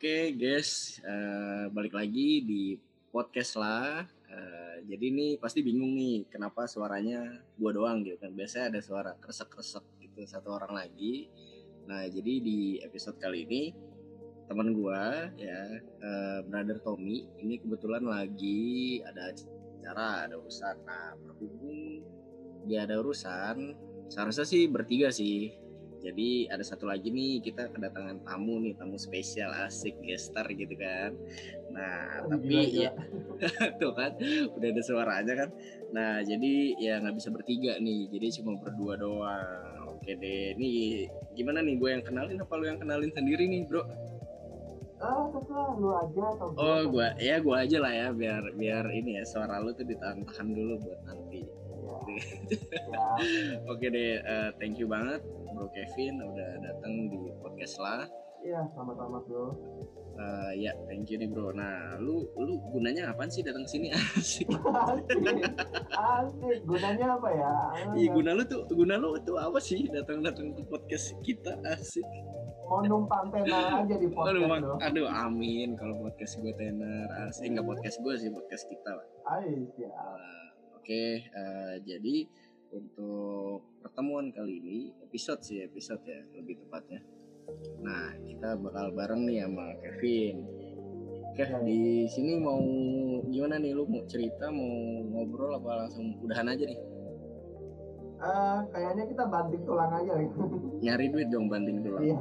Oke 0.00 0.32
guys, 0.32 0.96
eh, 1.04 1.68
balik 1.76 1.92
lagi 1.92 2.40
di 2.40 2.72
podcast 3.12 3.60
lah. 3.60 4.00
Eh, 4.32 4.88
jadi 4.88 5.12
ini 5.12 5.36
pasti 5.36 5.60
bingung 5.60 5.92
nih 5.92 6.24
kenapa 6.32 6.64
suaranya 6.64 7.20
gua 7.60 7.68
doang 7.76 8.00
gitu 8.00 8.16
kan. 8.16 8.32
Biasanya 8.32 8.72
ada 8.72 8.80
suara 8.80 9.12
kresek-kresek 9.20 9.84
gitu 10.00 10.24
satu 10.24 10.56
orang 10.56 10.72
lagi. 10.72 11.28
Nah 11.84 12.08
jadi 12.08 12.32
di 12.40 12.80
episode 12.80 13.20
kali 13.20 13.44
ini 13.44 13.76
teman 14.48 14.72
gua 14.72 15.28
ya 15.36 15.68
eh, 15.84 16.38
brother 16.48 16.80
Tommy 16.80 17.28
ini 17.36 17.60
kebetulan 17.60 18.00
lagi 18.00 19.04
ada 19.04 19.36
acara 19.36 20.24
ada 20.24 20.40
urusan. 20.40 20.80
Nah 20.80 21.12
berhubung 21.28 22.00
dia 22.64 22.88
ada 22.88 22.96
urusan, 23.04 23.76
seharusnya 24.08 24.48
sih 24.48 24.64
bertiga 24.64 25.12
sih 25.12 25.52
jadi 26.00 26.48
ada 26.48 26.64
satu 26.64 26.88
lagi 26.88 27.12
nih 27.12 27.44
kita 27.44 27.68
kedatangan 27.68 28.24
tamu 28.24 28.56
nih 28.64 28.72
tamu 28.72 28.96
spesial 28.96 29.52
asik 29.68 30.00
gestar 30.00 30.48
gitu 30.56 30.72
kan. 30.80 31.12
Nah 31.68 32.24
Oh, 32.24 32.32
tapi 32.32 32.48
gila, 32.48 32.88
ya 32.88 32.90
tuh 33.80 33.92
kan 33.92 34.16
udah 34.56 34.68
ada 34.72 34.82
suaranya 34.82 35.34
kan. 35.36 35.48
Nah 35.92 36.24
jadi 36.24 36.52
ya 36.80 37.04
nggak 37.04 37.16
bisa 37.20 37.28
bertiga 37.28 37.76
nih. 37.76 38.08
Jadi 38.08 38.40
cuma 38.40 38.56
berdua 38.56 38.96
doang. 38.96 40.00
Oke 40.00 40.16
deh. 40.16 40.56
Nih 40.56 41.04
gimana 41.36 41.60
nih 41.60 41.76
gue 41.76 41.88
yang 41.92 42.04
kenalin 42.04 42.40
apa 42.40 42.52
lu 42.56 42.64
yang 42.64 42.80
kenalin 42.80 43.12
sendiri 43.12 43.44
nih 43.44 43.68
bro? 43.68 43.84
Ah, 45.00 45.24
terserah 45.32 45.76
lu 45.80 45.88
aja 45.96 46.24
atau 46.36 46.48
gua. 46.52 46.60
Oh 46.64 46.80
gue 46.88 47.08
ya 47.20 47.36
gue 47.40 47.56
aja 47.56 47.76
lah 47.80 47.92
ya 47.92 48.08
biar 48.12 48.42
biar 48.56 48.84
ini 48.96 49.20
ya 49.20 49.24
suara 49.28 49.60
lu 49.60 49.72
tuh 49.76 49.84
ditahan-tahan 49.84 50.48
dulu 50.48 50.80
buat 50.80 51.00
nanti. 51.04 51.40
Ya. 51.44 51.98
ya. 52.96 53.04
Oke 53.68 53.86
deh. 53.92 54.20
eh, 54.20 54.48
thank 54.56 54.80
you 54.80 54.88
banget 54.88 55.20
bro 55.50 55.66
Kevin 55.68 56.14
udah 56.20 56.50
datang 56.60 56.92
di 57.08 57.20
podcast 57.38 57.76
lah. 57.78 58.04
Iya, 58.40 58.64
sama-sama 58.72 59.20
bro. 59.20 59.52
Eh, 60.16 60.52
ya, 60.58 60.72
thank 60.84 61.08
you 61.08 61.16
nih 61.16 61.28
bro. 61.28 61.52
Nah, 61.52 61.96
lu 61.96 62.24
lu 62.36 62.56
gunanya 62.70 63.12
apaan 63.12 63.28
sih 63.28 63.40
datang 63.40 63.64
sini? 63.64 63.92
Asik. 63.92 64.48
Asik, 64.54 65.36
asik. 65.92 66.58
Gunanya 66.64 67.20
apa 67.20 67.28
ya? 67.30 67.52
Iya, 67.92 68.08
guna 68.10 68.30
lu 68.32 68.42
tuh, 68.44 68.64
guna 68.70 68.96
lu 68.96 69.16
tuh 69.20 69.36
apa 69.36 69.60
sih 69.60 69.84
datang-datang 69.86 70.56
ke 70.56 70.62
podcast 70.66 71.12
kita? 71.20 71.52
Asik. 71.68 72.04
Mau 72.64 72.80
numpang 72.80 73.28
tenar 73.28 73.82
aja 73.82 73.94
di 73.98 74.06
Aduh, 74.06 74.14
podcast 74.14 74.46
mak- 74.46 74.62
bro. 74.62 74.74
aduh, 74.78 75.06
amin 75.10 75.68
kalau 75.74 75.94
podcast 76.00 76.38
gue 76.38 76.52
tenar. 76.54 77.06
Asik, 77.26 77.50
enggak 77.50 77.66
podcast 77.66 77.96
gue 77.98 78.14
sih, 78.16 78.30
podcast 78.30 78.64
kita 78.66 78.90
lah. 78.94 79.06
Ayo, 79.36 79.68
ya. 79.76 79.90
Eh, 79.90 80.46
Oke, 80.80 81.04
eh, 81.22 81.74
jadi 81.84 82.16
untuk 82.70 83.66
pertemuan 83.82 84.30
kali 84.30 84.62
ini 84.62 84.78
episode 85.02 85.42
sih 85.42 85.66
episode 85.66 86.02
ya 86.06 86.22
lebih 86.38 86.62
tepatnya. 86.62 87.02
Nah, 87.82 88.14
kita 88.22 88.54
bakal 88.62 88.94
bareng 88.94 89.26
nih 89.26 89.42
sama 89.42 89.74
Kevin. 89.82 90.36
Kev, 91.34 91.62
di 91.62 92.06
sini 92.10 92.38
mau 92.38 92.58
gimana 93.30 93.58
nih 93.58 93.74
lu 93.74 93.86
mau 93.86 94.02
cerita 94.06 94.50
mau 94.50 94.70
ngobrol 95.14 95.58
apa 95.58 95.86
langsung 95.86 96.18
udahan 96.22 96.50
aja 96.50 96.64
nih? 96.66 96.80
Ah, 98.20 98.60
kayaknya 98.70 99.08
kita 99.08 99.24
banting 99.26 99.62
tulang 99.64 99.90
aja 99.94 100.12
gitu. 100.20 100.38
Nyari 100.84 101.06
duit 101.10 101.28
dong 101.30 101.46
banting 101.50 101.82
tulang. 101.82 102.02
Iya. 102.02 102.18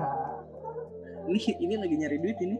Ini 1.29 1.41
ini 1.61 1.73
lagi 1.77 1.95
nyari 1.99 2.17
duit 2.25 2.37
ini. 2.41 2.57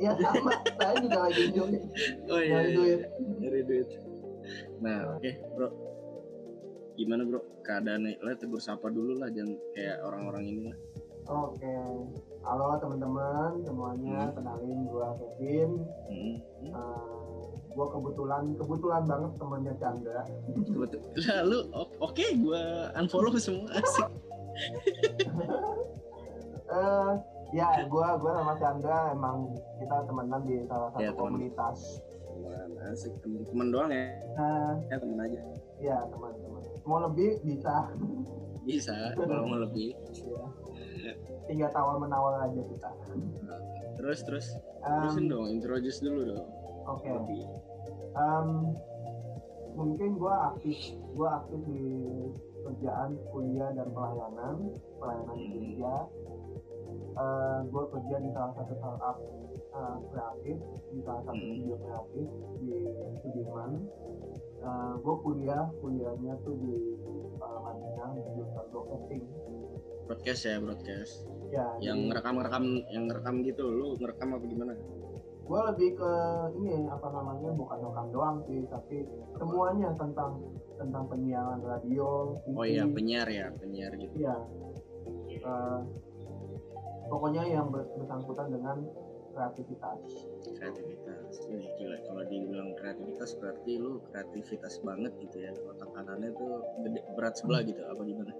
Iya 0.00 0.10
sama. 0.18 0.50
Saya 0.74 0.94
juga 0.98 1.18
lagi 1.28 1.42
nyuri 1.54 1.78
Oh 2.26 2.40
iya, 2.42 2.50
nyari 2.50 2.70
iya, 2.70 2.74
duit. 2.74 3.00
nyari 3.38 3.60
duit. 3.62 3.88
Nah, 4.82 4.98
oke, 5.14 5.30
Bro. 5.54 5.87
Gimana, 6.98 7.22
Bro? 7.22 7.40
Keadaannya 7.62 8.18
lah 8.18 8.34
tegur 8.34 8.58
sapa 8.58 8.90
dulu 8.90 9.14
lah 9.16 9.30
jangan 9.30 9.54
kayak 9.70 10.02
orang-orang 10.02 10.44
ini 10.44 10.60
lah. 10.66 10.76
Oke. 11.28 11.74
Halo 12.42 12.74
teman-teman 12.80 13.52
semuanya, 13.62 14.18
Hmm. 14.24 14.34
kenalin 14.34 14.80
gua 14.88 15.08
Kevin. 15.14 15.70
Hmm. 16.08 16.34
Ah, 16.72 17.44
gua 17.70 17.86
kebetulan 17.88 18.42
kebetulan 18.56 19.02
banget 19.04 19.30
temannya 19.36 19.72
Chandra. 19.76 20.22
Betul. 20.74 21.00
Lalu 21.22 21.58
oke 22.00 22.26
gua 22.40 22.62
unfollow 22.96 23.38
semua 23.38 23.70
asik. 23.72 24.08
Eh, 26.68 27.12
ya, 27.56 27.64
gua 27.88 28.20
gua 28.20 28.36
sama 28.36 28.52
Chandra 28.60 29.08
emang 29.08 29.48
kita 29.80 30.04
temenan 30.04 30.44
di 30.44 30.60
salah 30.68 30.92
satu 30.92 31.00
Ya, 31.00 31.10
teman. 31.10 31.32
komunitas. 31.32 31.78
Teman 32.28 32.68
asik 32.92 33.12
temen, 33.18 33.40
temen 33.42 33.66
doang 33.72 33.88
ya. 33.88 34.04
Nah, 34.36 34.76
Ya 34.84 34.96
temen 35.00 35.16
aja. 35.16 35.40
ya 35.80 35.96
teman-teman. 36.12 36.57
Mau 36.88 37.04
lebih 37.04 37.36
bisa. 37.44 37.92
Bisa 38.64 39.12
kalau 39.12 39.44
mau 39.44 39.60
lebih. 39.60 39.92
Ya. 40.24 41.12
Tinggal 41.44 41.68
tawar 41.72 42.00
menawar 42.00 42.48
aja 42.48 42.60
kita. 42.64 42.90
Terus 44.00 44.18
terus 44.24 44.46
terusin 44.80 45.28
dong 45.28 45.52
introduce 45.52 46.00
dulu 46.00 46.32
dong. 46.32 46.46
Oke. 46.88 47.08
Lebih. 47.12 47.44
Em, 48.16 48.48
mungkin 49.76 50.16
gua 50.16 50.56
aktif 50.56 50.96
gua 51.12 51.44
aktif 51.44 51.60
di 51.68 51.84
kerjaan 52.64 53.20
kuliah 53.32 53.70
dan 53.76 53.88
pelayanan 53.92 54.56
pelayanan 54.96 55.36
di 55.36 55.44
Indonesia. 55.44 55.94
Eh, 57.18 57.58
gua 57.68 57.84
kerja 57.92 58.16
di 58.16 58.30
salah 58.32 58.52
satu 58.56 58.72
startup 58.80 59.16
eh, 59.68 59.96
kreatif 60.08 60.56
di 60.88 61.00
salah 61.04 61.22
satu 61.26 61.36
Hmm. 61.36 61.52
studio 61.52 61.76
kreatif 61.84 62.26
di 62.58 62.70
Sudirman. 63.20 63.70
Eh, 64.58 64.92
gua 65.06 65.14
kuliah 65.22 65.64
kuliahnya 65.78 66.34
tuh 66.42 66.54
di 66.58 66.72
uh, 67.38 67.58
Madinah 67.62 68.08
di 68.18 68.20
jurusan 68.34 68.64
broadcasting. 68.74 69.22
Broadcast 70.10 70.40
ya 70.42 70.56
broadcast. 70.58 71.12
Ya, 71.48 71.66
Yang 71.80 71.98
ngerekam 72.10 72.34
ngerekam 72.42 72.64
yang 72.90 73.04
ngerekam 73.06 73.34
gitu. 73.46 73.64
Lu 73.70 73.94
ngerekam 73.98 74.34
apa 74.34 74.46
gimana? 74.46 74.74
gua 75.48 75.72
lebih 75.72 75.96
ke 75.96 76.12
ini 76.60 76.84
apa 76.92 77.08
namanya 77.08 77.56
bukan 77.56 77.80
rekam 77.80 78.06
doang 78.12 78.36
sih, 78.44 78.68
tapi 78.68 79.00
semuanya 79.40 79.96
tentang 79.96 80.44
tentang 80.76 81.08
penyiaran 81.08 81.64
radio, 81.64 82.36
TV, 82.44 82.52
Oh 82.52 82.66
iya 82.68 82.84
penyiar 82.84 83.24
ya 83.32 83.48
penyiar 83.56 83.96
gitu. 83.96 84.12
Iya. 84.20 84.36
Eh, 85.40 85.78
pokoknya 87.08 87.48
yang 87.48 87.72
ber- 87.72 87.88
bersangkutan 87.96 88.52
dengan 88.52 88.84
kreativitas. 89.32 90.00
kreativitas 90.58 91.32
Wih, 91.46 91.66
gila 91.78 91.98
kalau 92.02 92.22
dibilang 92.26 92.70
kreativitas 92.74 93.30
berarti 93.38 93.72
lu 93.78 94.02
kreativitas 94.10 94.80
banget 94.82 95.12
gitu 95.22 95.36
ya 95.38 95.52
otak 95.68 95.90
kanannya 95.92 96.30
tuh 96.34 96.64
gede 96.82 97.00
berat 97.14 97.34
sebelah 97.36 97.62
gitu 97.62 97.82
apa 97.84 98.02
gimana 98.02 98.32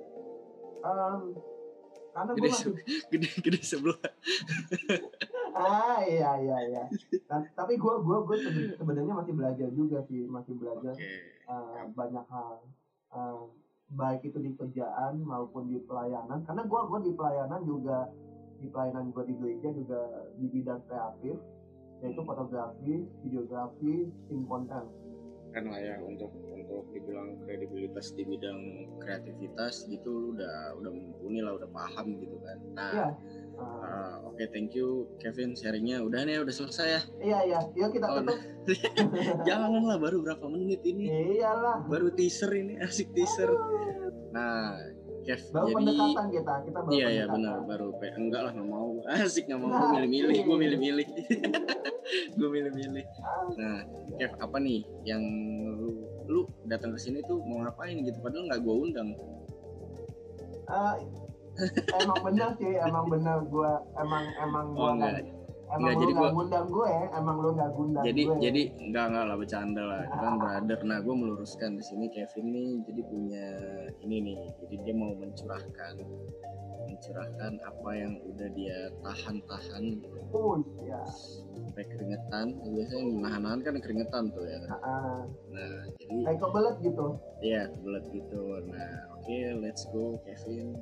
Em, 0.78 1.22
karena 2.15 2.31
gede 2.34 2.49
masih 2.50 2.72
gede 3.12 3.28
gede 3.44 3.60
sebelah 3.62 3.99
ah 5.59 5.99
iya 6.06 6.38
iya 6.38 6.59
iya. 6.71 6.84
Nah, 7.26 7.43
tapi 7.59 7.75
gue 7.75 7.94
gue 7.99 8.19
gue 8.25 8.37
sebenarnya 8.78 9.15
masih 9.15 9.34
belajar 9.34 9.69
juga 9.75 9.99
sih, 10.06 10.22
masih 10.31 10.55
belajar 10.55 10.94
oke 10.94 11.10
eh, 11.50 11.82
banyak 11.99 12.26
hal. 12.31 12.62
Eh, 13.10 13.43
baik 13.88 14.20
itu 14.22 14.38
di 14.38 14.53
kerjaan 14.55 15.19
maupun 15.25 15.66
di 15.66 15.82
pelayanan. 15.82 16.47
Karena 16.47 16.62
gue 16.62 16.81
gue 16.87 17.00
di 17.10 17.12
pelayanan 17.16 17.60
juga 17.66 18.06
di 18.58 18.66
pelayanan 18.66 19.10
gue 19.10 19.24
di 19.24 19.34
gereja 19.34 19.69
juga 19.70 20.00
di 20.34 20.46
bidang 20.46 20.80
kreatif 20.84 21.36
yaitu 21.98 22.22
fotografi, 22.22 22.94
videografi, 23.22 23.94
tim 24.28 24.42
konten. 24.44 24.86
kan 25.48 25.64
lah 25.64 25.80
ya 25.80 25.96
untuk 25.98 26.28
untuk 26.44 26.84
dibilang 26.92 27.41
kredibilitas 27.42 28.12
di 28.12 28.20
bidang 28.20 28.60
kreativitas 29.00 29.88
gitu 29.88 30.06
lu 30.12 30.26
udah 30.36 30.76
udah 30.76 30.91
mumpuni 30.92 31.41
lah 31.41 31.56
udah 31.56 31.64
paham 31.72 32.20
gitu 32.20 32.36
kan 32.38 32.58
nah 32.76 32.92
Iya. 32.92 33.06
Eh, 33.56 33.64
uh, 33.64 34.28
oke 34.28 34.44
thank 34.52 34.76
you 34.76 35.08
Kevin 35.16 35.56
sharingnya 35.56 35.98
udah 35.98 36.22
nih 36.22 36.38
udah 36.38 36.52
selesai 36.52 36.86
ya 36.86 37.00
Iya 37.19 37.38
iya, 37.48 37.60
yuk 37.75 37.90
kita 37.90 38.06
Oh, 38.06 38.20
tutup. 38.20 38.38
jangan 39.48 39.72
lah 39.80 39.96
baru 39.96 40.20
berapa 40.20 40.44
menit 40.46 40.84
ini 40.84 41.08
Iyalah. 41.40 41.80
baru 41.88 42.12
teaser 42.12 42.52
ini 42.52 42.76
asik 42.78 43.08
teaser 43.10 43.48
nah 44.30 44.76
Kev 45.28 45.42
Baru 45.52 45.66
jadi 45.68 45.76
pendekatan 45.76 46.26
kita, 46.32 46.52
kita 46.64 46.78
baru 46.80 46.92
Iya 46.96 47.06
iya 47.12 47.24
benar 47.28 47.56
baru 47.68 47.88
pe- 48.00 48.16
enggak 48.16 48.40
lah 48.48 48.52
nggak 48.56 48.68
mau. 48.72 48.88
Asik 49.12 49.44
nggak 49.44 49.60
mau. 49.60 49.68
Gue 49.68 49.88
milih-milih 49.92 50.36
gue 50.40 50.56
milih-milih. 50.56 51.06
Gue 52.40 52.48
milih-milih. 52.48 53.04
Nah 53.60 53.84
Kev 54.16 54.32
apa 54.40 54.56
nih 54.56 54.80
yang 55.04 55.20
lu 55.76 56.08
lu 56.25 56.40
datang 56.64 56.96
ke 56.96 56.98
sini 57.04 57.20
tuh 57.28 57.44
mau 57.44 57.60
ngapain 57.60 58.00
gitu? 58.00 58.16
Padahal 58.25 58.48
nggak 58.48 58.60
gue 58.64 58.75
undang. 58.88 59.08
Eh, 60.69 60.94
emang 62.00 62.19
bener 62.24 62.48
sih, 62.56 62.72
emang 62.81 63.04
bener 63.12 63.36
gua 63.52 63.82
emang 63.98 64.24
emang 64.40 64.66
oh 64.72 64.76
gua 64.76 64.90
enggak 64.96 65.38
emang 65.69 65.79
Enggak, 65.79 65.93
lu 65.93 66.00
jadi 66.00 66.11
nggak 66.11 66.23
gua- 66.23 66.35
ngundang 66.35 66.67
gue, 66.69 66.88
emang 67.12 67.37
lu 67.37 67.49
nggak 67.50 67.70
ngundang 67.70 68.03
jadi 68.03 68.23
gue. 68.25 68.37
jadi 68.41 68.62
enggak 68.81 69.05
enggak 69.06 69.25
lah 69.25 69.37
bercanda 69.37 69.82
lah 69.85 70.03
Kita 70.03 70.17
kan 70.19 70.35
brother 70.37 70.79
nah 70.82 70.99
gue 70.99 71.15
meluruskan 71.15 71.70
di 71.73 71.82
sini 71.82 72.06
Kevin 72.09 72.47
nih 72.49 72.69
jadi 72.82 73.00
punya 73.05 73.47
ini 74.00 74.17
nih 74.23 74.38
jadi 74.59 74.75
dia 74.81 74.94
mau 74.94 75.12
mencurahkan 75.12 75.94
mencurahkan 76.81 77.53
apa 77.61 77.91
yang 77.93 78.12
udah 78.25 78.49
dia 78.50 78.76
tahan-tahan 78.99 79.82
gitu 79.94 80.17
Oh 80.29 80.56
ya. 80.81 81.00
sampai 81.55 81.85
keringetan 81.87 82.47
biasanya 82.62 83.05
nahan-nahan 83.19 83.61
kan 83.61 83.75
keringetan 83.76 84.25
tuh 84.31 84.44
ya 84.44 84.59
Ah, 84.70 85.20
nah 85.49 85.69
jadi 85.94 86.17
kayak 86.23 86.38
kebelet 86.38 86.76
gitu. 86.82 87.06
Iya, 87.38 87.62
kebelet 87.70 88.05
gitu. 88.11 88.41
Nah, 88.67 88.93
oke, 89.12 89.31
let's 89.59 89.87
go, 89.87 90.19
Kevin. 90.20 90.75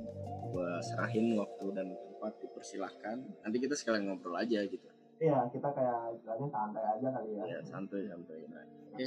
Gua 0.47 0.81
serahin 0.81 1.35
waktu 1.35 1.65
dan 1.71 1.87
tempat, 2.17 2.33
dipersilahkan. 2.41 3.17
Nanti 3.45 3.57
kita 3.61 3.77
sekalian 3.77 4.09
ngobrol 4.09 4.33
aja 4.41 4.65
gitu. 4.65 4.89
iya 5.17 5.49
kita 5.49 5.69
kayak 5.73 6.13
istilahnya 6.13 6.49
santai 6.49 6.83
aja 6.85 7.07
kali 7.09 7.29
ya. 7.37 7.43
Ya 7.45 7.59
santuy 7.65 8.05
santuy 8.05 8.41
nah, 8.49 8.65
oke. 8.93 9.05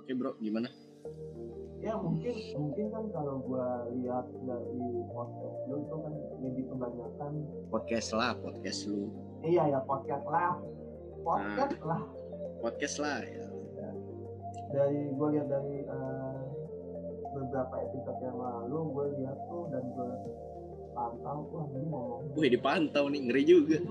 Oke 0.00 0.12
bro 0.16 0.32
gimana? 0.40 0.68
Ya 1.80 1.96
mungkin 1.96 2.36
mungkin 2.56 2.86
kan 2.92 3.04
kalau 3.12 3.40
gua 3.44 3.88
lihat 3.96 4.28
dari 4.44 4.84
podcast 5.08 5.56
lu 5.72 5.76
itu 5.84 5.96
kan 6.04 6.14
lebih 6.44 6.64
kebanyakan 6.68 7.32
podcast 7.72 8.08
lah 8.12 8.32
podcast 8.36 8.80
lu. 8.92 9.08
Iya 9.40 9.62
ya 9.72 9.80
podcast 9.88 10.26
lah. 10.28 10.52
Podcast 11.24 11.80
lah. 11.80 12.02
Podcast 12.60 12.96
lah 13.00 13.20
ya. 13.24 13.46
Dari 14.68 15.00
gua 15.16 15.28
lihat 15.32 15.48
dari 15.48 15.80
eh, 15.80 16.40
beberapa 17.32 17.74
episode 17.88 18.20
yang 18.20 18.36
lalu 18.36 18.78
gue 18.92 19.06
lihat 19.22 19.38
tuh 19.48 19.64
dan 19.72 19.84
gue 19.96 20.10
pantau 20.98 21.38
tuh 21.46 21.62
ini 21.78 21.86
ngomong 21.86 22.20
wih 22.34 22.50
dipantau 22.50 23.04
nih 23.06 23.20
ngeri 23.30 23.42
juga. 23.46 23.78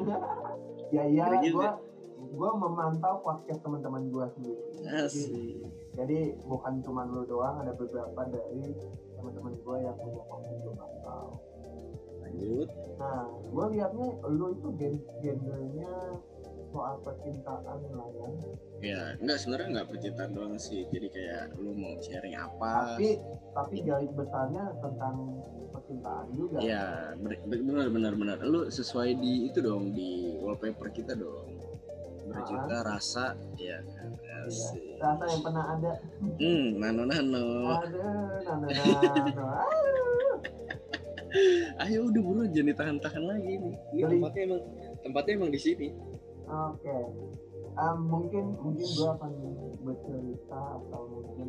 Ya 0.87 1.03
iya 1.03 1.27
gue 1.27 1.69
gue 2.31 2.51
memantau 2.63 3.19
podcast 3.19 3.59
teman-teman 3.59 4.07
gue 4.07 4.25
sendiri. 4.39 4.63
Asik. 4.87 5.67
Jadi 5.99 6.19
bukan 6.47 6.79
cuma 6.79 7.03
lu 7.03 7.27
doang 7.27 7.59
ada 7.59 7.75
beberapa 7.75 8.23
dari 8.23 8.71
teman-teman 9.19 9.51
gue 9.51 9.77
yang 9.83 9.95
punya 9.99 10.21
podcast 10.31 10.59
gue 10.63 10.75
pantau. 10.79 11.27
Lanjut. 12.23 12.67
Nah 13.03 13.27
gue 13.51 13.65
liatnya 13.75 14.07
lu 14.31 14.45
itu 14.55 14.67
gen 14.79 14.95
genrenya 15.19 15.91
soal 16.67 16.99
percintaan 16.99 17.79
lah 17.95 18.07
ya 18.11 18.27
ya 18.77 19.01
enggak 19.23 19.39
sebenarnya 19.39 19.67
enggak 19.75 19.87
percintaan 19.91 20.31
doang 20.31 20.55
sih. 20.55 20.87
Jadi 20.87 21.07
kayak 21.11 21.43
lu 21.59 21.75
mau 21.75 21.99
sharing 21.99 22.35
apa? 22.35 22.95
Tapi 22.95 23.19
tapi 23.51 23.75
garis 23.83 24.11
besarnya 24.15 24.71
tentang 24.79 25.15
percintaan 25.87 26.25
juga. 26.35 26.57
Ya 26.59 27.15
benar 27.15 27.87
benar 27.87 28.13
benar 28.19 28.37
lu 28.43 28.67
sesuai 28.67 29.15
di 29.15 29.47
itu 29.47 29.63
dong 29.63 29.95
di 29.95 30.35
wallpaper 30.43 30.91
kita 30.91 31.15
dong. 31.15 31.47
Berjuta 32.27 32.83
rasa 32.83 33.39
ya 33.55 33.79
kan? 33.87 34.11
Asik. 34.43 34.99
rasa 34.99 35.23
yang 35.31 35.41
pernah 35.47 35.63
ada. 35.79 35.91
Hmm 36.19 36.65
nano 36.75 37.03
nano 37.07 37.45
ada 37.79 37.87
nana 38.43 38.67
nana 38.67 39.47
ayo 41.83 42.07
udah 42.07 42.21
buruan 42.23 42.49
jangan 42.51 42.71
ditahan-tahan 42.75 43.23
lagi 43.23 43.51
nih. 43.63 43.75
Ini 43.95 44.01
Kali- 44.03 44.11
tempatnya 44.19 44.41
emang 44.43 44.61
tempatnya 45.03 45.33
emang 45.39 45.51
di 45.55 45.59
sini. 45.59 45.87
Oke. 46.47 46.97
Em, 47.77 47.97
mungkin 48.09 48.45
mungkin 48.57 48.87
gue 48.89 49.07
akan 49.07 49.31
bercerita 49.85 50.61
atau 50.81 51.01
mungkin 51.13 51.47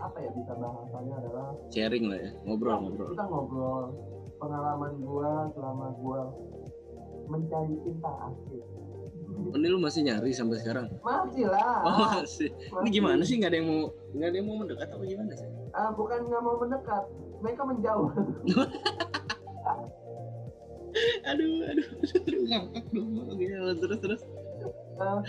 apa 0.00 0.16
ya 0.20 0.30
bisa 0.32 0.52
bahasanya 0.56 1.14
adalah 1.20 1.46
sharing 1.68 2.04
lah 2.08 2.18
ya 2.18 2.30
ngobrol 2.48 2.76
ngobrol. 2.80 3.08
kita 3.12 3.24
ngobrol 3.28 3.84
pengalaman 4.40 4.92
gue 4.96 5.30
selama 5.52 5.86
gue 6.00 6.20
mencari 7.30 7.74
cinta 7.86 8.10
asik. 8.26 8.64
Oh, 9.30 9.54
ini 9.54 9.66
lu 9.70 9.78
masih 9.78 10.02
nyari 10.02 10.34
sampai 10.34 10.58
sekarang? 10.58 10.90
Masih 11.06 11.46
lah. 11.46 11.86
Oh 11.86 11.96
masih. 12.18 12.50
Ini 12.50 12.74
masih. 12.74 12.90
gimana 12.90 13.22
sih 13.22 13.38
nggak 13.38 13.50
ada 13.54 13.58
yang 13.62 13.68
mau 13.70 13.82
nggak 14.16 14.28
ada 14.28 14.36
yang 14.36 14.48
mau 14.50 14.56
mendekat 14.58 14.88
atau 14.90 15.06
gimana 15.06 15.32
sih? 15.38 15.48
Ah, 15.70 15.90
bukan 15.94 16.18
nggak 16.26 16.42
mau 16.42 16.56
mendekat 16.58 17.04
mereka 17.40 17.62
menjauh. 17.64 18.08
Aduh 21.22 21.62
aduh 21.70 21.86
aduh 22.02 22.40
ngakak 22.50 22.84
dong 22.90 23.22
oke 23.22 23.46
terus 23.78 23.98
terus. 24.02 24.22
Eh, 24.98 25.20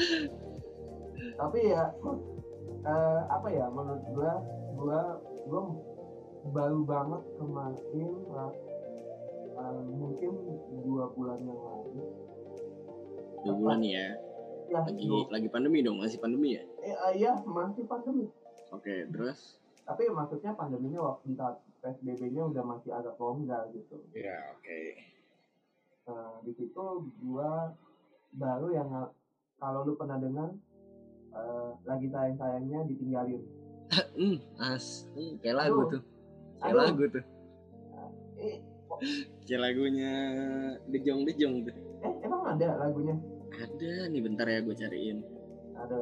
tapi 1.38 1.60
ya 1.70 1.94
eh, 2.82 3.22
apa 3.30 3.48
ya 3.54 3.66
menurut 3.70 4.04
gua 4.14 4.32
gua 4.78 5.02
gua 5.46 5.62
baru 6.52 6.80
banget 6.84 7.22
kemarin 7.38 8.12
eh, 9.62 9.82
mungkin 9.86 10.32
dua 10.82 11.06
bulan 11.14 11.40
yang 11.46 11.60
lalu. 11.62 12.02
Dua 13.46 13.56
bulan 13.58 13.80
ya? 13.86 14.18
Ya 14.72 14.80
lagi 14.88 15.04
dua- 15.04 15.30
lagi 15.30 15.48
pandemi 15.52 15.84
dong 15.84 16.00
masih 16.00 16.18
pandemi 16.18 16.58
ya? 16.58 16.64
Eh, 16.82 16.96
eh, 16.96 17.12
iya 17.20 17.32
masih 17.44 17.86
pandemi. 17.86 18.26
Oke 18.72 19.06
terus? 19.12 19.60
Tapi 19.84 20.08
maksudnya 20.08 20.56
pandeminya 20.56 21.00
waktu 21.04 21.36
saat 21.36 21.60
psbb-nya 21.84 22.48
udah 22.48 22.64
masih 22.64 22.94
agak 22.96 23.20
longgar 23.20 23.68
gitu. 23.76 24.00
Ya 24.16 24.56
oke. 24.56 24.82
Nah 26.08 26.40
di 26.42 26.52
situ 26.56 26.84
gua 27.22 27.76
baru 28.32 28.72
yang 28.72 28.90
kalau 29.60 29.84
lu 29.86 29.94
pernah 30.00 30.18
dengar 30.18 30.56
eh, 31.32 31.70
lagi 31.88 32.08
sayang 32.12 32.38
sayangnya 32.38 32.80
ditinggalin. 32.88 33.42
Hmm 34.16 34.40
as. 34.56 35.04
Hmm, 35.16 35.36
kayak 35.44 35.58
lagu 35.68 35.80
Aduh. 35.84 35.92
tuh. 36.00 36.02
Kayak 36.64 36.72
Aduh. 36.72 36.84
lagu 36.88 37.04
tuh. 37.12 37.24
Eh, 38.42 38.58
kayak 39.44 39.62
lagunya 39.62 40.14
dejong 40.88 41.22
dejong 41.28 41.56
tuh. 41.68 41.76
Eh 42.02 42.14
emang 42.24 42.42
ada 42.48 42.68
lagunya? 42.80 43.16
Ada 43.52 44.08
nih 44.10 44.22
bentar 44.24 44.48
ya 44.48 44.60
gue 44.64 44.76
cariin. 44.76 45.18
Ada. 45.76 45.98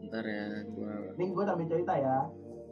Bentar 0.00 0.24
ya 0.24 0.46
gue 0.64 0.92
Nih 1.20 1.28
gue 1.28 1.44
sambil 1.44 1.66
cerita 1.68 1.92
ya. 1.94 2.16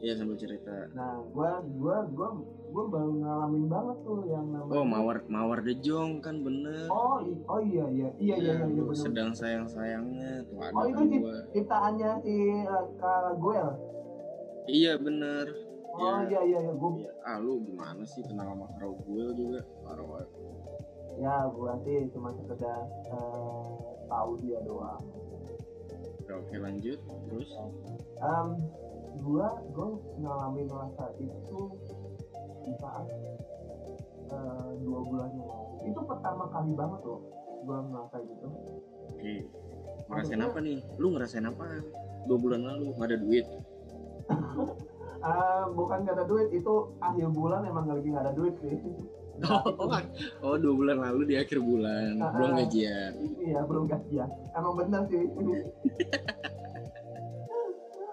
Ya 0.01 0.13
sambil 0.15 0.35
cerita 0.35 0.89
Nah, 0.91 1.21
gue 1.23 1.51
gua 1.77 1.97
gua 2.09 2.29
gua 2.67 2.85
baru 2.89 3.13
ngalamin 3.17 3.65
banget 3.67 3.97
tuh 4.01 4.21
yang 4.25 4.47
namanya. 4.49 4.73
oh 4.73 4.85
mawar 4.85 5.17
mawar 5.27 5.59
dejong 5.61 6.19
kan 6.19 6.41
bener 6.41 6.89
Oh, 6.89 7.21
i- 7.21 7.45
oh 7.45 7.61
iya 7.61 7.85
iya 7.87 8.09
iya 8.17 8.35
iya 8.35 8.53
iya, 8.57 8.67
iya 8.67 8.83
bener. 8.83 8.97
sedang 8.97 9.31
sayang 9.31 9.67
sayangnya 9.67 10.41
tuh 10.45 10.57
ada 10.59 10.73
Oh, 10.73 10.85
itu 10.85 10.97
kan 10.97 11.07
gua 11.15 11.37
Ciptaannya 11.51 12.11
si 12.21 12.35
uh, 12.63 12.85
Kak 12.97 13.37
Goel. 13.37 13.71
iya 14.67 14.93
bener 14.97 15.47
Oh 15.91 16.23
Ya. 16.23 16.31
iya 16.31 16.41
iya 16.47 16.59
iya 16.63 16.73
gue 16.73 16.91
Iya, 16.99 17.13
ah 17.21 17.37
lu 17.37 17.61
gimana 17.61 18.01
sih 18.05 18.23
kenal 18.23 18.47
sama 18.49 18.67
Karo 18.73 18.95
gue 18.97 19.25
juga 19.35 19.61
banget. 19.83 20.29
ya 21.19 21.35
gue 21.45 21.73
sih 21.83 21.99
cuma 22.09 22.31
sekedar 22.33 22.81
eh, 23.11 23.69
tahu 24.07 24.31
dia 24.39 24.59
doang. 24.63 25.03
Oke, 26.17 26.33
oke 26.33 26.57
lanjut 26.57 26.99
terus 27.27 27.51
Um, 28.17 28.49
gue 29.19 29.47
gue 29.75 29.89
ngalamin 30.23 30.69
rasa 30.71 31.05
itu 31.19 31.61
di 32.63 32.73
saat 32.79 33.07
eh, 34.31 34.71
dua 34.83 35.01
bulan 35.03 35.31
yang 35.35 35.47
lalu. 35.49 35.75
Itu 35.91 36.01
pertama 36.07 36.45
kali 36.53 36.73
banget 36.79 37.01
loh 37.03 37.21
gue 37.61 37.77
ngerasa 37.93 38.17
gitu. 38.25 38.49
oke. 39.11 39.35
Ngerasain 40.11 40.43
apa 40.43 40.59
nih? 40.59 40.79
Lu 40.97 41.07
ngerasain 41.15 41.47
apa 41.47 41.67
dua 42.27 42.39
bulan 42.39 42.61
lalu? 42.67 42.95
Nggak 42.97 43.09
ada 43.11 43.19
duit? 43.21 43.47
Ah, 45.21 45.65
bukan 45.77 46.07
gak 46.07 46.17
ada 46.17 46.25
duit 46.25 46.49
itu 46.55 46.75
akhir 47.03 47.29
bulan 47.35 47.61
emang 47.67 47.85
lagi 47.91 48.09
gak 48.11 48.25
ada 48.25 48.33
duit 48.35 48.55
sih. 48.63 48.77
Oh, 49.41 49.89
oh 50.45 50.57
dua 50.61 50.75
bulan 50.77 51.01
lalu 51.01 51.33
di 51.33 51.35
akhir 51.41 51.65
bulan 51.65 52.13
Ah, 52.21 52.29
belum 52.29 52.51
ah. 52.53 52.57
gajian. 52.61 53.13
Iya 53.41 53.65
belum 53.65 53.89
gajian. 53.89 54.29
Emang 54.53 54.77
bener 54.77 55.01
sih 55.09 55.25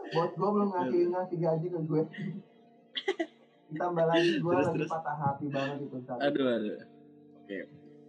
bos 0.09 0.31
gue 0.31 0.49
belum 0.49 0.69
ngasih 0.69 1.01
ngasih 1.09 1.37
gaji 1.37 1.67
ke 1.67 1.79
gue. 1.81 2.03
Ditambah 3.67 4.05
lagi 4.05 4.29
gue 4.37 4.47
Terus, 4.49 4.65
lagi 4.65 4.77
terus. 4.77 4.89
patah 4.89 5.15
hati 5.17 5.45
banget 5.47 5.75
gitu 5.81 5.97
saat 6.01 6.19
aduh 6.21 6.47
aduh. 6.49 6.77
Oke. 7.37 7.59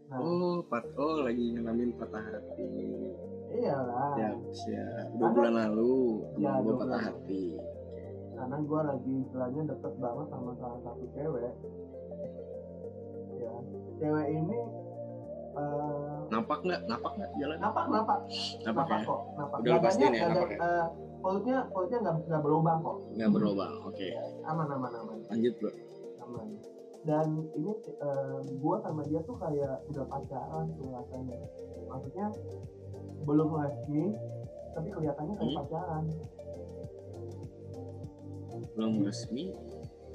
Nah. 0.09 0.19
Oh 0.19 0.57
pat 0.62 0.85
oh 0.95 1.17
lagi 1.21 1.45
ngalamin 1.52 1.90
patah 1.95 2.23
hati. 2.25 2.69
Iyalah. 3.50 4.12
Siap 4.14 4.38
siap 4.55 5.07
dua 5.14 5.25
Ada- 5.25 5.35
bulan 5.35 5.55
lalu 5.59 5.97
Ya, 6.37 6.50
gue 6.55 6.62
dua 6.64 6.75
patah 6.76 6.87
bulan. 6.88 7.00
hati. 7.05 7.45
Karena 8.31 8.57
gue 8.61 8.81
lagi 8.85 9.12
istilahnya 9.19 9.62
deket 9.67 9.95
banget 9.99 10.26
sama 10.28 10.50
salah 10.55 10.78
satu 10.81 11.05
cewek. 11.11 11.52
Ya 13.35 13.52
cewek 13.99 14.26
ini 14.33 14.59
eh 15.50 16.19
napak 16.28 16.59
nggak? 16.61 16.81
Napak 16.87 17.12
nggak 17.14 17.31
jalan 17.35 17.59
napak 17.59 17.85
napak 17.88 18.19
napak 18.62 18.87
ya? 18.87 18.99
kok 19.02 19.21
napak 19.35 19.57
Udah 19.59 19.73
lu 19.73 19.81
pastiin 19.83 20.12
ya, 20.12 20.26
Dadanya- 20.28 20.90
perutnya 21.19 21.67
perutnya 21.69 21.99
nggak 22.01 22.17
nggak 22.25 22.43
berlubang 22.43 22.79
kok. 22.81 22.97
Nggak 23.13 23.31
berlubang 23.31 23.73
oke. 23.85 24.09
Aman 24.45 24.67
aman 24.69 24.93
aman. 24.95 25.17
Lanjut 25.29 25.55
bro. 25.59 25.71
Aman. 26.23 26.47
Dan 27.01 27.27
ini 27.55 27.73
eh, 27.79 28.39
gua 28.59 28.77
sama 28.81 29.03
dia 29.03 29.21
tuh 29.23 29.37
kayak 29.37 29.87
udah 29.87 30.05
pacaran 30.05 30.67
tuh 30.75 30.89
rasanya 30.91 31.37
maksudnya 31.87 32.27
belum 33.21 33.49
resmi 33.57 34.05
tapi 34.73 34.89
kelihatannya 34.91 35.35
kayak 35.35 35.49
Hmm. 35.49 35.59
pacaran. 35.61 36.05
Belum 38.75 38.95
resmi 39.03 39.45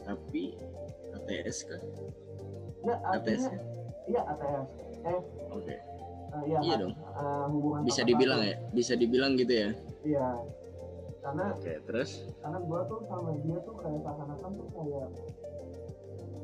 tapi 0.02 0.56
ATS 1.14 1.58
kan? 1.66 1.82
Nggak 2.82 3.00
ATS 3.10 3.44
kan 3.46 3.62
iya 4.04 4.20
ATS 4.22 4.68
eh 5.02 5.20
oke. 5.50 5.64
eh, 5.64 5.80
iya 6.44 6.58
Iya 6.60 6.74
Kak. 6.74 6.80
dong. 6.82 6.94
Eh, 6.96 7.46
hubungan 7.50 7.80
bisa 7.84 8.02
dibilang 8.04 8.42
ya? 8.42 8.56
Bisa 8.70 8.94
dibilang 8.94 9.32
gitu 9.36 9.54
ya? 9.54 9.70
Iya 10.04 10.28
karena 11.24 11.56
oke 11.56 11.74
terus? 11.88 12.28
karena 12.44 12.60
gua 12.68 12.80
tuh 12.92 13.00
sama 13.08 13.32
dia 13.40 13.58
tuh 13.64 13.76
kayak 13.80 14.00
seakan-akan 14.04 14.52
tuh 14.60 14.68
kayak 14.76 15.08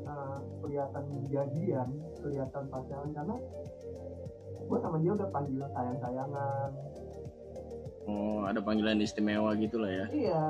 eh, 0.08 0.38
kelihatan 0.64 1.04
jadian 1.28 1.88
kelihatan 2.24 2.64
pacaran. 2.72 3.10
Karena 3.12 3.36
gua 4.64 4.78
sama 4.80 4.96
dia 5.04 5.12
udah 5.12 5.28
panggilan 5.28 5.70
sayang-sayangan. 5.76 6.70
Oh 8.08 8.40
ada 8.48 8.60
panggilan 8.64 9.04
istimewa 9.04 9.52
gitu 9.60 9.76
lah 9.76 9.92
ya? 9.92 10.06
Iya. 10.08 10.44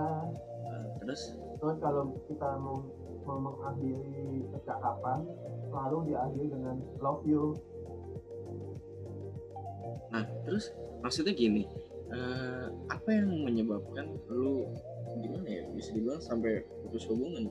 Nah, 0.70 0.82
terus? 1.02 1.34
Terus 1.58 1.76
kalau 1.82 2.14
kita 2.30 2.56
mau, 2.62 2.86
mau 3.26 3.38
mengakhiri 3.50 4.46
percakapan, 4.54 5.26
selalu 5.68 5.98
diakhiri 6.14 6.46
dengan 6.54 6.76
love 7.02 7.26
you. 7.26 7.58
nah 10.10 10.26
terus? 10.46 10.70
Maksudnya 11.02 11.34
gini 11.34 11.66
eh, 12.14 12.66
apa 12.90 13.08
yang 13.10 13.30
menyebabkan 13.46 14.06
lu 14.30 14.70
gimana 15.18 15.46
ya 15.46 15.64
bisa 15.74 15.90
dibilang 15.94 16.22
sampai 16.22 16.62
putus 16.86 17.06
hubungan 17.10 17.50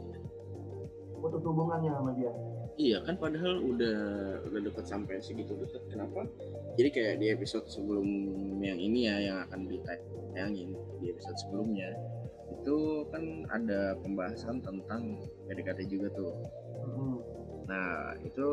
putus 1.20 1.44
hubungannya 1.44 1.92
sama 1.92 2.12
dia 2.16 2.32
iya 2.80 2.98
kan 3.04 3.20
padahal 3.20 3.60
udah 3.60 4.00
udah 4.48 4.60
dekat 4.64 4.86
sampai 4.88 5.20
segitu 5.20 5.56
dekat 5.60 5.84
kenapa 5.92 6.24
jadi 6.80 6.90
kayak 6.92 7.16
di 7.20 7.28
episode 7.36 7.68
sebelum 7.68 8.08
yang 8.64 8.80
ini 8.80 9.12
ya 9.12 9.16
yang 9.20 9.38
akan 9.48 9.68
ditayangin 9.68 10.72
di 11.04 11.06
episode 11.12 11.36
sebelumnya 11.44 11.92
itu 12.50 13.08
kan 13.12 13.24
ada 13.52 14.00
pembahasan 14.00 14.64
tentang 14.64 15.20
PDKT 15.48 15.92
juga 15.92 16.08
tuh 16.16 16.34
Mm-mm. 16.80 17.40
Nah 17.70 18.18
itu 18.26 18.48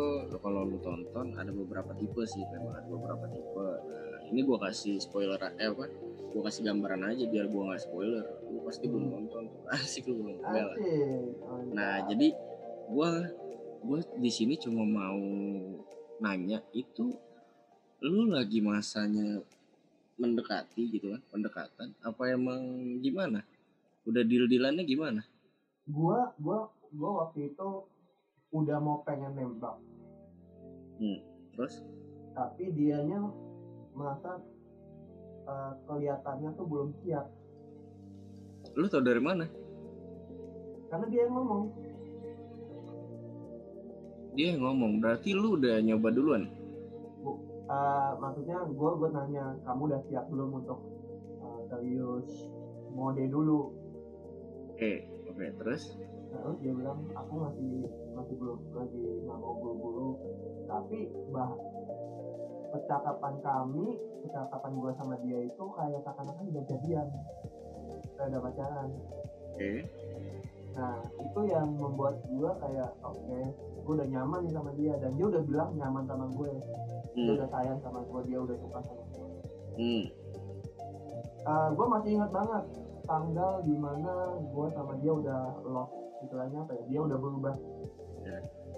kalau 0.44 0.68
lu 0.68 0.76
tonton 0.84 1.32
ada 1.40 1.48
beberapa 1.48 1.96
tipe 1.96 2.22
sih 2.28 2.44
memang 2.52 2.76
ada 2.76 2.84
beberapa 2.84 3.24
tipe. 3.32 3.68
Nah 3.88 4.05
ini 4.32 4.40
gua 4.42 4.58
kasih 4.68 4.98
spoiler 4.98 5.38
eh 5.38 5.68
apa? 5.70 5.86
Gua 6.34 6.42
kasih 6.46 6.66
gambaran 6.66 7.14
aja 7.14 7.24
biar 7.26 7.46
gua 7.48 7.72
nggak 7.72 7.82
spoiler. 7.86 8.24
Lu 8.50 8.60
pasti 8.66 8.84
belum 8.90 9.06
nonton. 9.12 9.44
Asik 9.74 10.06
lu 10.10 10.22
belum 10.22 10.42
Nah 11.74 12.04
jadi 12.08 12.34
gua 12.90 13.26
gua 13.82 13.98
di 14.18 14.30
sini 14.30 14.58
cuma 14.58 14.82
mau 14.82 15.20
nanya 16.20 16.58
itu 16.72 17.12
lu 18.00 18.28
lagi 18.28 18.60
masanya 18.60 19.40
mendekati 20.16 20.96
gitu 20.96 21.12
kan 21.12 21.22
pendekatan 21.28 21.92
apa 22.00 22.22
emang 22.32 22.60
gimana 23.04 23.44
udah 24.08 24.24
deal 24.24 24.48
dealannya 24.48 24.84
gimana 24.88 25.22
gua 25.84 26.32
gua 26.40 26.72
gua 26.92 27.10
waktu 27.24 27.52
itu 27.52 27.68
udah 28.52 28.78
mau 28.80 29.04
pengen 29.04 29.36
nembak 29.36 29.76
terus 31.56 31.84
tapi 32.32 32.72
dianya 32.72 33.20
merasa 33.96 34.30
eh, 35.48 35.72
kelihatannya 35.88 36.50
tuh 36.54 36.66
belum 36.68 36.88
siap. 37.02 37.26
Lu 38.76 38.86
tau 38.92 39.00
dari 39.00 39.22
mana? 39.24 39.48
Karena 40.92 41.06
dia 41.08 41.24
yang 41.24 41.34
ngomong. 41.34 41.64
Dia 44.36 44.46
yang 44.52 44.62
ngomong. 44.62 44.92
Berarti 45.00 45.32
lu 45.32 45.56
udah 45.56 45.80
nyoba 45.80 46.08
duluan? 46.12 46.44
Eh, 47.66 48.10
maksudnya 48.22 48.62
gua 48.78 48.94
gua 48.94 49.10
nanya 49.10 49.58
kamu 49.66 49.90
udah 49.90 50.00
siap 50.06 50.24
belum 50.30 50.62
untuk 50.62 50.78
eh, 51.42 51.60
serius 51.66 52.46
mode 52.94 53.26
dulu? 53.26 53.74
Oke 54.70 55.02
oke 55.26 55.46
terus? 55.58 55.98
Terus 56.30 56.56
dia 56.62 56.72
bilang 56.76 57.02
aku 57.10 57.32
masih 57.42 57.90
masih 58.14 58.34
belum 58.38 58.58
lagi 58.70 59.02
nggak 59.26 59.38
mau 59.42 59.54
buru-buru. 59.58 60.10
Tapi 60.70 61.10
bah 61.34 61.50
percakapan 62.76 63.34
kami 63.40 63.86
percakapan 64.26 64.72
gua 64.76 64.92
sama 65.00 65.14
dia 65.24 65.38
itu 65.48 65.64
kayak 65.72 66.00
seakan-akan 66.04 66.44
udah 66.52 66.64
jadian. 66.68 67.06
Udah 68.20 68.40
pacaran. 68.44 68.88
Oke. 69.54 69.72
Nah 70.76 70.96
itu 71.20 71.40
yang 71.48 71.68
membuat 71.72 72.20
gua 72.28 72.50
kayak 72.60 72.90
oke 73.00 73.40
gua 73.86 73.92
udah 74.02 74.08
nyaman 74.12 74.40
nih 74.44 74.52
sama 74.52 74.70
dia. 74.76 74.94
Dan 75.00 75.10
dia 75.16 75.26
udah 75.26 75.42
bilang 75.46 75.70
nyaman 75.78 76.04
sama 76.04 76.26
gue. 76.36 76.52
Dia 77.16 77.32
hmm. 77.32 77.36
udah 77.40 77.48
sayang 77.48 77.78
sama 77.80 78.04
gue 78.04 78.20
dia 78.28 78.38
udah 78.44 78.56
suka 78.60 78.78
sama 78.84 79.02
gue 79.08 79.28
hmm. 79.80 80.04
uh, 81.48 81.68
gue 81.72 81.86
masih 81.88 82.10
ingat 82.20 82.28
banget 82.28 82.64
tanggal 83.08 83.52
di 83.64 83.76
mana 83.80 84.12
gue 84.36 84.66
sama 84.76 84.92
dia 85.00 85.12
udah 85.16 85.40
lost. 85.64 85.96
Istilahnya 86.20 86.58
apa 86.66 86.72
ya? 86.76 86.82
Dia 86.92 87.00
udah 87.08 87.16
berubah. 87.16 87.54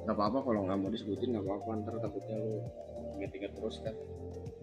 Nggak 0.06 0.14
apa-apa 0.14 0.38
kalau 0.46 0.60
nggak 0.70 0.78
mau 0.78 0.90
disebutin 0.94 1.34
nggak 1.34 1.44
apa-apa. 1.50 1.70
Ntar 1.82 1.94
takutnya 1.98 2.36
lu 2.38 2.54
inget-inget 3.18 3.52
terus 3.58 3.82
kan. 3.82 3.94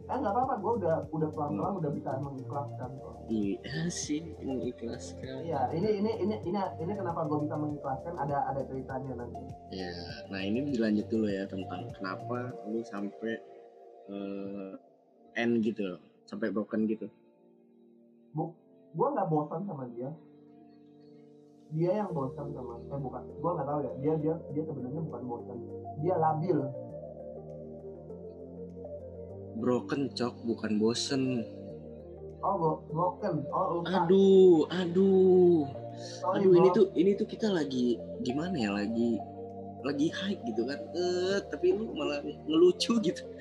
Eh 0.05 0.17
nggak 0.21 0.33
apa-apa 0.37 0.53
gue 0.61 0.73
udah 0.85 0.95
udah 1.09 1.29
pelan-pelan 1.33 1.73
udah 1.81 1.91
bisa 1.97 2.09
mengikhlaskan 2.21 2.89
kok 3.01 3.15
iya 3.25 3.89
sih 3.89 4.37
mengikhlaskan 4.37 5.41
iya 5.41 5.65
ini 5.73 5.97
ini 5.97 6.11
ini 6.21 6.35
ini 6.45 6.61
ini 6.77 6.93
kenapa 6.93 7.25
gue 7.25 7.41
bisa 7.41 7.57
mengikhlaskan? 7.57 8.13
Ada 8.13 8.53
ada 8.53 8.61
ceritanya 8.69 9.25
nanti. 9.25 9.49
Ya 9.73 9.89
nah 10.29 10.45
ini 10.45 10.69
dilanjut 10.69 11.09
dulu 11.09 11.25
ya 11.25 11.49
tentang 11.49 11.89
kenapa 11.97 12.53
lu 12.69 12.85
sampai 12.85 13.33
eh, 14.13 14.71
end 15.41 15.65
gitu 15.65 15.81
loh 15.97 16.01
sampai 16.29 16.53
broken 16.53 16.85
gitu. 16.85 17.09
Gue 18.95 19.07
nggak 19.09 19.27
bosan 19.27 19.65
sama 19.65 19.89
dia. 19.89 20.13
Dia 21.73 21.91
yang 22.05 22.13
bosan 22.13 22.53
sama 22.53 22.77
eh 22.77 22.99
bukan 23.01 23.25
gue 23.25 23.51
nggak 23.57 23.67
tahu 23.67 23.79
ya. 23.81 23.91
Dia 24.05 24.13
dia 24.21 24.35
dia 24.53 24.63
sebenarnya 24.69 25.01
bukan 25.01 25.21
bosan. 25.25 25.57
Dia 26.05 26.15
labil 26.21 26.61
broken 29.57 30.11
cok. 30.11 30.35
Bukan 30.43 30.77
bosen. 30.77 31.43
Oh 32.45 32.77
broken. 32.91 33.41
Oh 33.49 33.81
rusak 33.81 34.05
aduh 34.05 34.69
aduh. 34.69 35.65
Sorry, 35.95 36.43
aduh 36.45 36.51
ini 36.53 36.69
bro. 36.69 36.75
tuh 36.75 36.85
ini 36.93 37.11
tuh 37.15 37.25
kita 37.25 37.47
lagi 37.49 37.97
gimana 38.21 38.53
ya? 38.53 38.69
Lagi 38.75 39.17
lagi 39.81 40.07
hype 40.13 40.41
gitu 40.45 40.67
kan. 40.67 40.77
Eh 40.93 41.39
tapi 41.49 41.73
lu 41.73 41.89
malah 41.95 42.21
ngelucu 42.21 43.01
gitu. 43.01 43.23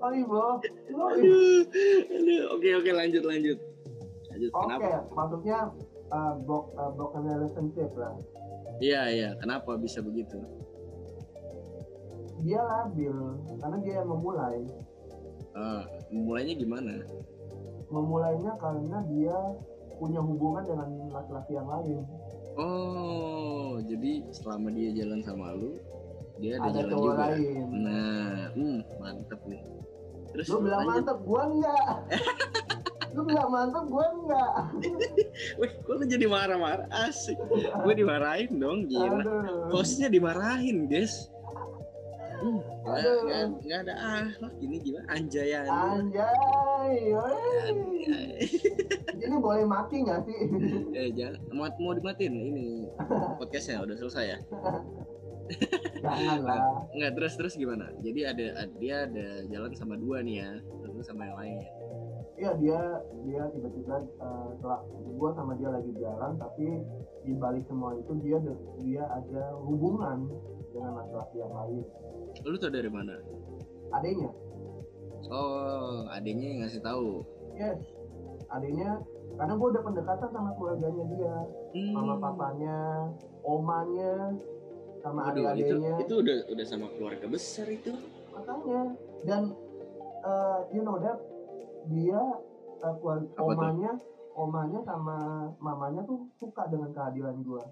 Sorry 0.00 0.20
bro. 0.24 0.60
Sorry. 0.88 1.20
Aduh 1.20 1.60
aduh. 2.16 2.42
Oke 2.56 2.68
oke 2.78 2.90
lanjut 2.94 3.22
lanjut. 3.26 3.58
Lanjut 4.30 4.50
Oke, 4.52 4.62
kenapa? 4.68 5.00
maksudnya 5.16 5.58
uh, 6.12 6.32
bro- 6.44 6.72
uh, 6.76 6.92
broken 6.92 7.22
relationship 7.24 7.90
lah. 7.96 8.12
iya 8.78 9.08
iya. 9.08 9.30
Kenapa 9.40 9.74
bisa 9.76 10.04
begitu 10.04 10.36
Dia 12.42 12.60
labil 12.60 13.16
karena 13.56 13.76
dia 13.80 13.94
yang 14.00 14.08
memulai. 14.10 14.60
Ah, 15.52 15.82
mulainya 16.10 16.54
gimana 16.54 17.00
Memulainya 17.88 18.52
karena 18.60 18.98
dia 19.08 19.36
punya 19.96 20.20
hubungan 20.20 20.64
dengan 20.66 20.88
laki-laki 21.08 21.52
yang 21.54 21.64
lain. 21.64 21.98
oh 22.56 23.80
jadi 23.80 24.12
selama 24.32 24.68
dia 24.70 24.92
jalan 24.92 25.20
sama 25.20 25.52
lu 25.52 25.76
dia 26.36 26.56
ada, 26.58 26.68
Ada 26.68 26.76
jalan 26.78 26.90
cowok 26.92 27.04
juga 27.06 27.24
lain. 27.32 27.66
nah 27.72 28.36
hmm, 28.52 28.78
mantep 28.96 29.40
nih 29.44 29.62
terus 30.28 30.46
Lu 30.48 30.60
bilang 30.60 30.84
lanjut. 30.84 30.92
mantep, 30.92 31.18
gua 31.24 31.42
enggak. 31.46 31.86
Lu 33.16 33.20
bilang 33.24 33.48
mantep, 33.48 33.84
gua 33.88 34.06
enggak. 34.12 34.52
Wih, 35.60 35.72
kok 35.80 35.94
lu 35.94 36.04
jadi 36.04 36.26
marah-marah? 36.28 36.84
Asik. 36.92 37.40
Gue 37.56 37.94
dimarahin 38.00 38.60
dong, 38.60 38.84
gila. 38.84 39.24
Aduh. 39.24 39.72
Hostnya 39.72 40.12
dimarahin, 40.12 40.84
guys. 40.84 41.32
Hmm, 42.36 42.60
nggak, 43.64 43.80
ada 43.88 43.94
akhlak 43.96 44.54
ini 44.60 44.76
gimana? 44.84 45.06
Anjayan. 45.08 45.66
Anjay. 45.66 47.00
Ini 49.16 49.36
boleh 49.40 49.64
mati 49.64 50.04
nggak 50.04 50.20
sih? 50.28 50.40
eh, 50.98 51.08
jangan 51.16 51.40
mau, 51.56 51.66
mau 51.80 51.92
dimatiin 51.96 52.36
ini 52.36 52.66
podcastnya 53.40 53.82
udah 53.82 53.96
selesai 53.96 54.24
ya? 54.36 54.38
Jangan 56.04 56.40
lah. 56.44 56.60
Nggak 56.92 57.12
terus 57.16 57.34
terus 57.40 57.54
gimana? 57.56 57.88
Jadi 58.04 58.20
ada 58.28 58.46
dia 58.76 58.96
ada 59.08 59.26
jalan 59.48 59.72
sama 59.72 59.96
dua 59.96 60.20
nih 60.20 60.44
ya, 60.44 60.50
terus 60.84 61.08
sama 61.08 61.26
yang 61.26 61.38
lain. 61.40 61.58
Iya 62.36 62.50
dia 62.60 62.80
dia 63.24 63.42
tiba-tiba 63.48 64.04
uh, 64.20 64.52
setelah 64.60 64.84
gua 65.16 65.32
sama 65.32 65.56
dia 65.56 65.72
lagi 65.72 65.88
jalan 65.96 66.36
tapi 66.36 66.84
di 67.24 67.32
balik 67.32 67.64
semua 67.64 67.96
itu 67.96 68.12
dia 68.20 68.36
dia 68.84 69.04
ada 69.08 69.56
hubungan 69.64 70.28
dengan 70.76 70.92
laki-laki 70.94 71.36
yang 71.40 71.52
lain 71.52 71.82
Lu 72.44 72.56
tau 72.56 72.68
dari 72.70 72.90
mana? 72.90 73.16
adanya 73.90 74.28
Oh, 75.26 76.06
adanya 76.06 76.46
yang 76.46 76.60
ngasih 76.62 76.78
tahu. 76.80 77.24
yes 77.56 77.80
adanya 78.46 79.00
karena 79.34 79.52
gua 79.52 79.68
udah 79.68 79.82
pendekatan 79.82 80.28
sama 80.30 80.50
keluarganya 80.54 81.04
dia 81.10 81.34
Hmm. 81.72 81.92
mama 81.92 82.14
papanya 82.16 82.76
omanya 83.42 84.32
sama 85.02 85.28
Waduh, 85.28 85.50
itu 85.52 85.76
adik-adiknya 85.76 85.94
itu 85.98 86.14
udah 86.16 86.36
udah 86.48 86.64
sama 86.64 86.86
keluarga 86.90 87.26
besar 87.26 87.66
itu. 87.68 87.92
makanya 88.30 88.80
dan 89.24 89.42
uh, 90.22 90.60
you 90.70 90.80
know 90.80 90.96
that 90.96 91.18
dia 91.86 92.20
uh, 92.80 92.94
keluarga 92.96 93.26
Apa 93.34 93.42
tuh? 93.42 93.56
omanya 93.56 93.90
omanya 94.32 94.80
sama 94.82 95.16
mamanya 95.58 96.00
tuh 96.04 96.28
suka 96.34 96.68
dengan 96.68 96.92
kehadiran 96.92 97.40
gua 97.42 97.64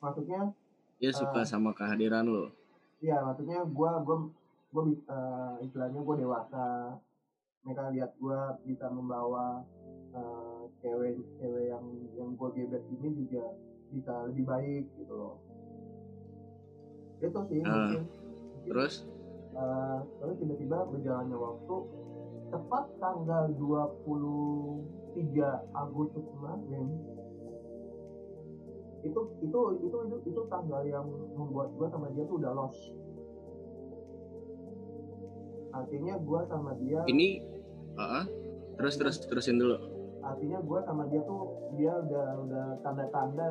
maksudnya 0.00 0.54
Dia 1.00 1.10
suka 1.10 1.40
Ah. 1.40 1.48
sama 1.48 1.72
kehadiran 1.72 2.24
lo. 2.24 2.52
ya 3.00 3.16
maksudnya 3.18 3.64
gua 3.66 4.04
gua 4.04 4.28
gua 4.68 4.82
bi- 4.84 5.04
uh, 5.08 5.56
istilahnya 5.58 5.98
gua 5.98 6.14
dewasa. 6.14 6.66
Mereka 7.64 7.88
lihat 7.90 8.12
gua 8.16 8.38
bisa 8.60 8.86
membawa 8.86 9.64
uh, 10.12 10.68
cewek 10.78 11.16
cewek 11.34 11.64
yang 11.66 11.84
yang 12.14 12.36
gua 12.36 12.52
gebet 12.52 12.84
ini 12.90 13.08
juga 13.18 13.56
bisa 13.88 14.28
lebih 14.28 14.44
baik 14.44 14.84
gitu 14.94 15.12
loh. 15.12 15.40
Itu 17.18 17.40
sih 17.48 17.60
Ah, 17.62 17.72
mungkin. 17.88 18.02
Terus? 18.62 18.94
Eh, 19.50 19.98
terus 20.20 20.36
tiba-tiba 20.38 20.86
berjalannya 20.86 21.34
waktu 21.34 21.76
tepat 22.50 22.84
tanggal 22.96 23.44
23 23.50 24.86
Agustus 25.72 26.22
kemarin 26.22 26.86
itu 29.00 29.20
itu 29.40 29.60
itu 29.80 29.96
itu 29.96 30.16
itu 30.28 30.40
tanggal 30.52 30.82
yang 30.84 31.08
membuat 31.32 31.72
gua 31.76 31.88
sama 31.88 32.12
dia 32.12 32.24
tuh 32.28 32.36
udah 32.36 32.52
lost. 32.52 32.80
Artinya 35.70 36.14
gue 36.18 36.40
sama 36.50 36.72
dia 36.82 37.00
ini 37.06 37.46
uh, 37.94 38.26
terus 38.76 38.98
terus 38.98 39.16
terusin 39.22 39.56
dulu. 39.56 39.78
Artinya 40.20 40.58
gue 40.60 40.78
sama 40.84 41.06
dia 41.08 41.22
tuh 41.24 41.42
dia 41.78 41.92
udah 41.94 42.26
udah 42.44 42.66
tanda-tanda 42.82 43.48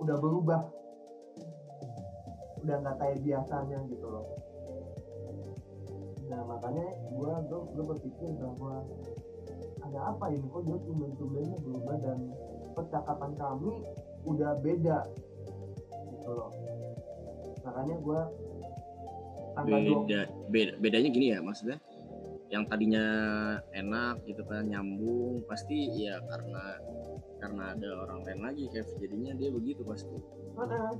udah 0.00 0.16
berubah. 0.18 0.60
Udah 2.64 2.76
nggak 2.80 2.96
kayak 2.96 3.18
biasanya 3.22 3.78
gitu 3.92 4.06
loh. 4.08 4.26
Nah 6.32 6.40
makanya 6.48 6.86
gue 7.12 7.32
gue 7.46 7.60
gue 7.76 7.84
berpikir 7.94 8.28
bahwa 8.40 8.82
ada 9.84 10.00
apa 10.16 10.24
ini? 10.32 10.46
Kok 10.48 10.62
dia 10.64 10.76
tumben-tumbennya 10.80 11.56
berubah 11.60 11.96
dan 12.00 12.18
percakapan 12.72 13.32
kami 13.36 13.84
udah 14.24 14.52
beda 14.60 14.98
gitu 16.12 16.30
loh. 16.30 16.52
Makanya 17.64 17.96
gue 18.00 18.20
beda 19.60 20.20
beda 20.48 20.72
bedanya 20.80 21.08
gini 21.10 21.26
ya 21.36 21.38
maksudnya. 21.40 21.78
Yang 22.50 22.64
tadinya 22.66 23.06
enak 23.70 24.26
gitu 24.26 24.42
kan 24.42 24.66
nyambung 24.66 25.46
pasti 25.46 25.86
ya 25.94 26.18
karena 26.26 26.64
karena 27.38 27.62
ada 27.78 27.88
orang 28.04 28.20
lain 28.26 28.40
lagi 28.42 28.64
kayak 28.74 28.90
jadinya 28.98 29.32
dia 29.38 29.48
begitu 29.54 29.86
pasti. 29.86 30.16
Mana? 30.58 30.92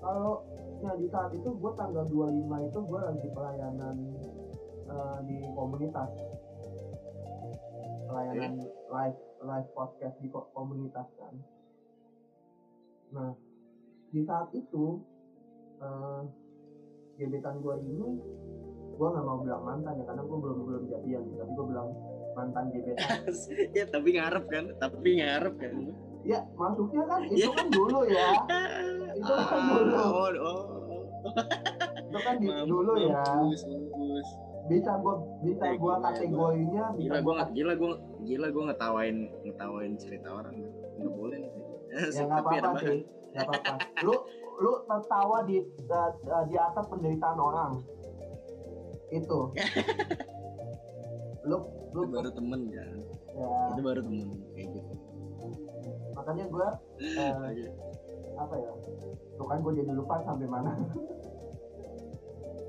Kalau 0.00 0.48
ya 0.80 0.96
di 0.96 1.06
saat 1.12 1.30
itu 1.36 1.48
gue 1.52 1.72
tanggal 1.76 2.08
25 2.08 2.68
itu 2.72 2.78
gue 2.88 3.00
lagi 3.04 3.28
pelayanan 3.36 3.96
eh, 4.88 5.18
di 5.28 5.36
komunitas. 5.52 6.10
Pelayanan 8.08 8.52
live 8.64 9.29
live 9.40 9.68
podcast 9.72 10.16
di 10.20 10.28
ko- 10.28 10.48
komunitas 10.52 11.08
kan. 11.16 11.34
Nah 13.10 13.30
di 14.10 14.20
saat 14.22 14.50
itu 14.52 15.00
eh, 15.80 16.22
gebetan 17.16 17.60
gue 17.60 17.74
ini 17.80 18.08
gue 18.90 19.08
nggak 19.08 19.24
mau 19.24 19.40
bilang 19.40 19.64
mantan 19.64 19.96
ya 19.96 20.04
karena 20.04 20.22
gue 20.22 20.38
belum 20.38 20.58
belum 20.62 20.82
jadian. 20.88 21.22
Tapi 21.34 21.50
gue 21.50 21.66
bilang 21.66 21.88
mantan 22.32 22.64
gebetan. 22.70 23.20
Ya 23.76 23.84
tapi 23.88 24.08
ngarep 24.12 24.44
kan? 24.46 24.64
Tapi 24.76 25.08
ngarep 25.18 25.54
kan? 25.56 25.72
Ya 26.20 26.44
masuknya 26.52 27.02
kan 27.08 27.20
itu 27.24 27.48
kan 27.48 27.66
dulu 27.72 28.00
ya. 28.04 28.28
Itu 29.16 29.32
kan 29.32 29.60
dulu. 29.72 29.94
oh, 29.96 30.30
oh. 30.36 30.62
itu 32.00 32.18
kan 32.18 32.34
di, 32.36 32.46
Mampus, 32.48 32.68
dulu 32.68 32.92
ya. 32.96 33.20
mampus, 33.24 33.60
mampus. 33.68 34.28
Bisa 34.70 34.90
gue 35.02 35.14
bisa 35.42 35.62
Eh, 35.66 35.76
gue 35.82 35.90
ya, 35.90 35.98
kategorinya 35.98 36.84
bisa. 36.94 37.02
Gila 37.02 37.18
gua 37.26 37.34
gue 37.34 37.46
gila 37.58 37.72
gue 37.74 37.92
gila 38.22 38.46
gue 38.54 38.62
ngetawain 38.70 39.16
ngetawain 39.42 39.92
cerita 39.98 40.28
orang. 40.30 40.54
Nggak 40.94 41.12
boleh. 41.18 41.38
Nih 41.42 41.50
ya 42.14 42.22
nggak 42.22 42.42
apa-apa 42.46 42.78
sih. 42.78 43.02
Nggak 43.34 43.46
apa-apa. 43.50 43.74
Lu 44.06 44.14
lu 44.60 44.72
tertawa 44.86 45.42
di 45.42 45.56
uh, 45.90 46.10
uh, 46.14 46.44
di 46.46 46.56
atas 46.56 46.84
penderitaan 46.86 47.38
orang. 47.42 47.72
Itu. 49.10 49.50
Lu 51.50 51.56
lu 51.90 52.00
itu 52.06 52.12
baru 52.14 52.30
temen 52.30 52.60
kan 52.70 52.86
ya. 52.94 53.02
Itu 53.74 53.80
baru 53.82 54.00
temen 54.06 54.28
kayak 54.54 54.68
gitu. 54.70 54.92
Makanya 56.14 56.44
gue 56.46 56.68
Oke. 57.48 57.66
apa 58.38 58.54
ya? 58.54 58.70
Tuh 59.34 59.46
kan 59.48 59.58
gue 59.64 59.72
jadi 59.82 59.90
lupa 59.96 60.22
sampai 60.22 60.46
mana 60.46 60.70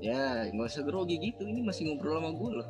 ya 0.02 0.50
nggak 0.50 0.66
usah 0.68 0.82
grogi 0.82 1.16
gitu. 1.18 1.46
Ini 1.46 1.60
masih 1.62 1.92
ngobrol 1.92 2.18
sama 2.18 2.30
gue 2.34 2.50
loh. 2.58 2.68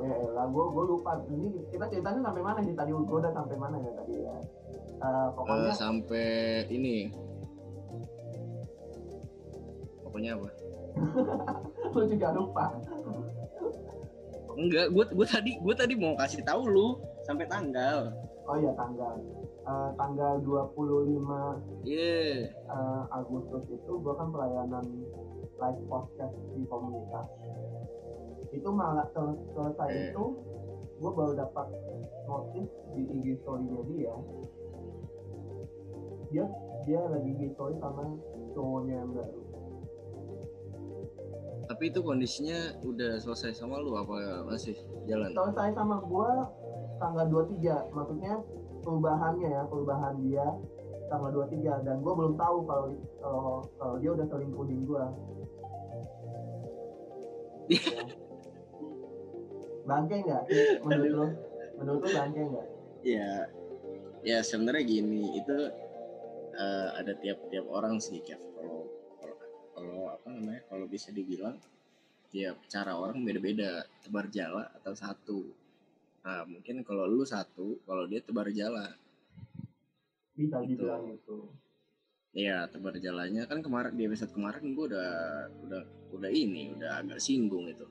Ya 0.00 0.16
lah 0.32 0.46
gue 0.48 0.64
gue 0.64 0.84
lupa. 0.96 1.12
Ini 1.28 1.48
kita 1.68 1.84
ceritanya 1.92 2.20
sampai 2.24 2.42
mana 2.42 2.58
sih? 2.64 2.72
Tadi 2.72 2.90
gue 2.92 3.04
udah 3.04 3.32
sampai 3.36 3.56
mana 3.60 3.76
ya 3.78 3.92
tadi 3.94 4.14
ya? 4.16 4.36
Eh, 5.00 5.28
pokoknya 5.36 5.72
Eh, 5.72 5.76
sampai 5.76 6.28
ini. 6.72 6.96
Pokoknya 10.04 10.30
apa? 10.36 10.48
Lu 11.94 12.04
juga 12.08 12.28
lupa. 12.32 12.64
Enggak 14.56 14.86
gue 14.92 15.04
gue 15.14 15.26
tadi 15.26 15.52
gue 15.56 15.74
tadi 15.78 15.94
mau 15.96 16.12
kasih 16.18 16.42
tahu 16.42 16.66
lu 16.68 16.98
sampai 17.24 17.46
tanggal 17.46 18.12
oh 18.50 18.56
iya 18.56 18.72
tanggal 18.74 19.14
Eh, 19.60 19.90
tanggal 19.94 20.40
25 20.42 21.86
iya 21.86 22.48
eh, 22.48 23.02
Agustus 23.12 23.62
itu 23.68 23.92
gue 23.92 24.14
kan 24.16 24.32
pelayanan 24.32 24.82
live 25.60 25.82
podcast 25.84 26.32
di 26.56 26.64
komunitas. 26.64 27.28
Itu 28.50 28.72
malah 28.72 29.04
sel- 29.12 29.38
selesai 29.52 29.88
Eh. 29.92 30.00
itu 30.10 30.24
gue 30.96 31.10
baru 31.12 31.32
dapat 31.36 31.66
notif 32.24 32.66
di 32.96 33.02
IG 33.04 33.26
story-nya 33.44 33.80
dia. 33.86 34.14
Dia 36.32 36.44
dia 36.88 37.00
lagi 37.06 37.28
IG 37.30 37.52
story 37.52 37.76
sama 37.78 38.16
cowoknya 38.56 38.94
yang 38.96 39.12
baru. 39.12 39.40
Tapi 41.68 41.84
itu 41.86 42.00
kondisinya 42.02 42.58
udah 42.82 43.22
selesai 43.22 43.54
sama 43.54 43.78
lu 43.78 43.94
apa 43.94 44.42
masih 44.42 44.74
jalan? 45.06 45.30
Selesai 45.30 45.70
sama 45.76 46.02
gue 46.02 46.30
tanggal 47.00 47.26
23 47.26 47.96
maksudnya 47.96 48.34
perubahannya 48.84 49.48
ya 49.48 49.62
perubahan 49.66 50.14
dia 50.20 50.46
tanggal 51.08 51.48
23 51.48 51.86
dan 51.88 51.96
gue 52.04 52.12
belum 52.14 52.34
tahu 52.38 52.56
kalau 52.68 52.86
kalau 53.18 53.64
kalau 53.80 53.94
dia 53.98 54.10
udah 54.14 54.26
selingkuhin 54.28 54.84
gue 54.84 55.04
bangke 59.90 60.16
nggak? 60.22 60.44
Menurut 60.86 61.10
lo? 61.10 61.26
Menurut 61.80 62.00
lo 62.06 62.08
bangke 62.14 62.42
nggak? 62.46 62.66
Ya 63.02 63.48
ya 64.20 64.38
sebenarnya 64.44 64.84
gini 64.84 65.40
itu 65.40 65.58
eh, 66.54 66.88
ada 66.94 67.12
tiap-tiap 67.18 67.66
orang 67.70 67.98
sih 67.98 68.20
Kev. 68.22 68.38
Kalau 68.38 68.86
kalau 69.18 69.36
kalau 69.74 70.00
apa 70.12 70.26
namanya 70.30 70.62
kalau 70.68 70.86
bisa 70.86 71.10
dibilang 71.10 71.56
tiap 72.30 72.60
cara 72.70 72.94
orang 72.94 73.24
beda-beda. 73.26 73.86
Tebar 74.04 74.30
jala 74.30 74.70
atau 74.80 74.92
satu 74.94 75.38
nah 76.20 76.44
mungkin 76.44 76.84
kalau 76.84 77.08
lu 77.08 77.24
satu 77.24 77.80
kalau 77.88 78.04
dia 78.04 78.20
tebar 78.20 78.48
jala 78.52 78.92
bisa 80.36 80.60
Gitu. 80.64 80.76
dibilang 80.76 81.04
itu 81.10 81.38
ya 82.36 82.68
tebar 82.70 82.94
jalannya 83.00 83.42
kan 83.50 83.58
kemarin 83.60 83.96
di 83.98 84.06
episode 84.06 84.30
kemarin 84.30 84.76
gue 84.76 84.86
udah 84.94 85.10
udah 85.66 85.82
udah 86.14 86.30
ini 86.30 86.76
udah 86.78 87.02
agak 87.02 87.18
singgung 87.18 87.66
itu 87.66 87.84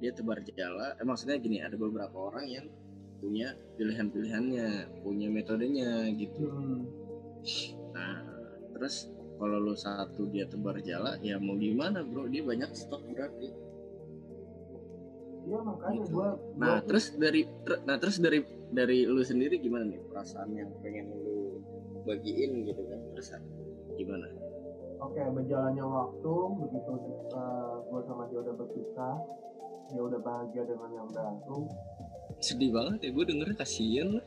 dia 0.00 0.10
tebar 0.14 0.40
jala 0.42 0.96
eh 0.96 1.04
maksudnya 1.04 1.36
gini 1.36 1.60
ada 1.60 1.76
beberapa 1.76 2.32
orang 2.32 2.48
yang 2.48 2.66
punya 3.20 3.56
pilihan-pilihannya 3.76 5.00
punya 5.04 5.28
metodenya 5.32 6.08
gitu 6.16 6.44
hmm. 6.48 7.04
Nah, 7.94 8.24
terus 8.72 9.12
kalau 9.36 9.60
lu 9.60 9.76
satu 9.76 10.26
dia 10.32 10.48
tebar 10.48 10.80
jala, 10.80 11.20
ya 11.20 11.36
mau 11.36 11.54
gimana 11.60 12.00
bro? 12.00 12.24
Dia 12.26 12.40
banyak 12.40 12.72
stok 12.72 13.04
berarti. 13.12 13.52
Ya 15.44 15.58
makanya 15.60 16.00
Gitu. 16.00 16.14
gue 16.14 16.28
Nah, 16.56 16.78
terus 16.80 17.06
dari 17.14 17.42
ter- 17.62 17.82
nah 17.84 17.96
terus 17.96 18.16
dari 18.16 18.40
dari 18.70 19.04
lu 19.04 19.20
sendiri 19.20 19.60
gimana 19.60 19.84
nih 19.84 20.00
perasaan 20.08 20.50
yang 20.50 20.72
pengen 20.80 21.12
lu 21.12 21.60
bagiin 22.02 22.64
gitu 22.64 22.82
kan? 22.84 23.00
Terus 23.12 23.28
gimana? 23.94 24.26
oke 24.96 25.20
berjalannya 25.20 25.84
waktu 25.84 26.34
begitu 26.64 26.90
gue 27.84 28.00
sama 28.02 28.22
dia 28.26 28.38
udah 28.40 28.54
berpisah 28.56 29.14
dia 29.92 30.00
udah 30.00 30.16
bahagia 30.18 30.62
dengan 30.64 30.90
yang 30.90 31.08
baru 31.12 31.68
Sedih 32.40 32.72
banget 32.72 32.98
ya 33.04 33.10
gue 33.12 33.24
dengernya 33.24 33.56
kasihan 33.56 34.08
lah. 34.16 34.24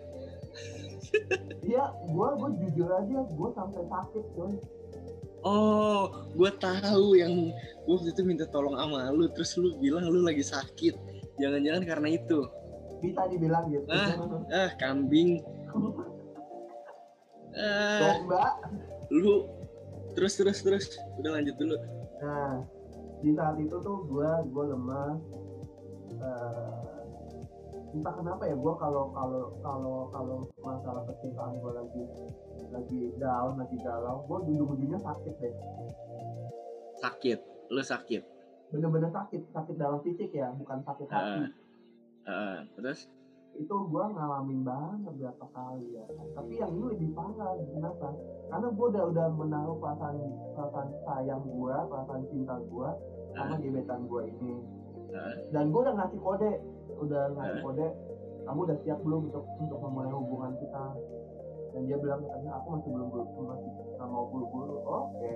iya 1.62 1.86
gue 1.97 2.27
gue 2.30 2.49
jujur 2.62 2.89
aja 2.89 3.17
gue 3.25 3.49
sampai 3.51 3.82
sakit 3.84 4.25
coy 4.34 4.53
Oh, 5.45 6.10
gue 6.34 6.51
tahu 6.58 7.13
yang 7.15 7.53
gua 7.86 7.93
waktu 7.95 8.10
itu 8.12 8.21
minta 8.25 8.43
tolong 8.43 8.73
sama 8.73 9.08
lu, 9.13 9.30
terus 9.32 9.53
lu 9.56 9.77
bilang 9.77 10.10
lu 10.10 10.25
lagi 10.25 10.41
sakit. 10.43 10.97
Jangan-jangan 11.38 11.84
karena 11.86 12.08
itu. 12.12 12.39
bisa 12.97 13.21
dibilang 13.30 13.69
gitu 13.69 13.86
Ah. 13.93 14.10
Ah, 14.50 14.69
kambing. 14.82 15.38
Ah, 17.54 18.17
domba 18.17 18.58
lu 19.13 19.45
terus 20.17 20.34
terus 20.34 20.65
terus 20.65 20.86
udah 21.21 21.38
lanjut 21.38 21.54
dulu. 21.62 21.78
Nah, 22.21 22.65
di 23.21 23.38
saat 23.38 23.54
itu 23.62 23.78
tuh 23.78 23.97
gue 24.10 24.30
gue 24.50 24.63
lemah. 24.73 25.13
Eh, 26.17 26.69
entah 27.93 28.13
kenapa 28.17 28.50
ya 28.50 28.58
gue 28.58 28.73
kalau 28.82 29.13
kalau 29.13 29.43
kalau 29.62 29.97
kalau 30.10 30.36
masalah 30.60 31.06
percintaan 31.06 31.54
gue 31.62 31.71
lagi 31.71 32.02
lagi 32.73 33.00
down 33.15 33.56
lagi 33.56 33.78
galau 33.80 34.26
gue 34.28 34.38
ujung-ujungnya 34.50 35.00
sakit 35.00 35.34
deh 35.39 35.54
Sakit, 36.97 37.39
lu 37.69 37.80
sakit. 37.80 38.23
Bener-bener 38.67 39.10
sakit 39.10 39.41
sakit 39.49 39.75
dalam 39.75 39.99
fisik 40.01 40.32
ya 40.32 40.51
bukan 40.53 40.84
sakit 40.84 41.08
hati. 41.08 41.41
Ah, 42.27 42.32
ah, 42.32 42.58
terus? 42.75 43.08
Itu 43.58 43.73
gue 43.89 44.03
ngalamin 44.06 44.62
banget 44.62 45.13
berapa 45.17 45.45
kali 45.49 45.97
ya. 45.97 46.06
Tapi 46.36 46.53
yang 46.56 46.71
ini 46.75 46.86
lebih 46.93 47.10
parah 47.15 47.58
kenapa? 47.58 48.10
Karena 48.47 48.67
gue 48.69 48.86
udah 48.91 49.03
udah 49.10 49.27
menaruh 49.34 49.77
perasaan 49.80 50.17
perasaan 50.53 50.89
sayang 51.01 51.41
gue 51.41 51.75
perasaan 51.88 52.23
cinta 52.30 52.56
gue 52.60 52.89
sama 53.34 53.53
Ah. 53.56 53.58
gebetan 53.58 54.01
gue 54.06 54.21
ini. 54.30 54.53
Ah. 55.08 55.32
dan 55.56 55.71
gue 55.71 55.80
udah 55.80 55.95
ngasih 55.95 56.19
kode 56.19 56.51
udah 56.99 57.21
ngasih 57.32 57.58
Ah. 57.58 57.63
kode 57.63 57.88
kamu 58.43 58.60
udah 58.63 58.77
siap 58.84 58.99
belum 59.01 59.21
untuk 59.32 59.43
untuk 59.58 59.80
memulai 59.80 60.12
hubungan 60.12 60.53
kita? 60.60 60.86
Dan 61.71 61.82
dia 61.88 61.97
bilang 61.97 62.19
katanya 62.23 62.51
aku 62.60 62.67
masih 62.75 62.89
belum 62.91 63.08
belum 63.12 63.27
masih 63.47 63.69
nggak 63.95 64.08
mau 64.08 64.25
buru-buru 64.27 64.77
oke 64.84 65.34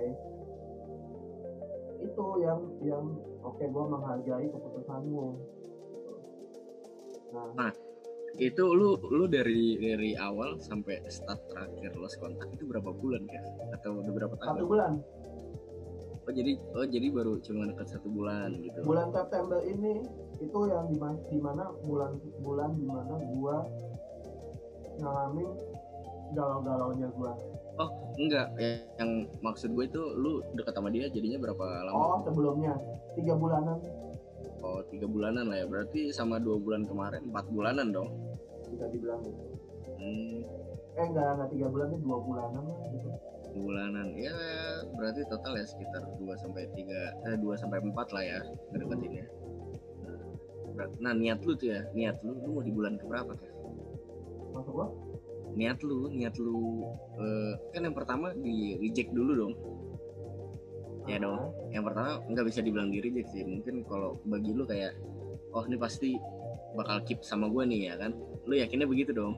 itu 2.02 2.26
yang 2.42 2.60
yang 2.82 3.04
oke 3.42 3.62
gue 3.62 3.84
menghargai 3.86 4.46
keputusanmu. 4.50 5.26
Nah. 7.56 7.72
Itu 8.40 8.64
lu 8.72 8.96
lu 9.12 9.28
dari 9.28 9.76
dari 9.76 10.16
awal 10.16 10.56
sampai 10.56 11.04
start 11.12 11.52
terakhir 11.52 11.92
lost 12.00 12.16
kontak 12.16 12.48
itu 12.56 12.64
berapa 12.64 12.88
bulan 12.88 13.28
ya 13.28 13.44
atau 13.76 14.00
udah 14.00 14.08
berapa 14.08 14.34
tahun? 14.40 14.56
Satu 14.56 14.64
bulan. 14.64 14.92
Oh 16.24 16.32
jadi 16.32 16.52
oh 16.72 16.86
jadi 16.88 17.12
baru 17.12 17.44
cuma 17.44 17.68
dekat 17.68 17.92
satu 17.92 18.08
bulan 18.08 18.56
gitu. 18.56 18.88
Bulan 18.88 19.12
September 19.12 19.60
ini 19.60 20.00
itu 20.40 20.58
yang 20.64 20.88
di 21.28 21.38
mana 21.44 21.76
bulan 21.84 22.16
bulan 22.40 22.70
di 22.72 22.86
mana 22.88 23.14
gua 23.36 23.68
ngalamin 24.96 25.50
galau-galaunya 26.32 27.12
gua 27.12 27.36
oh 27.82 27.90
enggak. 28.18 28.46
Ya, 28.58 28.86
yang 29.02 29.26
maksud 29.42 29.74
gue 29.74 29.84
itu 29.90 30.02
lu 30.14 30.42
dekat 30.54 30.74
sama 30.78 30.88
dia 30.94 31.10
jadinya 31.10 31.38
berapa 31.42 31.64
lama? 31.90 31.96
Oh 31.98 32.18
sebelumnya. 32.22 32.72
Tiga 33.18 33.34
bulanan. 33.34 33.76
Oh 34.62 34.80
tiga 34.86 35.06
bulanan 35.10 35.50
lah 35.50 35.56
ya. 35.62 35.66
Berarti 35.66 36.14
sama 36.14 36.38
dua 36.38 36.56
bulan 36.62 36.86
kemarin 36.86 37.26
empat 37.30 37.50
bulanan 37.50 37.90
dong? 37.90 38.08
Bisa 38.70 38.86
dibilang 38.88 39.20
gitu. 39.26 39.42
Hmm, 40.02 40.38
eh 40.98 41.04
enggak 41.06 41.28
enggak 41.36 41.48
tiga 41.50 41.66
bulan 41.68 41.86
dua 41.98 42.18
bulanan 42.22 42.62
lah 42.62 42.78
gitu. 42.94 43.08
Dua 43.52 43.62
bulanan. 43.66 44.06
Ya 44.16 44.36
berarti 44.96 45.20
total 45.28 45.60
ya 45.60 45.66
sekitar 45.68 46.02
2 46.16 46.32
sampai 46.40 46.70
tiga 46.72 47.12
eh 47.28 47.36
2 47.36 47.52
sampai 47.60 47.84
empat 47.84 48.08
lah 48.16 48.24
ya 48.24 48.40
ngedeketinnya. 48.72 49.26
Nah, 50.02 50.20
berat- 50.72 50.98
nah 51.04 51.12
niat 51.12 51.44
lu 51.44 51.52
tuh 51.52 51.68
ya 51.68 51.84
niat 51.92 52.16
lu 52.24 52.32
lu 52.32 52.48
mau 52.56 52.64
di 52.64 52.72
bulan 52.72 52.96
keberapa 52.96 53.36
kan 53.36 53.52
maksud 54.52 54.72
gua 54.72 54.88
niat 55.52 55.78
lu 55.84 56.08
niat 56.08 56.34
lu 56.40 56.88
eh, 57.20 57.52
kan 57.72 57.82
yang 57.84 57.96
pertama 57.96 58.32
di 58.32 58.76
reject 58.80 59.12
dulu 59.12 59.32
dong. 59.36 59.54
Ya 61.10 61.18
dong. 61.18 61.50
Yang 61.74 61.84
pertama 61.92 62.10
nggak 62.30 62.46
bisa 62.46 62.60
dibilang 62.62 62.88
di 62.88 62.98
reject 63.02 63.34
sih. 63.34 63.42
Mungkin 63.44 63.84
kalau 63.84 64.20
bagi 64.24 64.52
lu 64.54 64.64
kayak 64.64 64.94
oh 65.52 65.64
ini 65.68 65.76
pasti 65.76 66.16
bakal 66.72 67.04
keep 67.04 67.20
sama 67.20 67.50
gue 67.52 67.64
nih 67.68 67.92
ya 67.92 67.94
kan? 68.00 68.12
Lu 68.48 68.54
yakinnya 68.56 68.88
begitu 68.88 69.12
dong? 69.12 69.36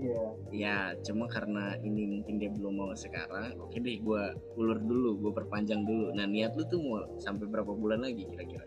Iya. 0.00 0.22
Ya 0.50 0.76
cuma 1.06 1.30
karena 1.30 1.78
ini 1.78 2.18
mungkin 2.18 2.42
dia 2.42 2.50
belum 2.50 2.74
mau 2.74 2.90
sekarang 2.98 3.54
oke 3.62 3.78
deh 3.78 4.02
gue 4.02 4.22
ulur 4.58 4.78
dulu 4.82 5.10
gue 5.22 5.32
perpanjang 5.32 5.86
dulu. 5.86 6.10
Nah 6.16 6.26
niat 6.26 6.58
lu 6.58 6.66
tuh 6.66 6.80
mau 6.82 6.98
sampai 7.22 7.46
berapa 7.46 7.70
bulan 7.70 8.02
lagi 8.02 8.26
kira-kira? 8.26 8.66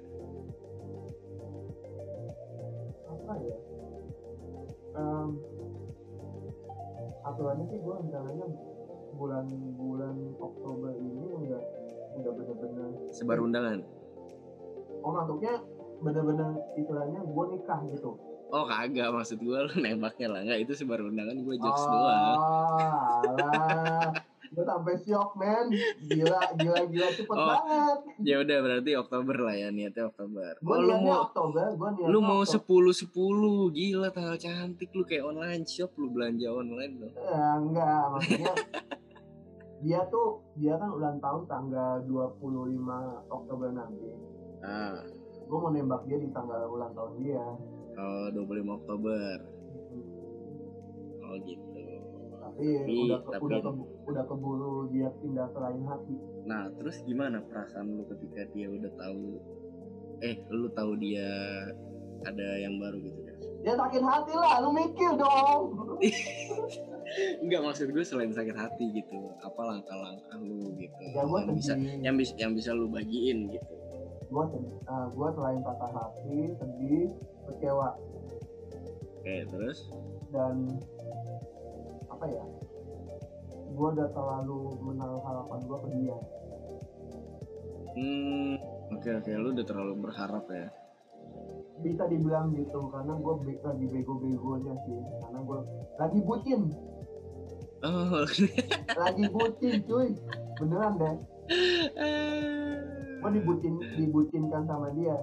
Apa 3.12 3.34
ya? 3.44 3.58
Em, 4.98 5.30
aturannya 7.34 7.66
sih 7.68 7.80
gua 7.84 8.00
rencananya 8.00 8.46
bulan-bulan 9.18 10.16
Oktober 10.38 10.92
ini 10.96 11.26
udah 11.48 11.62
udah 12.18 12.32
bener-bener 12.34 12.88
sebar 13.12 13.40
undangan? 13.42 13.84
Oh 15.04 15.12
maksudnya 15.14 15.54
bener-bener 16.02 16.50
istilahnya 16.78 17.20
gua 17.26 17.46
nikah 17.52 17.80
gitu? 17.92 18.18
Oh 18.48 18.64
kagak 18.64 19.12
maksud 19.12 19.44
gue 19.44 19.60
lu 19.60 19.74
nembaknya 19.84 20.28
lah. 20.32 20.40
Nggak 20.48 20.60
itu 20.64 20.72
sebar 20.80 21.04
undangan 21.04 21.36
gue 21.36 21.56
jokes 21.60 21.84
oh, 21.84 21.92
doang. 21.92 22.38
Gue 24.48 24.64
sampai 24.64 24.96
syok 24.98 25.30
men. 25.36 25.66
Gila 26.04 26.42
gila 26.56 26.82
gila. 26.88 27.08
Cepet 27.10 27.36
Oh, 27.36 27.48
banget. 27.48 27.98
ya 28.24 28.36
udah 28.40 28.58
berarti 28.62 28.92
Oktober 28.94 29.36
lah 29.38 29.56
ya 29.56 29.68
niatnya 29.70 30.04
Oktober. 30.08 30.52
Gue 30.58 30.76
oh, 30.76 30.82
lu 30.82 30.96
mau 30.98 31.18
Oktober 31.26 31.66
gue 31.72 31.90
niatnya 31.94 32.12
lu 32.12 32.20
mau 32.20 32.42
sepuluh 32.44 32.94
sepuluh 32.94 33.68
gila 33.70 34.10
tanggal 34.10 34.38
cantik 34.38 34.90
lu 34.92 35.04
kayak 35.04 35.24
online 35.24 35.64
shop 35.64 35.92
lu 35.96 36.08
belanja 36.10 36.48
online 36.48 36.94
dong. 36.98 37.14
Ya, 37.14 37.46
enggak 37.58 38.04
maksudnya 38.10 38.54
dia 39.86 40.02
tuh 40.10 40.42
dia 40.58 40.74
kan 40.74 40.90
ulang 40.90 41.22
tahun 41.22 41.46
tanggal 41.46 42.02
25 42.10 43.30
Oktober 43.30 43.70
nanti. 43.70 44.10
Ah. 44.66 45.06
Gue 45.48 45.58
mau 45.58 45.70
nembak 45.70 46.02
dia 46.04 46.18
di 46.18 46.28
tanggal 46.34 46.66
ulang 46.66 46.92
tahun 46.92 47.14
dia. 47.22 47.46
Oh 47.94 48.28
25 48.34 48.42
Oktober. 48.74 49.36
Oh 51.22 51.36
gitu 51.44 51.67
tapi, 52.58 52.74
Tapi- 52.74 53.06
udah 53.06 53.20
ke- 53.22 53.32
tapi- 53.32 53.46
udah 53.46 53.60
ke- 53.62 53.88
udah 54.10 54.24
keburu 54.26 54.74
dia 54.90 55.08
pindah 55.22 55.48
ke 55.48 55.60
lain 55.62 55.82
hati. 55.86 56.16
Nah 56.44 56.64
terus 56.74 56.98
gimana 57.06 57.38
perasaan 57.40 57.86
lu 57.94 58.04
ketika 58.10 58.50
dia 58.52 58.68
udah 58.68 58.92
tahu 58.98 59.38
eh 60.20 60.36
lu 60.50 60.66
tahu 60.74 60.92
dia 60.98 61.30
ada 62.26 62.48
yang 62.58 62.82
baru 62.82 62.98
gitu 62.98 63.20
kan 63.22 63.36
dia 63.58 63.74
sakit 63.74 64.02
hati 64.02 64.34
lah 64.34 64.58
lu 64.62 64.70
mikir 64.74 65.12
dong. 65.14 65.62
Enggak 67.46 67.62
maksud 67.64 67.88
gue 67.90 68.04
selain 68.04 68.34
sakit 68.34 68.52
hati 68.54 68.86
gitu 68.92 69.32
apa 69.40 69.62
langkah-langkah 69.64 70.38
lu 70.42 70.76
gitu 70.76 70.98
ya 71.14 71.24
yang 71.24 71.54
bisa 71.54 71.74
yang 71.78 72.16
bisa 72.18 72.34
yang 72.36 72.52
bisa 72.52 72.70
lu 72.74 72.90
bagiin 72.90 73.54
gitu? 73.54 73.74
Gue 74.28 74.44
sedih 74.50 74.76
nah, 74.84 75.08
gue 75.08 75.30
selain 75.32 75.60
patah 75.62 75.92
hati 75.94 76.40
sedih 76.58 77.06
kecewa. 77.48 77.90
Oke 79.18 79.36
terus? 79.46 79.80
Dan 80.30 80.56
apa 82.18 82.26
ya 82.34 82.46
gue 83.78 83.88
udah 83.94 84.10
terlalu 84.10 84.74
menaruh 84.82 85.22
harapan 85.22 85.60
gue 85.70 85.78
ke 85.78 85.90
dia. 86.02 86.18
Hmm 87.94 88.54
oke 88.90 89.10
oke 89.22 89.32
lu 89.38 89.48
udah 89.54 89.66
terlalu 89.70 89.94
berharap 90.02 90.46
ya? 90.50 90.68
Bisa 91.86 92.10
dibilang 92.10 92.58
gitu 92.58 92.90
karena 92.90 93.14
gue 93.22 93.34
lagi 93.62 93.86
bego-begonya 93.86 94.74
sih 94.82 94.98
karena 95.22 95.40
gue 95.46 95.60
lagi 96.02 96.20
bucin. 96.26 96.62
Oh 97.86 98.26
lagi 99.06 99.26
bucin 99.30 99.74
cuy. 99.86 100.10
Beneran 100.58 100.94
deh. 100.98 101.16
Gue 103.22 103.30
dibucin 103.30 103.78
dibucinkan 103.94 104.66
sama 104.66 104.90
dia. 104.98 105.22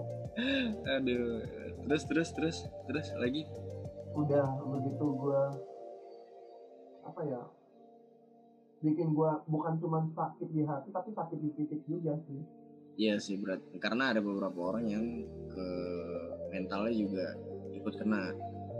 Aduh 0.94 1.42
terus 1.90 2.07
terus 2.07 2.28
terus 2.38 2.57
terus 2.87 3.11
lagi? 3.18 3.50
Udah 4.14 4.46
begitu 4.62 5.07
gue 5.11 5.42
apa 7.04 7.20
ya 7.24 7.42
bikin 8.84 9.16
gue 9.16 9.30
bukan 9.48 9.74
cuma 9.80 9.98
sakit 10.12 10.48
di 10.52 10.62
hati 10.64 10.88
tapi 10.92 11.10
sakit 11.12 11.38
di 11.40 11.50
fisik 11.56 11.80
juga 11.88 12.16
sih 12.28 12.40
Iya 12.94 13.18
sih 13.18 13.34
berat 13.42 13.58
karena 13.82 14.14
ada 14.14 14.22
beberapa 14.22 14.70
orang 14.70 14.86
yang 14.86 15.02
ke 15.50 15.68
mentalnya 16.54 16.94
juga 16.94 17.26
ikut 17.74 17.94
kena 17.98 18.30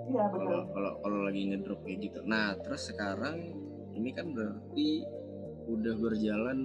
iya 0.07 0.31
bener 0.31 0.71
kalau 0.71 0.93
kalau 1.03 1.19
lagi 1.27 1.51
ngedrop 1.51 1.83
kayak 1.83 1.99
gitu. 1.99 2.23
Nah 2.23 2.55
terus 2.63 2.95
sekarang 2.95 3.43
ini 3.91 4.15
kan 4.15 4.31
berarti 4.31 5.03
udah 5.67 5.95
berjalan 5.99 6.61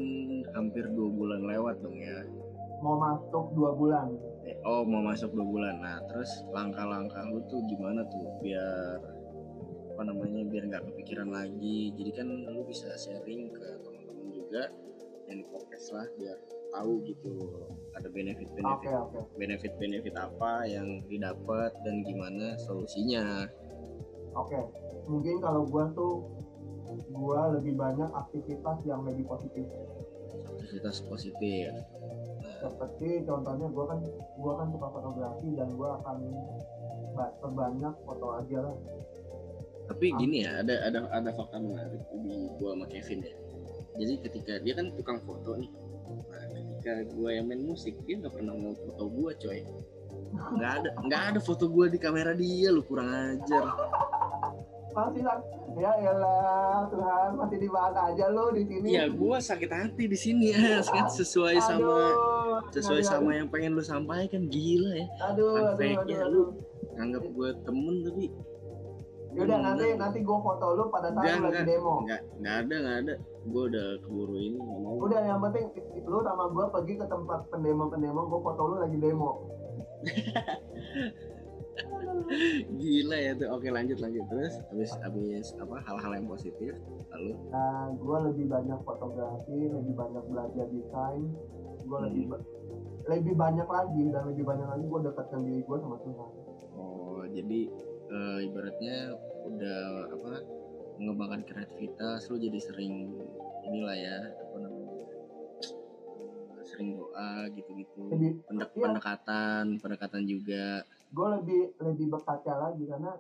hampir 0.54 0.86
dua 0.94 1.10
bulan 1.10 1.42
lewat 1.42 1.82
dong 1.82 1.98
ya. 1.98 2.22
mau 2.80 2.96
masuk 2.96 3.52
dua 3.58 3.76
bulan 3.76 4.08
Eh, 4.48 4.56
oh 4.64 4.88
mau 4.88 5.04
masuk 5.04 5.34
dua 5.36 5.44
bulan. 5.50 5.76
Nah 5.82 5.98
terus 6.06 6.30
langkah-langkah 6.54 7.28
lu 7.34 7.44
tuh 7.50 7.60
gimana 7.68 8.06
tuh 8.08 8.24
biar 8.40 9.00
apa 10.00 10.16
namanya 10.16 10.48
biar 10.48 10.64
nggak 10.72 10.84
kepikiran 10.96 11.28
lagi. 11.28 11.92
Jadi 11.92 12.12
kan 12.16 12.32
lu 12.32 12.64
bisa 12.64 12.88
sharing 12.96 13.52
ke 13.52 13.68
teman-teman 13.84 14.32
juga 14.32 14.72
di 15.28 15.44
podcast 15.44 15.92
lah 15.92 16.08
biar 16.16 16.40
tahu 16.72 17.04
gitu 17.06 17.36
ada 17.94 18.08
benefit-benefit 18.10 18.90
oke 18.90 19.14
oke 19.14 19.20
benefit-benefit 19.38 20.16
apa 20.18 20.66
yang 20.66 21.06
didapat 21.06 21.70
dan 21.86 22.02
gimana 22.02 22.58
solusinya. 22.58 23.46
oke 24.34 24.58
mungkin 25.06 25.38
kalau 25.38 25.70
gue 25.70 25.86
tuh 25.94 26.14
gue 27.14 27.42
lebih 27.62 27.78
banyak 27.78 28.10
aktivitas 28.10 28.82
yang 28.90 29.06
lebih 29.06 29.28
positif 29.30 29.70
Aktivitas 30.50 30.98
positif. 31.06 31.70
seperti 32.58 33.22
contohnya 33.30 33.68
gue 33.70 33.86
kan 33.86 34.00
gue 34.18 34.54
kan 34.58 34.68
suka 34.74 34.88
fotografi 34.90 35.50
dan 35.54 35.70
gue 35.78 35.90
akan 35.94 36.18
ba- 37.14 37.36
perbanyak 37.38 37.94
foto 38.02 38.28
aja 38.34 38.60
lah 38.66 38.76
Tapi 39.90 40.06
gini 40.16 40.46
ya, 40.46 40.62
ada 40.62 40.76
ada 40.86 41.00
ada 41.10 41.30
fakta 41.34 41.58
menarik 41.58 41.98
di 42.14 42.36
gua 42.62 42.78
sama 42.78 42.86
Kevin 42.86 43.20
ya. 43.26 43.34
Jadi 44.00 44.14
ketika 44.22 44.54
dia 44.62 44.74
kan 44.78 44.94
tukang 44.94 45.20
foto 45.26 45.58
nih. 45.58 45.72
Nah, 46.30 46.46
ketika 46.78 46.94
gua 47.18 47.30
yang 47.34 47.50
main 47.50 47.66
musik, 47.66 47.98
dia 48.06 48.22
nggak 48.22 48.32
pernah 48.32 48.54
mau 48.54 48.78
foto 48.78 49.04
gua, 49.10 49.34
coy. 49.34 49.66
Nggak 50.30 50.72
ada 50.80 50.90
nggak 51.04 51.22
ada 51.34 51.40
foto 51.42 51.66
gua 51.68 51.90
di 51.90 51.98
kamera 51.98 52.38
dia, 52.38 52.70
lu 52.70 52.86
kurang 52.86 53.10
ajar. 53.10 53.66
masih 54.90 55.22
lah 55.22 55.38
ya 55.80 55.92
elah 56.02 56.82
Tuhan 56.92 57.30
masih 57.38 57.58
dibahas 57.62 57.96
aja 58.10 58.26
lo 58.34 58.52
di 58.52 58.66
sini 58.68 58.90
Ya 58.90 59.06
gua 59.08 59.38
sakit 59.40 59.70
hati 59.70 60.10
di 60.10 60.18
sini 60.18 60.50
ya, 60.52 60.82
kan 60.82 61.08
sesuai 61.08 61.56
sama 61.62 61.88
Aduh, 62.10 62.74
sesuai 62.74 63.06
aduh, 63.06 63.08
sama 63.08 63.30
yang 63.38 63.48
pengen 63.48 63.78
lu 63.78 63.84
sampaikan 63.86 64.50
gila 64.50 64.92
ya. 64.98 65.08
aduh 65.30 65.56
aduh 65.56 65.78
Fake-nya 65.78 66.18
aduh, 66.26 66.28
lu. 66.28 66.42
aduh. 66.42 66.48
Anggap 67.00 67.24
gua 67.32 67.50
temen 67.64 67.96
tapi 68.04 68.26
Yaudah 69.30 69.58
nanti 69.60 69.86
nanti 69.94 70.20
gue 70.20 70.38
foto 70.40 70.66
lu 70.74 70.84
pada 70.88 71.10
saat 71.10 71.22
Enggak, 71.22 71.36
lu 71.36 71.44
lagi 71.44 71.54
enggak. 71.54 71.68
demo 71.68 71.94
nggak 72.02 72.22
nggak 72.40 72.56
ada 72.58 72.76
nggak 72.76 72.98
ada. 73.00 73.14
Gua 73.46 73.64
udah 73.66 73.88
keburu 74.00 74.36
ini 74.36 74.58
mau. 74.58 74.94
udah 75.00 75.20
yang 75.22 75.40
penting 75.40 75.66
lu 76.04 76.18
sama 76.22 76.44
gue 76.48 76.66
pergi 76.70 76.94
ke 76.96 77.06
tempat 77.06 77.40
pendemo-pendemo 77.48 78.22
gue 78.26 78.40
foto 78.40 78.62
lu 78.66 78.76
lagi 78.78 78.98
demo 78.98 79.32
Gila 82.76 83.18
ya 83.18 83.32
tuh. 83.34 83.48
Oke 83.50 83.70
lanjut 83.70 83.98
lanjut 83.98 84.26
terus. 84.28 84.54
Habis 84.70 84.92
habis 85.00 85.48
apa 85.56 85.80
hal-hal 85.82 86.12
yang 86.14 86.28
positif 86.28 86.74
lalu 87.10 87.34
nah 87.50 87.90
gue 87.92 88.18
lebih 88.24 88.46
banyak 88.48 88.80
fotografi 88.80 89.60
lebih 89.66 89.94
banyak 89.94 90.24
belajar 90.26 90.66
desain 90.68 91.26
gue 91.80 91.90
Hmm. 91.90 92.06
lebih 92.06 92.24
lebih 93.08 93.34
banyak 93.34 93.66
lagi 93.66 94.02
dan 94.08 94.30
lebih 94.30 94.46
banyak 94.46 94.68
lagi 94.68 94.86
gue 94.86 95.00
dekatkan 95.04 95.40
diri 95.42 95.62
gue 95.64 95.78
sama 95.80 95.98
Tuhan 96.00 96.30
oh 96.78 97.24
jadi 97.28 97.60
eh, 98.10 98.40
ibaratnya 98.44 98.96
udah 99.46 99.80
apa 100.10 100.32
mengembangkan 100.96 101.42
kreativitas 101.44 102.28
lu 102.28 102.36
jadi 102.38 102.60
sering 102.60 103.16
inilah 103.64 103.96
ya 103.96 104.18
apa 104.20 104.56
namanya 104.60 105.06
eh, 106.16 106.60
sering 106.66 106.90
doa 106.94 107.48
gitu-gitu 107.50 108.04
lebih 108.10 108.32
Pendek- 108.44 108.74
iya. 108.74 108.84
pendekatan 108.84 109.66
pendekatan 109.80 110.24
juga 110.26 110.84
gue 111.10 111.28
lebih 111.36 111.62
lebih 111.80 112.06
berkaca 112.10 112.54
lagi 112.60 112.84
karena 112.86 113.12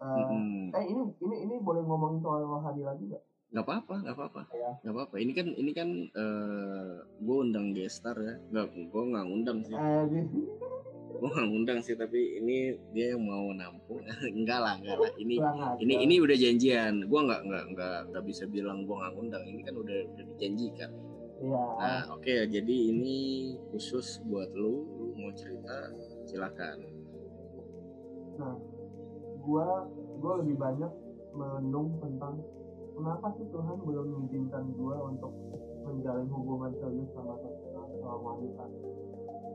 eh, 0.00 0.16
Mm-mm. 0.16 0.72
eh 0.72 0.84
ini 0.84 1.02
ini 1.20 1.36
ini 1.44 1.54
boleh 1.58 1.82
ngomongin 1.82 2.18
soal 2.18 2.42
rohani 2.42 2.82
lagi 2.82 3.04
gak? 3.06 3.22
nggak 3.50 3.66
apa-apa 3.66 3.94
nggak 4.00 4.14
apa-apa 4.14 4.42
Iya. 4.48 4.70
nggak 4.80 4.94
apa-apa 4.94 5.16
ini 5.18 5.32
kan 5.34 5.46
ini 5.50 5.70
kan 5.72 5.88
eh 6.08 6.92
gue 7.18 7.36
undang 7.36 7.74
gestar 7.74 8.14
ya 8.16 8.38
nggak 8.48 8.66
gue 8.86 9.02
nggak 9.10 9.26
undang 9.26 9.58
sih 9.60 9.74
Eh, 9.74 10.02
gue 11.20 11.28
nggak 11.28 11.50
undang 11.52 11.78
sih 11.84 11.92
tapi 11.92 12.40
ini 12.40 12.72
dia 12.96 13.12
yang 13.12 13.22
mau 13.28 13.52
nampung. 13.52 14.00
Enggak 14.38 14.60
lah 14.64 14.74
enggak 14.80 14.96
lah. 14.96 15.12
Ini 15.20 15.36
ini 15.84 15.94
ini 16.08 16.14
udah 16.16 16.36
janjian. 16.36 17.04
Gue 17.04 17.20
nggak 17.20 17.40
nggak 17.44 17.64
nggak 17.76 17.98
nggak 18.08 18.24
bisa 18.24 18.48
bilang 18.48 18.88
gue 18.88 18.96
nggak 18.96 19.14
undang 19.20 19.44
ini 19.44 19.60
kan 19.60 19.74
udah 19.76 19.98
udah 20.16 20.24
dijanjikan. 20.34 20.90
Iya. 21.40 21.64
nah 21.80 22.04
oke 22.12 22.52
jadi 22.52 22.76
ini 22.92 23.16
khusus 23.72 24.20
buat 24.28 24.52
lu. 24.56 24.88
Lu 24.96 25.06
mau 25.20 25.32
cerita 25.36 25.92
silakan. 26.24 26.78
Gue 29.40 29.68
gue 30.20 30.32
lebih 30.44 30.56
banyak 30.56 30.92
menung 31.36 32.00
tentang 32.00 32.40
kenapa 32.96 33.26
sih 33.36 33.46
Tuhan 33.48 33.76
belum 33.84 34.06
mengizinkan 34.08 34.64
gue 34.76 34.96
untuk 35.00 35.32
menjalin 35.84 36.28
hubungan 36.28 36.72
serius 36.76 37.08
sama 37.16 37.34
sama 38.00 38.14
wanita 38.20 38.64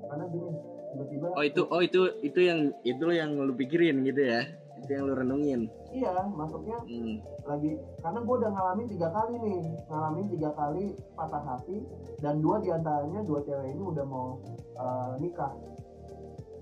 karena 0.10 0.26
gini 0.30 0.52
tiba-tiba 0.96 1.26
oh 1.36 1.44
itu 1.44 1.62
oh 1.68 1.82
itu 1.84 2.02
itu 2.24 2.40
yang 2.40 2.60
itu 2.88 3.06
yang 3.12 3.36
lu 3.36 3.54
pikirin 3.54 4.06
gitu 4.08 4.22
ya? 4.24 4.42
Itu 4.80 4.90
yang 4.92 5.04
lu 5.08 5.14
renungin? 5.16 5.68
Iya 5.92 6.12
maksudnya 6.32 6.78
hmm. 6.84 7.16
lagi 7.48 7.72
karena 8.04 8.20
gue 8.24 8.36
udah 8.40 8.52
ngalamin 8.52 8.88
tiga 8.92 9.08
kali 9.12 9.34
nih. 9.40 9.60
Ngalamin 9.92 10.26
tiga 10.32 10.50
kali 10.56 10.86
patah 11.16 11.44
hati 11.44 11.78
dan 12.24 12.40
dua 12.40 12.60
di 12.64 12.70
antaranya 12.72 13.20
dua 13.28 13.40
cewek 13.44 13.68
ini 13.76 13.84
udah 13.84 14.06
mau 14.08 14.40
eh, 14.76 15.12
nikah. 15.20 15.52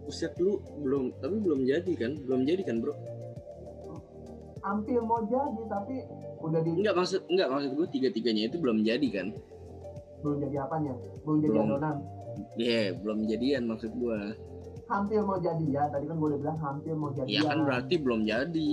Buset 0.03 0.35
lu 0.41 0.59
belum 0.83 1.15
tapi 1.21 1.35
belum 1.39 1.59
jadi 1.63 1.93
kan? 1.95 2.11
Belum 2.25 2.41
jadi 2.43 2.61
kan 2.65 2.81
bro? 2.81 2.93
Hampir 4.63 4.99
mau 5.03 5.19
jadi 5.27 5.61
tapi 5.67 5.95
udah 6.43 6.59
di 6.63 6.71
enggak 6.79 6.95
maksud 6.95 7.21
enggak 7.27 7.49
maksud 7.51 7.71
gue 7.75 7.87
tiga 7.91 8.09
tiganya 8.11 8.49
itu 8.49 8.57
belum 8.57 8.81
jadi 8.81 9.07
kan? 9.11 9.27
Belum 10.23 10.37
jadi 10.39 10.55
apanya? 10.63 10.93
Belum 11.23 11.37
jadi 11.43 11.51
Belum. 11.51 11.67
adonan 11.67 11.97
Iya, 12.55 12.95
belum 12.95 13.25
jadian 13.25 13.63
maksud 13.65 13.91
gua. 13.95 14.33
hampir 14.85 15.19
mau 15.19 15.39
jadi 15.39 15.63
ya 15.65 15.83
tadi 15.87 16.05
kan 16.05 16.15
gue 16.15 16.27
udah 16.27 16.39
bilang 16.39 16.59
hampir 16.59 16.91
mau 16.91 17.09
jadi 17.09 17.25
Iya 17.25 17.41
kan 17.45 17.59
berarti 17.63 17.95
belum 17.97 18.21
jadi. 18.23 18.71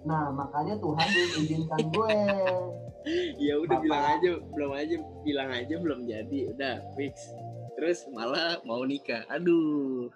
nah 0.00 0.30
makanya 0.30 0.76
Tuhan 0.76 1.06
belum 1.06 1.30
izinkan 1.38 1.80
gue 1.88 2.12
Ya 3.40 3.54
udah 3.56 3.72
Bapak. 3.72 3.82
bilang 3.82 4.04
aja, 4.06 4.30
belum 4.48 4.70
aja 4.74 4.94
bilang 5.22 5.48
aja 5.50 5.74
belum 5.74 6.00
jadi, 6.04 6.38
udah 6.50 6.74
fix. 6.92 7.32
Terus 7.74 8.04
malah 8.08 8.60
mau 8.62 8.84
nikah. 8.84 9.24
Aduh. 9.28 10.12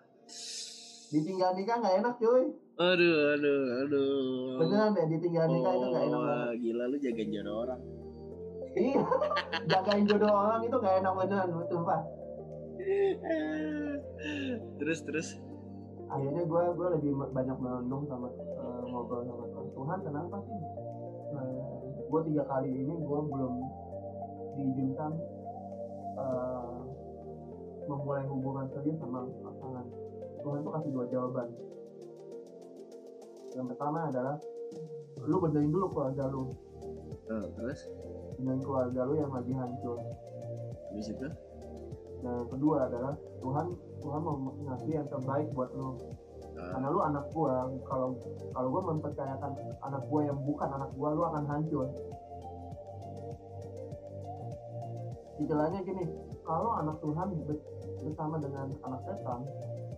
ditinggal 1.08 1.52
nikah 1.52 1.76
nggak 1.78 1.94
enak 1.98 2.14
cuy 2.16 2.44
Aduh, 2.74 3.16
aduh, 3.32 3.62
aduh. 3.80 4.56
beneran 4.58 4.90
deh 4.92 5.06
ditinggal 5.10 5.44
nikah 5.46 5.72
itu 5.72 5.86
nggak 5.86 6.04
enak 6.04 6.14
Oh, 6.14 6.22
banget 6.22 6.56
gila 6.58 6.84
lu 6.86 6.96
jaga 6.98 7.22
jodoh 7.26 7.56
orang. 7.58 7.80
iya 8.74 9.02
jagain 9.70 10.04
jodoh 10.06 10.30
orang 10.30 10.60
itu 10.62 10.72
nggak 10.74 10.94
enak 11.00 11.12
beneran 11.14 11.48
sumpah 11.66 12.00
terus 14.80 14.98
terus? 15.06 15.28
Akhirnya 16.12 16.44
gue 16.44 16.62
gue 16.76 16.88
lebih 17.00 17.12
banyak 17.32 17.56
merenung 17.56 18.04
sama 18.06 18.28
eh, 18.36 18.82
ngobrol 18.88 19.24
sama 19.24 19.44
Tuhan. 19.48 19.66
Tuhan 19.72 19.98
kenapa 20.04 20.36
sih? 20.44 20.60
Gue 22.12 22.20
tiga 22.28 22.44
kali 22.44 22.68
ini 22.68 22.94
gue 23.00 23.20
belum 23.32 23.54
diizinkan 24.60 25.12
eh, 26.20 26.76
memulai 27.88 28.24
hubungan 28.28 28.66
serius 28.76 28.98
sama 29.00 29.24
pasangan. 29.40 29.86
Tuhan 30.42 30.58
tuh 30.66 30.72
kasih 30.74 30.90
dua 30.90 31.06
jawaban. 31.08 31.48
Yang 33.52 33.66
pertama 33.76 33.98
adalah 34.08 34.36
lu 35.22 35.36
benerin 35.38 35.70
dulu 35.70 35.86
keluarga 35.92 36.24
lu. 36.28 36.50
Oh, 37.30 37.46
terus? 37.56 37.80
Benerin 38.40 38.62
keluarga 38.64 39.00
lu 39.06 39.14
yang 39.20 39.32
lagi 39.32 39.52
hancur. 39.54 39.98
Habis 40.92 41.08
itu 41.08 41.28
Nah, 42.22 42.32
yang 42.38 42.50
kedua 42.54 42.76
adalah 42.86 43.12
Tuhan 43.42 43.66
Tuhan 43.98 44.20
mau 44.22 44.36
ngasih 44.54 44.92
yang 44.94 45.08
terbaik 45.10 45.50
buat 45.54 45.70
lu. 45.74 45.98
Ah. 46.54 46.70
Karena 46.78 46.88
lu 46.94 47.00
anak 47.02 47.24
gua, 47.34 47.66
kalau 47.86 48.08
kalau 48.54 48.68
gua 48.70 48.82
mempercayakan 48.94 49.52
anak 49.82 50.02
gua 50.06 50.20
yang 50.30 50.38
bukan 50.46 50.68
anak 50.70 50.90
gua, 50.94 51.08
lu 51.18 51.22
akan 51.26 51.44
hancur. 51.50 51.86
Istilahnya 55.42 55.80
gini, 55.82 56.04
kalau 56.46 56.70
anak 56.78 56.96
Tuhan 57.02 57.28
be- 57.42 57.66
bersama 58.02 58.36
dengan 58.38 58.66
anak 58.86 59.00
setan, 59.02 59.40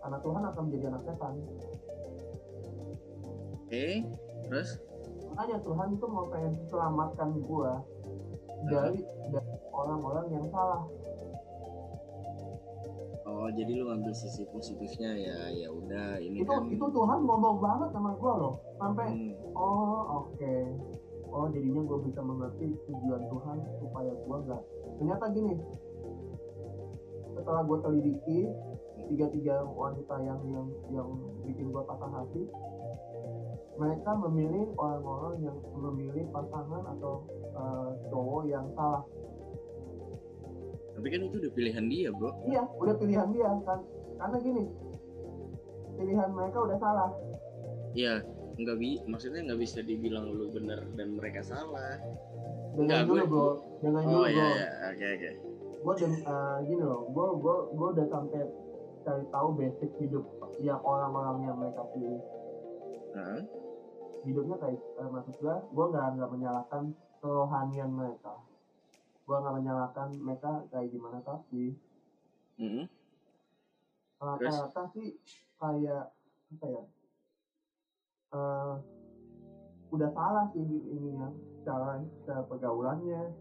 anak 0.04 0.20
Tuhan 0.24 0.42
akan 0.44 0.62
menjadi 0.68 0.84
anak 0.92 1.02
setan. 1.04 1.34
oke 3.64 3.86
terus 4.44 4.70
Makanya 5.34 5.58
Tuhan 5.66 5.88
itu 5.98 6.06
mau 6.06 6.30
pengen 6.30 6.54
selamatkan 6.70 7.30
gua 7.42 7.82
dari 8.70 9.02
dari 9.34 9.52
orang-orang 9.74 10.26
yang 10.30 10.46
salah. 10.54 10.86
Oh 13.24 13.48
jadi 13.48 13.72
lu 13.80 13.84
ngambil 13.88 14.12
sisi 14.12 14.44
positifnya 14.52 15.16
ya 15.16 15.38
ya 15.52 15.68
udah 15.72 16.20
ini 16.20 16.44
Itu 16.44 16.52
kan 16.52 16.68
itu 16.68 16.86
Tuhan 16.86 17.18
ngomong 17.24 17.56
banget 17.60 17.88
sama 17.96 18.10
gua 18.20 18.32
loh, 18.36 18.54
sampai 18.76 19.08
Hmm, 19.08 19.32
Oh 19.54 20.26
oke. 20.26 20.54
Oh 21.34 21.50
jadinya 21.50 21.82
gue 21.82 21.98
bisa 22.06 22.20
mengerti 22.22 22.78
tujuan 22.86 23.22
Tuhan 23.26 23.56
supaya 23.82 24.12
gue 24.14 24.38
gak. 24.46 24.62
Ternyata 25.02 25.24
gini. 25.34 25.54
Setelah 27.34 27.62
gue 27.66 27.78
telidiki 27.82 28.40
tiga-tiga 29.10 29.66
wanita 29.66 30.14
yang 30.22 30.40
yang 30.46 30.66
yang 30.94 31.08
bikin 31.42 31.74
gue 31.74 31.82
patah 31.82 32.10
hati, 32.14 32.46
mereka 33.74 34.10
memilih 34.14 34.70
orang-orang 34.78 35.34
yang 35.42 35.56
memilih 35.74 36.24
pasangan 36.30 36.82
atau 36.98 37.26
eh, 37.42 37.90
cowok 38.14 38.42
yang 38.46 38.66
salah. 38.78 39.02
Tapi 40.94 41.06
kan 41.08 41.20
itu 41.22 41.36
udah 41.36 41.52
pilihan 41.52 41.84
dia 41.84 42.08
bro 42.08 42.30
Iya, 42.44 42.62
udah 42.72 42.94
pilihan 42.94 43.28
dia 43.30 43.48
kan. 43.62 43.78
Karena 44.14 44.36
gini, 44.38 44.64
pilihan 45.94 46.30
mereka 46.30 46.58
udah 46.60 46.78
salah. 46.78 47.10
Iya, 47.92 48.22
nggak 48.54 48.76
bi, 48.76 48.90
maksudnya 49.04 49.40
nggak 49.44 49.60
bisa 49.60 49.78
dibilang 49.80 50.26
lu 50.28 50.50
bener 50.50 50.86
dan 50.94 51.08
mereka 51.12 51.42
salah. 51.42 51.98
Dengan 52.72 53.02
dulu 53.04 53.14
gue- 53.14 53.28
bro, 53.28 53.48
dengan 53.80 54.02
dulu 54.02 54.16
Oh 54.16 54.26
iya 54.26 54.34
bro. 54.36 54.50
iya, 54.52 54.66
oke 54.88 55.06
oke. 55.12 55.30
gue 55.84 55.94
dan 55.96 56.12
eh, 56.16 56.56
gini 56.64 56.82
loh 56.82 57.00
gue 57.06 57.26
gue 57.36 57.56
gue 57.70 57.88
udah 57.92 58.06
sampai 58.08 58.40
cari 59.04 59.24
tahu 59.28 59.48
basic 59.52 59.90
hidup 59.98 60.24
yang 60.58 60.80
orang-orang 60.80 61.44
yang 61.44 61.56
mereka 61.60 61.84
pilih 61.92 62.24
Heeh. 63.12 63.40
hidupnya 64.24 64.56
kayak 64.56 64.80
eh, 64.80 65.04
maksud 65.06 65.34
gue 65.36 65.52
gue 65.52 65.86
nggak 65.86 66.06
nggak 66.16 66.30
menyalahkan 66.30 66.82
kerohanian 67.20 67.90
mereka 67.90 68.32
gue 69.24 69.36
nggak 69.36 69.56
menyalahkan 69.56 70.08
mereka 70.20 70.68
kayak 70.68 70.92
gimana 70.92 71.18
tapi 71.24 71.72
Mm-mm. 72.60 72.86
rata-rata 74.20 74.82
sih 74.92 75.16
kayak 75.56 76.12
apa 76.54 76.66
ya 76.70 76.82
eh 78.34 78.74
udah 79.94 80.10
salah 80.10 80.46
sih 80.50 80.62
ini 80.64 81.14
ya 81.14 81.28
cara 81.64 82.02
cara 82.26 82.42
pergaulannya 82.44 83.32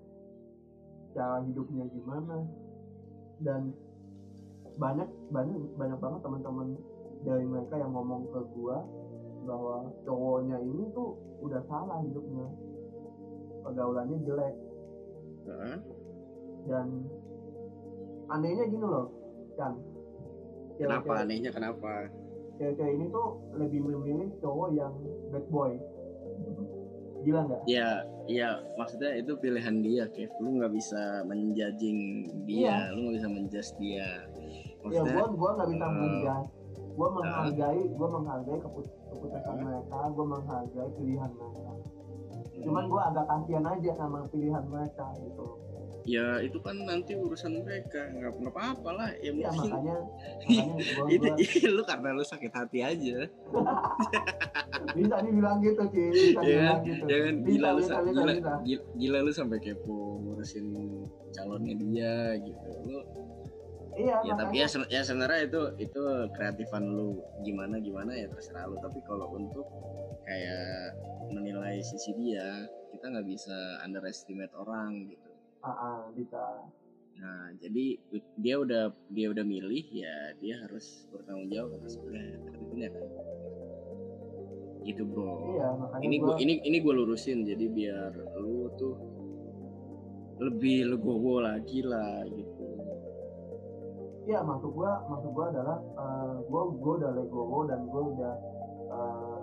cara 1.13 1.45
hidupnya 1.45 1.85
gimana. 1.93 2.45
Dan 3.41 3.73
banyak 4.77 5.09
banyak 5.29 5.57
banyak 5.77 5.99
banget 6.01 6.19
teman-teman 6.25 6.67
dari 7.23 7.45
mereka 7.45 7.77
yang 7.77 7.93
ngomong 7.93 8.27
ke 8.33 8.41
gua 8.57 8.81
bahwa 9.45 9.91
cowoknya 10.03 10.57
ini 10.63 10.89
tuh 10.91 11.17
udah 11.45 11.61
salah 11.69 12.01
hidupnya. 12.01 12.49
Pergaulannya 13.63 14.17
jelek 14.27 14.53
Heeh. 15.43 15.77
dan 16.63 16.87
anehnya 18.29 18.65
gini 18.65 18.81
loh 18.81 19.07
kan 19.53 19.75
Kenapa 20.73 21.21
anehnya 21.21 21.51
kenapa? 21.51 22.09
cewek-cewek 22.53 22.93
ini 22.93 23.05
tuh 23.09 23.27
lebih 23.53 23.79
memilih 23.81 24.29
cowok 24.39 24.69
yang 24.71 24.93
bad 25.29 25.45
boy 25.47 25.71
gila 27.21 27.39
nggak 27.45 27.61
Ya, 27.65 27.89
iya 28.25 28.49
maksudnya 28.75 29.15
itu 29.15 29.31
pilihan 29.37 29.79
dia, 29.79 30.03
Kev. 30.07 30.27
Lu 30.37 30.59
nggak 30.59 30.71
bisa 30.71 31.23
menjudging 31.23 31.99
dia, 32.43 32.91
lu 32.91 33.07
nggak 33.07 33.15
bisa 33.17 33.29
menjudge 33.29 33.71
dia. 33.79 34.09
ya 34.27 34.67
Maksudnya, 34.83 35.13
gua 35.13 35.25
gua 35.31 35.49
nggak 35.55 35.69
bisa 35.71 35.85
eh, 35.85 35.91
menjudge 35.93 36.47
gua 36.93 37.07
menghargai 37.09 37.81
gua 37.89 38.07
menghargai 38.11 38.59
keput- 38.59 38.95
keputusan 39.09 39.55
Eh. 39.55 39.63
mereka 39.63 39.99
gua 40.11 40.25
menghargai 40.29 40.89
pilihan 40.93 41.29
mereka 41.31 41.59
hmm, 41.63 41.72
cuman 42.63 42.83
gua 42.87 43.01
agak 43.11 43.25
kasihan 43.27 43.65
aja 43.67 43.91
sama 43.93 44.23
pilihan 44.27 44.63
mereka 44.65 45.05
gitu. 45.19 45.47
Ya 46.03 46.35
itu 46.43 46.59
kan 46.59 46.75
nanti 46.83 47.15
urusan 47.15 47.63
mereka. 47.63 48.11
Nggak 48.11 48.35
nggak 48.35 48.51
apa-apa 48.51 48.89
lah 48.91 49.09
ya 49.23 49.31
ya 49.31 49.47
mungkin. 49.55 49.71
makanya 49.71 49.95
makanya 50.43 50.75
gua, 50.99 51.05
itu 51.07 51.27
lu 51.75 51.83
karena 51.83 52.09
lu 52.11 52.23
sakit 52.23 52.51
hati 52.51 52.79
aja. 52.83 53.17
Bisa 54.97 55.15
dibilang 55.23 55.57
gitu 55.63 55.83
Ci. 55.89 56.03
Bisa 56.11 56.39
ya 56.43 56.43
dibilang 56.43 56.79
gitu. 56.83 57.03
ya 57.07 57.17
kan? 57.23 57.35
Bisa 57.39 57.47
gila 57.55 57.69
bisa 57.71 57.87
sa- 57.87 58.03
bisa, 58.03 58.11
gila, 58.19 58.33
bisa. 58.35 58.51
gila 58.67 58.83
gila 58.99 59.17
lu 59.23 59.31
sampai 59.31 59.57
kepo 59.59 59.97
ngurusin 60.19 60.67
calonnya 61.31 61.73
dia 61.79 62.15
gitu. 62.35 62.69
Lu 62.83 62.99
iya 63.93 64.17
ya 64.25 64.33
tapi 64.33 64.57
ya, 64.57 64.67
sen- 64.67 64.89
ya 64.89 65.01
sebenarnya 65.05 65.47
itu 65.47 65.61
itu 65.79 66.01
kreatifan 66.35 66.83
lu. 66.83 67.15
Gimana 67.47 67.79
gimana 67.79 68.11
ya 68.11 68.27
terserah 68.27 68.67
lu. 68.67 68.75
Tapi 68.75 68.99
kalau 69.07 69.31
untuk 69.31 69.65
kayak 70.23 70.95
menilai 71.31 71.79
sisi 71.83 72.15
dia 72.15 72.67
kita 72.93 73.09
nggak 73.09 73.27
bisa 73.27 73.57
underestimate 73.83 74.53
orang 74.55 75.11
gitu. 75.11 75.29
Ah, 75.63 75.71
ah, 75.71 75.97
bisa. 76.15 76.39
Nah 77.19 77.53
jadi 77.61 77.99
dia 78.39 78.55
udah 78.59 78.93
dia 79.11 79.27
udah 79.29 79.45
milih 79.45 79.85
ya 79.91 80.33
dia 80.39 80.59
harus 80.63 81.07
bertanggung 81.11 81.49
jawab 81.51 81.77
atas 81.81 81.99
pilihannya 81.99 82.89
kan? 82.89 83.07
Gitu 84.83 85.03
bro. 85.07 85.55
Iya 85.55 85.69
ini 86.03 86.15
gua 86.19 86.35
gua 86.35 86.41
ini 86.43 86.53
ini 86.63 86.77
gue 86.83 86.93
lurusin 86.93 87.47
jadi 87.47 87.65
biar 87.71 88.11
lu 88.39 88.67
tuh 88.75 88.95
lebih 90.41 90.91
legowo 90.95 91.39
lagi 91.39 91.79
lah 91.85 92.25
gitu. 92.27 92.67
Iya 94.23 94.39
maksud 94.43 94.71
gua 94.71 95.03
maksud 95.07 95.29
gua 95.35 95.45
adalah 95.51 95.77
eh, 95.79 96.35
gua 96.47 96.61
gua 96.71 96.93
udah 96.99 97.11
legowo 97.15 97.59
dan 97.67 97.79
gua 97.87 98.03
udah 98.15 98.33
eh, 98.91 99.42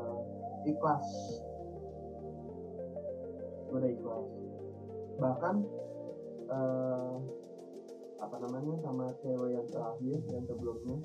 ikhlas. 0.67 1.07
Udah 3.71 3.89
ikhlas. 3.91 4.27
Bahkan 5.21 5.55
eh, 6.51 7.15
apa 8.21 8.37
namanya 8.37 8.75
sama 8.85 9.05
cewek 9.25 9.51
yang 9.57 9.67
terakhir 9.71 10.19
yang 10.29 10.45
sebelumnya. 10.45 10.97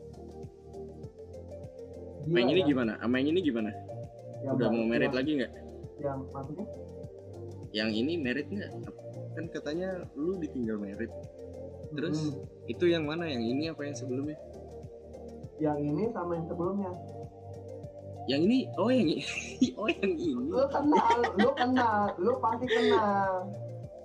Gila 2.25 2.37
yang 2.41 2.49
ini 2.51 2.61
ya, 2.65 2.67
gimana? 2.67 2.93
Sama 2.99 3.15
yang 3.21 3.29
ini 3.31 3.39
gimana? 3.45 3.71
Yang 4.41 4.53
udah 4.57 4.67
mau 4.73 4.85
merit 4.85 5.09
yang, 5.09 5.17
lagi 5.17 5.31
nggak? 5.39 5.51
yang 6.01 6.19
maksudnya? 6.33 6.65
Yang 7.71 7.89
ini 8.01 8.13
merit 8.19 8.47
nggak? 8.49 8.71
Kan 9.37 9.45
katanya 9.53 9.89
lu 10.17 10.35
ditinggal 10.41 10.77
merit. 10.81 11.11
Terus 11.95 12.17
Hmm, 12.33 12.43
itu 12.65 12.85
yang 12.89 13.05
mana? 13.05 13.29
Yang 13.29 13.43
ini 13.45 13.63
apa 13.69 13.81
yang 13.85 13.95
sebelumnya? 13.95 14.37
Yang 15.61 15.79
ini 15.87 16.03
sama 16.11 16.31
yang 16.35 16.47
sebelumnya 16.49 16.91
yang 18.25 18.41
ini 18.41 18.65
oh 18.75 18.89
yang 18.89 19.05
ini 19.05 19.21
oh 19.79 19.87
yang 19.87 20.13
ini. 20.13 20.33
Lu 20.49 20.65
kenal 20.67 21.17
lu 21.37 21.49
kenal 21.53 21.99
lu 22.17 22.31
pasti 22.41 22.65
kenal. 22.65 23.31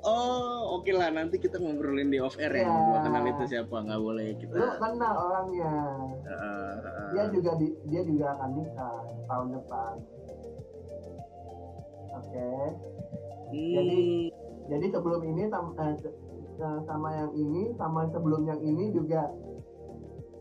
Oh 0.00 0.80
oke 0.80 0.88
lah 0.96 1.12
nanti 1.12 1.36
kita 1.36 1.60
ngobrolin 1.60 2.08
di 2.08 2.16
off 2.16 2.40
air 2.40 2.52
ya 2.54 2.64
Ya. 2.64 2.72
gua 2.72 2.98
kenal 3.04 3.24
itu 3.26 3.42
siapa 3.46 3.74
nggak 3.84 4.00
boleh 4.00 4.32
lu 4.32 4.40
kita 4.40 4.76
kenal 4.76 5.14
orangnya. 5.28 5.74
Uh, 6.24 6.72
uh, 6.80 7.08
dia 7.12 7.24
juga 7.28 7.50
di, 7.60 7.68
dia 7.84 8.02
juga 8.04 8.32
akan 8.34 8.50
nikah 8.56 8.96
tahun 9.28 9.48
depan. 9.56 9.94
Oke. 12.10 12.48
Hmm, 13.50 14.30
jadi 14.70 14.86
sebelum 14.88 15.20
ini 15.26 15.42
sam- 15.50 15.74
eh, 15.76 15.94
eh, 16.56 16.78
sama 16.86 17.08
yang 17.12 17.32
ini 17.34 17.62
sama 17.74 18.06
sebelum 18.08 18.46
yang 18.46 18.60
ini 18.62 18.94
juga 18.94 19.28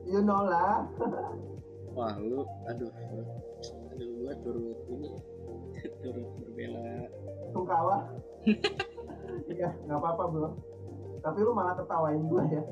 you 0.05 0.21
know 0.21 0.45
lah. 0.45 0.87
Wah 1.97 2.15
lu 2.15 2.45
aduh 2.63 2.93
aduh 3.99 4.15
gua 4.15 4.33
turut 4.47 4.79
ini 4.87 5.11
turut 6.03 6.27
berbela. 6.39 6.87
Sungkawa. 7.51 7.97
Iya 9.49 9.69
nggak 9.85 9.99
apa-apa 9.99 10.23
bro. 10.31 10.49
Tapi 11.21 11.37
lu 11.43 11.51
malah 11.53 11.75
ketawain 11.77 12.23
gue 12.25 12.43
ya. 12.49 12.63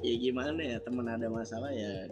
Ya 0.00 0.14
gimana 0.16 0.62
ya 0.62 0.78
temen 0.80 1.04
ada 1.04 1.26
masalah 1.28 1.68
ya 1.74 2.06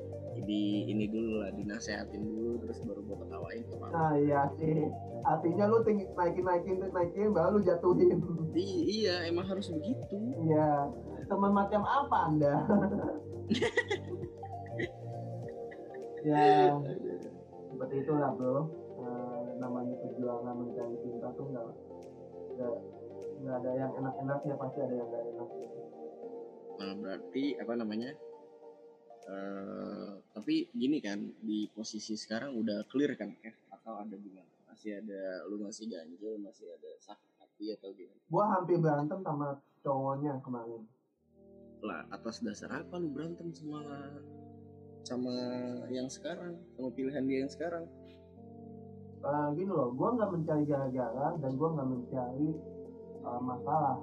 di 0.45 0.85
ini 0.91 1.07
dulu 1.09 1.41
lah 1.41 1.55
dinasehatin 1.55 2.21
dulu 2.21 2.61
terus 2.61 2.83
baru 2.83 3.01
gua 3.07 3.17
ketawain 3.25 3.63
tuh 3.71 3.79
nah 3.89 4.13
iya 4.19 4.51
sih. 4.61 4.91
Artinya 5.25 5.65
lu 5.71 5.81
tinggi, 5.87 6.05
naikin 6.13 6.45
naikin 6.45 6.77
naikin 6.93 7.33
baru 7.33 7.57
lu 7.57 7.61
jatuhin. 7.65 8.21
I- 8.53 8.85
iya 9.03 9.25
emang 9.31 9.49
harus 9.49 9.73
begitu. 9.73 10.19
Iya. 10.45 10.93
Teman 11.31 11.53
macam 11.57 11.83
apa 11.89 12.17
anda? 12.29 12.55
Ya 16.25 16.75
seperti 17.85 18.01
itulah 18.09 18.33
bro. 18.33 18.64
Eh, 18.97 19.61
namanya 19.61 19.92
perjuangan 20.01 20.57
mencari 20.57 20.97
cinta 21.05 21.29
tuh 21.37 21.53
nggak 21.53 21.68
nggak 23.44 23.57
ada 23.61 23.70
yang 23.77 23.92
enak-enak 24.01 24.40
ya 24.40 24.55
pasti 24.57 24.79
ada 24.81 24.94
yang 24.97 25.09
nggak 25.12 25.25
enak. 25.37 25.49
Nah 26.81 26.92
berarti 26.97 27.44
apa 27.61 27.73
namanya? 27.77 28.11
Eh 29.29 30.11
tapi 30.33 30.73
gini 30.73 30.97
kan 31.05 31.29
di 31.44 31.68
posisi 31.77 32.16
sekarang 32.16 32.57
udah 32.57 32.88
clear 32.88 33.20
kan 33.20 33.37
ya? 33.44 33.53
Atau 33.68 34.01
ada 34.01 34.16
gimana? 34.16 34.49
Masih 34.64 35.05
ada 35.05 35.44
lu 35.53 35.61
masih 35.61 35.85
ganjel 35.92 36.40
masih 36.40 36.73
ada 36.73 36.88
sakit 37.05 37.33
hati 37.37 37.77
atau 37.77 37.92
gimana? 37.92 38.16
Gua 38.33 38.44
hampir 38.49 38.81
berantem 38.81 39.20
sama 39.20 39.61
cowoknya 39.85 40.40
kemarin. 40.40 40.88
Lah 41.85 42.09
atas 42.09 42.40
dasar 42.40 42.81
apa 42.81 42.97
lu 42.97 43.12
berantem 43.12 43.53
sama 43.53 43.85
sama 45.05 45.35
yang 45.93 46.09
sekarang 46.09 46.57
sama 46.75 46.88
pilihan 46.93 47.25
dia 47.29 47.38
yang 47.45 47.53
sekarang. 47.53 47.85
Eh, 49.25 49.49
gini 49.57 49.71
loh 49.73 49.93
gua 49.93 50.17
nggak 50.17 50.31
mencari 50.33 50.64
gara-gara 50.64 51.29
dan 51.40 51.51
gua 51.57 51.69
nggak 51.77 51.88
mencari 51.88 52.51
eh, 53.25 53.40
masalah. 53.40 53.97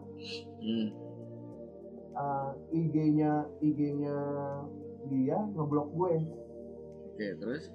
Hmm. 0.61 0.87
Eh, 2.11 2.49
IG-nya 2.77 3.49
IG-nya 3.59 4.17
dia 5.09 5.37
ngeblok 5.57 5.89
gue. 5.97 6.13
Oke 7.11 7.27
terus? 7.41 7.73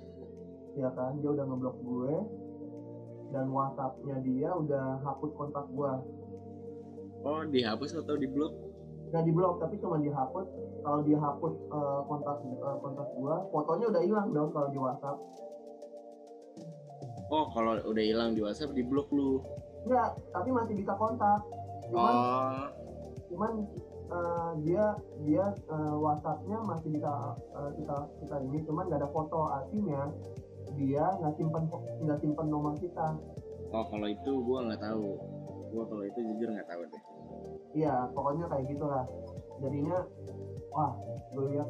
Ya 0.79 0.93
kan 0.95 1.19
dia 1.19 1.31
udah 1.35 1.45
ngeblok 1.51 1.79
gue 1.83 2.15
dan 3.35 3.51
WhatsApp-nya 3.51 4.17
dia 4.23 4.51
udah 4.55 5.03
hapus 5.03 5.31
kontak 5.35 5.67
gue 5.75 5.93
oh 7.27 7.43
dihapus 7.51 7.99
atau 7.99 8.15
diblok 8.15 8.55
nggak 9.11 9.23
diblok 9.23 9.63
tapi 9.63 9.75
cuma 9.79 9.97
dihapus. 10.03 10.47
Kalau 10.83 11.01
dihapus 11.03 11.55
eh, 11.71 12.01
kontak 12.07 12.37
eh, 12.43 12.77
kontak 12.83 13.09
gue 13.15 13.35
fotonya 13.51 13.87
udah 13.91 14.03
hilang 14.03 14.29
dong 14.35 14.51
kalau 14.51 14.69
di 14.71 14.79
WhatsApp. 14.79 15.19
Oh 17.27 17.47
kalau 17.51 17.73
udah 17.83 18.05
hilang 18.05 18.31
di 18.35 18.41
WhatsApp 18.43 18.75
diblok 18.75 19.11
lu? 19.11 19.43
Enggak 19.87 20.19
tapi 20.35 20.49
masih 20.51 20.75
bisa 20.79 20.93
kontak. 20.99 21.41
Cuman 21.91 22.15
oh. 22.15 22.67
cuman 23.31 23.53
eh, 24.11 24.51
dia 24.67 24.85
dia 25.23 25.45
eh, 25.55 25.95
WhatsApp-nya 25.99 26.59
masih 26.67 26.89
bisa 26.99 27.11
eh, 27.35 27.71
kita 27.83 27.97
kita 28.23 28.37
ini 28.43 28.59
cuman 28.67 28.85
nggak 28.91 29.01
ada 29.03 29.11
foto. 29.11 29.41
Artinya 29.51 30.11
dia 30.75 31.05
nggak 31.23 31.35
simpan 31.39 31.63
nggak 32.03 32.19
simpan 32.23 32.47
nomor 32.51 32.75
kita. 32.79 33.15
Oh 33.75 33.85
kalau 33.91 34.07
itu 34.07 34.33
gua 34.43 34.67
nggak 34.71 34.83
tahu. 34.83 35.19
Gua 35.75 35.85
kalau 35.91 36.05
itu 36.07 36.19
jujur 36.23 36.49
nggak 36.55 36.71
tahu 36.71 36.83
deh 36.87 37.16
Iya, 37.77 38.09
pokoknya 38.17 38.47
kayak 38.49 38.67
gitulah. 38.73 39.05
Jadinya, 39.61 39.99
wah, 40.73 40.93
gue 41.33 41.45
lihat, 41.53 41.69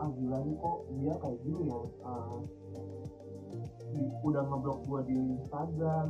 ah 0.00 0.08
gila 0.10 0.38
nih 0.42 0.56
kok 0.56 0.78
dia 0.98 1.14
kayak 1.20 1.38
gini 1.44 1.62
ya. 1.68 1.80
Di- 3.94 4.14
udah 4.24 4.42
ngeblok 4.48 4.80
gue 4.88 5.00
di 5.06 5.16
Instagram, 5.38 6.08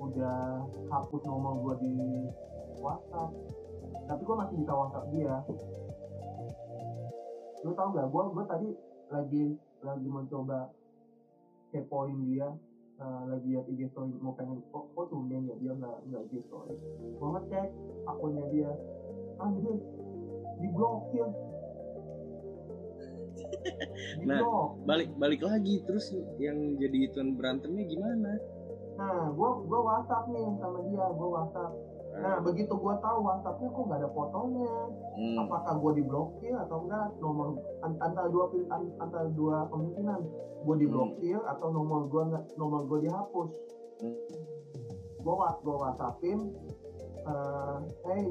udah 0.00 0.66
hapus 0.90 1.22
nomor 1.26 1.54
gue 1.60 1.74
di 1.84 1.94
WhatsApp. 2.78 3.30
Tapi 4.08 4.22
gue 4.22 4.36
masih 4.38 4.56
bisa 4.62 4.72
WhatsApp 4.72 5.10
dia. 5.10 5.34
Lu 7.62 7.70
tau 7.78 7.88
gak, 7.94 8.06
gue 8.10 8.22
gue 8.34 8.44
tadi 8.50 8.68
lagi 9.12 9.44
lagi 9.82 10.08
mencoba 10.08 10.70
kepoin 11.74 12.18
dia, 12.30 12.48
ah, 13.02 13.22
lagi 13.26 13.46
lihat 13.50 13.66
IG 13.66 13.90
story 13.90 14.14
mau 14.22 14.32
pengen 14.38 14.62
kok 14.70 14.86
kok 14.94 15.06
tumben 15.10 15.50
ya 15.50 15.54
dia 15.58 15.72
nggak 15.74 15.96
nggak 16.06 16.22
IG 16.30 16.46
story. 16.46 16.78
Gue 17.18 17.28
ngecek 17.34 17.68
akunnya 18.06 18.44
dia 18.54 18.70
anjir 19.42 19.76
diblokir 20.62 21.28
Nah. 24.22 24.38
diblok 24.38 24.70
balik 24.86 25.08
balik 25.18 25.40
lagi 25.42 25.82
terus 25.88 26.12
yang 26.38 26.78
jadi 26.78 27.10
ituan 27.10 27.34
berantemnya 27.34 27.84
gimana 27.88 28.32
nah 28.92 29.32
gua 29.34 29.56
gua 29.66 29.80
WhatsApp 29.82 30.28
nih 30.30 30.46
sama 30.60 30.78
dia 30.86 31.06
gua 31.16 31.28
WhatsApp 31.40 31.72
nah 32.12 32.36
begitu 32.44 32.76
gua 32.76 33.00
tahu 33.00 33.24
WhatsAppnya 33.24 33.68
kok 33.72 33.84
nggak 33.88 34.00
ada 34.04 34.10
fotonya. 34.12 34.74
Hmm. 35.16 35.36
apakah 35.44 35.72
gua 35.80 35.92
diblokir 35.96 36.54
atau 36.56 36.84
enggak? 36.84 37.08
Nomor 37.20 37.56
an- 37.80 38.00
antara 38.04 38.28
dua 38.28 38.44
antara 39.00 39.26
dua 39.32 39.56
kemungkinan 39.72 40.20
gua 40.62 40.76
diblokir 40.76 41.40
atau 41.40 41.68
nomor 41.72 42.04
gua 42.12 42.22
nggak 42.28 42.44
nomor 42.60 42.84
gua 42.84 42.98
dihapus. 43.00 43.50
Hmm. 44.04 44.16
gua 45.24 45.56
gua 45.64 45.76
WhatsAppin 45.88 46.38
eh 47.22 47.76
hey 48.04 48.24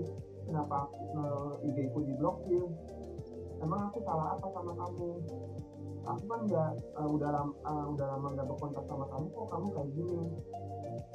kenapa 0.46 0.86
eh, 1.16 1.68
IG 1.72 1.78
ku 1.96 2.06
diblokir? 2.06 2.66
Emang 3.62 3.90
aku 3.90 4.02
salah 4.06 4.36
apa 4.38 4.48
sama 4.52 4.74
kamu? 4.78 5.10
Aku 6.02 6.24
kan 6.30 6.40
nggak 6.46 6.70
eh, 7.02 7.10
udah 7.10 7.30
lama 7.34 7.54
udah 7.98 8.08
lama 8.14 8.28
nggak 8.38 8.46
berkontak 8.46 8.84
sama 8.86 9.06
kamu 9.10 9.26
kok 9.32 9.48
kamu 9.50 9.68
kayak 9.74 9.90
gini? 9.96 10.20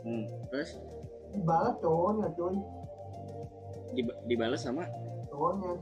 Hmm. 0.07 0.25
terus 0.51 0.79
dibalas 1.35 1.75
cowoknya 1.83 2.29
coy 2.37 2.57
Diba- 3.97 4.19
dibalas 4.29 4.61
sama? 4.61 4.85
Cowoknya 5.33 5.81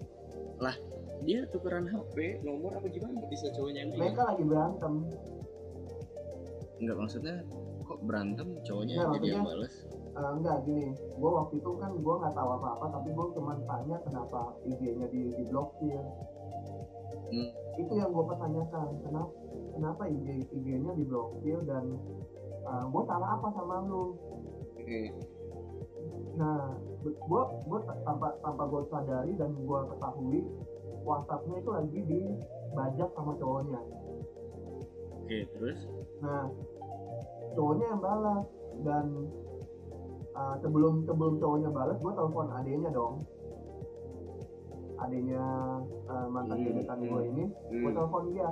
dia 1.24 1.40
tukeran 1.48 1.88
HP 1.88 2.44
nomor 2.44 2.76
apa 2.76 2.86
gimana? 2.92 3.24
Bisa 3.32 3.48
cowoknya 3.56 3.88
bilang? 3.88 4.12
mereka 4.12 4.22
lagi 4.28 4.42
berantem. 4.44 4.92
Enggak 6.84 6.96
maksudnya 7.00 7.36
kok 7.84 7.98
berantem 8.04 8.48
cowoknya 8.60 8.94
Nggak, 9.00 9.12
jadi 9.18 9.28
yang 9.32 9.44
balas 9.48 9.74
Eh, 10.14 10.30
enggak 10.30 10.56
gini. 10.62 10.94
Gue 11.18 11.30
waktu 11.34 11.54
itu 11.58 11.70
kan 11.80 11.90
gue 11.90 12.14
nggak 12.22 12.34
tahu 12.38 12.50
apa 12.54 12.68
apa 12.78 12.86
tapi 12.94 13.08
gue 13.10 13.26
cuma 13.34 13.52
tanya 13.66 13.96
kenapa 14.06 14.40
IG-nya 14.62 15.06
di 15.10 15.20
diblokir. 15.34 16.02
Hmm. 17.24 17.50
itu 17.74 17.90
yang 17.98 18.14
gue 18.14 18.22
pertanyakan 18.22 18.86
kenapa 19.02 19.32
kenapa 19.74 20.02
IG 20.06 20.46
IG-nya 20.54 20.92
diblokir 20.94 21.58
dan 21.66 21.98
gue 22.62 23.02
salah 23.10 23.28
apa 23.40 23.48
sama 23.58 23.82
lu? 23.90 24.14
Oke. 24.78 25.10
Nah 26.34 26.74
gue 27.04 27.42
gue 27.70 27.80
tanpa 28.02 28.34
tanpa 28.42 28.62
gue 28.66 28.82
sadari 28.90 29.32
dan 29.38 29.54
gue 29.54 29.80
ketahui 29.94 30.40
WhatsAppnya 31.04 31.56
itu 31.60 31.70
lagi 31.70 31.98
dibajak 32.08 33.08
sama 33.12 33.36
cowoknya. 33.36 33.80
Oke, 35.20 35.38
terus? 35.52 35.78
Nah 36.24 36.48
cowoknya 37.54 37.86
yang 37.92 38.00
balas 38.02 38.44
dan 38.82 39.06
uh, 40.34 40.56
sebelum 40.64 41.04
sebelum 41.06 41.38
cowoknya 41.38 41.70
balas 41.70 41.96
gue 42.00 42.12
telepon 42.16 42.48
adenya 42.56 42.90
dong. 42.90 43.14
Adenya 44.98 45.44
uh, 46.08 46.26
mantan 46.32 46.56
Hmm, 46.58 46.66
gebetan 46.72 46.98
hmm. 46.98 47.08
gue 47.12 47.22
ini 47.30 47.44
gue 47.68 47.90
hmm. 47.92 47.98
telepon 48.00 48.24
dia. 48.32 48.48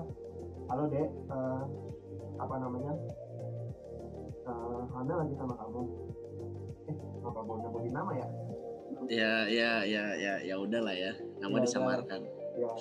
Halo 0.70 0.84
dek 0.86 1.08
uh, 1.32 1.62
apa 2.38 2.54
namanya? 2.60 2.92
Uh, 4.42 4.82
Hana 4.90 5.22
lagi 5.22 5.34
sama 5.38 5.54
kamu 5.54 5.82
eh 6.90 6.96
gue 6.96 7.56
nyebutin 7.62 7.92
nama 7.94 8.12
ya? 8.16 8.28
Ya 9.10 9.32
ya 9.48 9.70
ya 9.84 10.04
ya 10.16 10.32
ya 10.42 10.54
udahlah 10.58 10.94
ya. 10.94 11.12
Nama 11.42 11.56
Ya, 11.58 11.62
disamarkan. 11.64 12.20
Ya. 12.58 12.72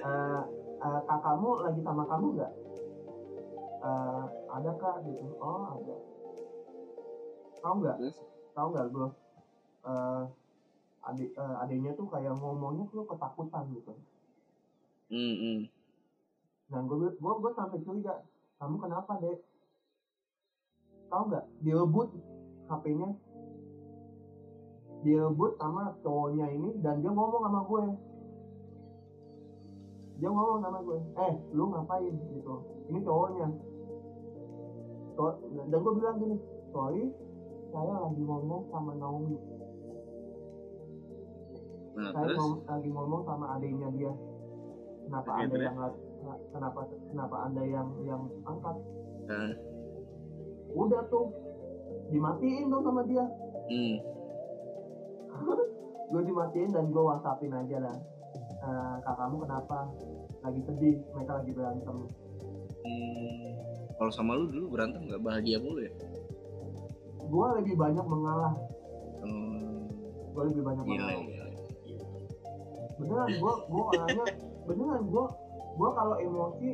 Uh, 0.00 0.42
uh, 0.80 1.00
kakakmu 1.04 1.50
lagi 1.66 1.80
sama 1.84 2.02
kamu 2.06 2.26
nggak? 2.38 2.52
Uh, 3.80 4.24
ada 4.52 4.70
kak 4.76 4.96
gitu? 5.08 5.26
Oh 5.40 5.64
ada. 5.74 5.96
Tahu 7.60 7.74
nggak? 7.84 7.96
Tahu 8.56 8.66
nggak 8.72 8.86
bro 8.92 9.08
uh, 9.84 10.24
adik 11.08 11.32
uh, 11.36 11.62
adiknya 11.64 11.96
tuh 11.96 12.06
kayak 12.08 12.36
ngomongnya 12.36 12.84
tuh 12.92 13.08
ketakutan 13.08 13.64
gitu. 13.72 13.92
Hmm, 15.10 15.34
hmm. 15.42 15.60
nah 16.70 16.86
gue 16.86 17.18
gue 17.18 17.32
gue 17.42 17.52
sampai 17.58 17.82
curiga 17.82 18.22
kamu 18.62 18.76
kenapa 18.78 19.12
dek? 19.18 19.38
Tahu 21.10 21.22
nggak? 21.26 21.46
Direbut 21.66 22.08
HP-nya. 22.70 23.10
Direbut 25.00 25.56
sama 25.56 25.96
cowoknya 26.04 26.46
ini 26.52 26.70
dan 26.84 27.00
dia 27.00 27.10
ngomong 27.10 27.42
sama 27.42 27.60
gue. 27.64 27.84
Dia 30.20 30.28
ngomong 30.28 30.60
sama 30.60 30.78
gue 30.84 30.98
eh 31.16 31.34
lu 31.50 31.64
ngapain? 31.72 32.14
Gitu. 32.14 32.54
Ini 32.92 32.98
cowoknya. 33.02 33.48
So, 35.16 35.22
dan 35.68 35.78
gue 35.80 35.92
bilang 35.98 36.16
gini 36.20 36.36
sorry 36.70 37.04
saya 37.70 37.94
lagi 37.96 38.22
ngomong 38.22 38.62
sama 38.70 38.92
Naomi. 38.94 39.36
Nah 41.96 42.10
saya 42.14 42.24
terus? 42.28 42.38
ngom- 42.38 42.62
lagi 42.66 42.88
ngomong 42.88 43.22
sama 43.24 43.46
adiknya 43.58 43.88
dia. 43.96 44.12
Kenapa 45.10 45.28
Oke, 45.32 45.42
anda 45.42 45.56
yang 45.58 45.76
kenapa 46.52 46.80
kenapa 47.10 47.36
anda 47.42 47.62
yang 47.64 47.88
yang 48.04 48.22
angkat? 48.46 48.76
Nah, 49.26 49.50
udah 50.76 51.02
tuh 51.08 51.26
dimatiin 52.10 52.66
dong 52.68 52.82
sama 52.84 53.02
dia. 53.06 53.24
Hmm. 53.70 53.96
gue 56.10 56.22
dimatiin 56.26 56.74
dan 56.74 56.90
gue 56.90 56.98
whatsappin 56.98 57.54
aja 57.54 57.78
lah. 57.86 57.96
Eh, 58.60 58.96
kakakmu 59.06 59.46
kenapa? 59.46 59.86
Lagi 60.42 60.60
sedih 60.66 60.98
mereka 61.14 61.32
lagi 61.38 61.50
berantem. 61.54 61.96
Hmm. 62.80 63.46
kalau 64.00 64.08
sama 64.08 64.32
lu 64.34 64.48
dulu 64.50 64.74
berantem 64.74 65.06
nggak? 65.06 65.22
Bahagia 65.22 65.62
mulu 65.62 65.86
ya? 65.86 65.92
Gue 67.30 67.46
lebih 67.62 67.74
banyak 67.78 68.04
mengalah. 68.04 68.54
Hmm. 69.22 69.86
gue 70.34 70.42
lebih 70.50 70.62
banyak 70.66 70.84
gila 70.86 70.94
mengalah. 70.96 71.20
gila 71.20 71.46
gila. 71.84 72.06
beneran 73.00 73.28
gue 73.36 73.54
gue 73.68 73.84
orangnya 73.84 74.26
beneran 74.64 75.02
gue 75.08 75.24
gue 75.76 75.90
kalau 75.96 76.16
emosi 76.20 76.70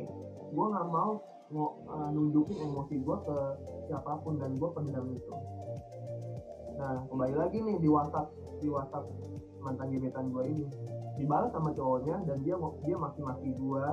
gue 0.47 0.65
nggak 0.71 0.87
mau 0.87 1.11
eh, 1.51 2.09
nunjukin 2.11 2.57
emosi 2.59 2.95
gue 2.99 3.17
ke 3.23 3.37
siapa 3.87 4.19
pun 4.23 4.35
dan 4.35 4.59
gue 4.59 4.69
pendam 4.75 5.07
itu. 5.15 5.33
Nah 6.77 7.07
kembali 7.07 7.35
lagi 7.35 7.57
nih 7.63 7.77
di 7.79 7.89
WhatsApp 7.89 8.29
di 8.59 8.67
WhatsApp 8.67 9.07
mantan 9.63 9.91
gebetan 9.95 10.29
gue 10.29 10.43
ini. 10.43 10.65
Dibalas 11.17 11.49
sama 11.49 11.73
cowoknya 11.73 12.21
dan 12.29 12.37
dia 12.45 12.55
dia 12.85 12.95
maki 12.99 13.21
maki 13.23 13.49
gue 13.57 13.85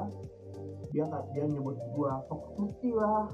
dia 0.93 1.05
dia 1.35 1.45
nyebut 1.47 1.75
gue 1.75 2.11
sok 2.29 2.43
suci 2.59 2.91
lah. 2.95 3.27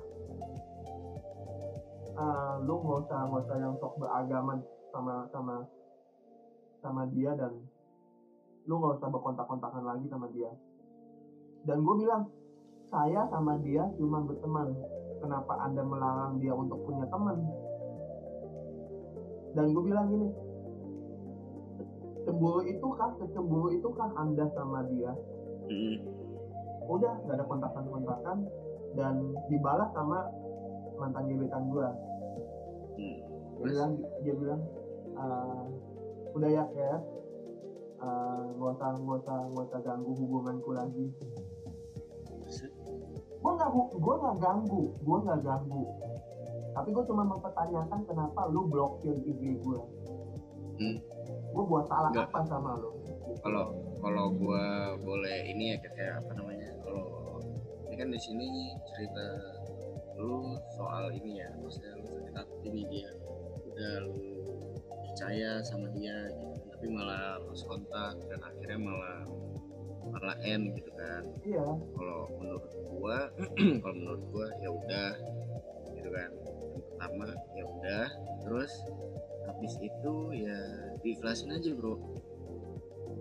Ah, 2.21 2.61
lu 2.61 2.77
nggak 2.85 3.09
usah 3.09 3.21
nggak 3.33 3.43
usah 3.49 3.57
yang 3.57 3.75
sok 3.81 3.97
beragama 3.97 4.61
sama 4.93 5.15
sama 5.33 5.57
sama 6.85 7.03
dia 7.13 7.33
dan 7.37 7.57
lu 8.69 8.75
nggak 8.77 9.01
usah 9.01 9.09
berkontak-kontakan 9.09 9.85
lagi 9.85 10.07
sama 10.13 10.29
dia. 10.33 10.53
Dan 11.65 11.85
gue 11.85 11.95
bilang 12.01 12.29
saya 12.91 13.23
sama 13.31 13.57
dia 13.63 13.87
cuma 13.97 14.27
berteman. 14.27 14.75
Kenapa 15.21 15.53
anda 15.63 15.83
melarang 15.85 16.41
dia 16.43 16.53
untuk 16.53 16.81
punya 16.85 17.07
teman? 17.09 17.39
Dan 19.55 19.65
gue 19.75 19.83
bilang 19.83 20.07
gini 20.11 20.29
cemburu 22.25 22.61
itu 22.63 22.87
kah 22.95 23.11
secemburu 23.19 23.73
itu 23.73 23.89
kah 23.97 24.11
anda 24.15 24.47
sama 24.55 24.85
dia? 24.93 25.13
Hmm. 25.71 25.97
udah 26.91 27.15
gak 27.23 27.39
ada 27.39 27.47
kontakan-kontakan 27.47 28.39
dan 28.99 29.15
dibalas 29.47 29.87
sama 29.95 30.27
mantan 30.99 31.31
gebetan 31.31 31.71
gue 31.71 31.89
Hmm. 32.99 33.17
dia 33.63 33.71
bilang 33.71 33.93
dia 34.27 34.35
bilang 34.35 34.63
"Ah, 35.15 35.63
udah 36.35 36.51
ya 36.51 36.65
kayak 36.75 37.01
nggak 38.59 38.73
usah 38.77 38.91
nggak 38.99 39.19
usah 39.23 39.39
nggak 39.55 39.67
usah 39.71 39.81
ganggu 39.87 40.13
hubunganku 40.19 40.71
lagi 40.75 41.07
gue 43.41 43.51
nggak 43.51 43.71
gue 43.91 44.15
nggak 44.17 44.37
ganggu 44.39 44.83
gue 44.95 45.19
nggak 45.21 45.41
ganggu 45.41 45.85
tapi 46.71 46.89
gue 46.91 47.05
cuma 47.05 47.23
mempertanyakan 47.27 48.01
kenapa 48.05 48.41
lu 48.47 48.67
blokir 48.67 49.17
IG 49.21 49.59
gue 49.59 49.81
Hmm. 50.81 50.97
gue 51.53 51.65
buat 51.67 51.85
salah 51.85 52.09
Nggak. 52.09 52.33
apa 52.33 52.41
sama 52.47 52.73
lu 52.75 52.89
kalau 53.45 53.69
kalau 54.01 54.33
gua 54.33 54.97
boleh 54.97 55.45
ini 55.47 55.73
ya 55.73 55.79
kayak 55.79 56.25
apa 56.25 56.33
namanya 56.35 56.73
kalau 56.81 57.37
ini 57.85 57.95
kan 57.95 58.09
di 58.09 58.17
sini 58.17 58.49
cerita 58.83 59.27
lu 60.17 60.57
soal 60.73 61.13
ini 61.13 61.37
ya 61.37 61.53
maksudnya 61.55 61.93
lu 61.95 62.05
sakit 62.09 62.33
hati 62.33 62.67
nih 62.67 62.85
dia 62.89 63.11
udah 63.69 63.93
lu 64.03 64.17
percaya 65.05 65.61
sama 65.61 65.93
dia 65.93 66.17
gitu 66.33 66.65
tapi 66.73 66.87
malah 66.89 67.37
lost 67.45 67.69
kontak 67.69 68.17
dan 68.25 68.41
akhirnya 68.41 68.79
malah 68.81 69.21
malah 70.03 70.37
end 70.41 70.73
gitu 70.73 70.91
kan. 70.93 71.23
Iya. 71.43 71.67
Kalau 71.91 72.21
menurut 72.35 72.65
gua 72.89 73.19
kalau 73.83 73.95
menurut 73.95 74.23
gua 74.29 74.47
ya 74.59 74.71
udah 74.71 75.11
gitu 75.93 76.09
kan. 76.09 76.31
Yang 76.33 76.83
pertama 76.87 77.25
ya 77.53 77.65
udah. 77.67 78.07
Terus 78.41 78.73
habis 79.43 79.75
itu 79.79 80.15
ya 80.35 80.59
diikhlasin 81.01 81.51
aja 81.51 81.71
bro. 81.75 81.95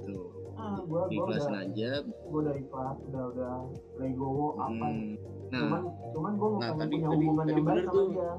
Tuh 0.02 0.28
ah 0.56 0.76
gue 0.78 1.02
diikhlasin 1.08 1.56
udah 1.56 1.64
aja. 1.64 1.92
gue 2.04 2.40
udah 2.44 2.56
ikhlas 2.58 2.98
udah 3.06 3.24
udah 3.32 3.54
legowo 3.96 4.48
apa. 4.60 4.86
Hmm, 4.86 5.16
nah. 5.50 5.60
Cuman 5.64 5.82
cuman 6.12 6.32
gue 6.36 6.50
mau 6.50 6.60
Nah, 6.60 6.70
tadi- 6.76 6.92
punya 6.94 7.08
tadi- 7.08 7.16
hubungan 7.18 7.46
tadi 7.46 7.54
yang 7.56 7.64
baik 7.66 7.86
sama 7.86 8.04
dia. 8.12 8.32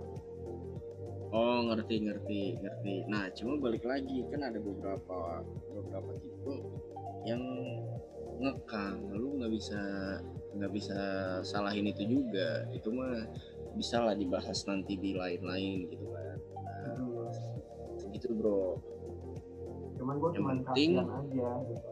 Oh 1.31 1.59
ngerti 1.65 1.95
ngerti 2.03 2.41
ngerti. 2.59 2.95
Nah 3.07 3.25
cuma 3.31 3.53
balik 3.57 3.85
lagi 3.85 4.19
kan 4.27 4.41
ada 4.43 4.59
beberapa 4.59 5.19
beberapa 5.71 6.11
tipe 6.19 6.55
yang 7.23 7.43
ngekang 8.41 8.97
lu 9.13 9.37
nggak 9.37 9.53
bisa 9.53 9.81
nggak 10.51 10.73
bisa 10.73 10.99
salahin 11.43 11.87
itu 11.87 12.03
juga. 12.05 12.65
Itu 12.73 12.91
mah 12.91 13.29
bisa 13.73 14.03
lah 14.03 14.17
dibahas 14.17 14.67
nanti 14.67 14.97
di 14.97 15.15
lain-lain 15.15 15.87
gitu 15.87 16.07
kan. 16.09 16.37
Nah, 16.57 16.95
Hmm. 16.97 17.29
segitu 17.95 18.35
bro. 18.35 18.81
Cuman 19.95 20.15
gue 20.17 20.29
Yang 20.33 20.37
cuman 20.41 20.57
penting- 20.65 20.97
aja 20.99 21.51
gitu. 21.69 21.89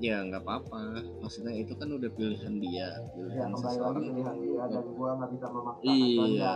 Ya 0.00 0.24
nggak 0.24 0.42
apa-apa. 0.42 0.80
Maksudnya 1.20 1.52
itu 1.54 1.76
kan 1.76 1.92
udah 1.92 2.10
pilihan 2.10 2.54
dia 2.56 2.72
ya 2.72 2.90
pilihan 3.12 3.48
lagi 3.52 3.62
seseorang. 3.62 4.02
pilihan 4.02 4.36
dia 4.40 4.62
dan 4.66 4.84
gue 4.88 5.08
nggak 5.12 5.30
bisa 5.30 5.46
memaksakan 5.48 6.28
iya. 6.32 6.54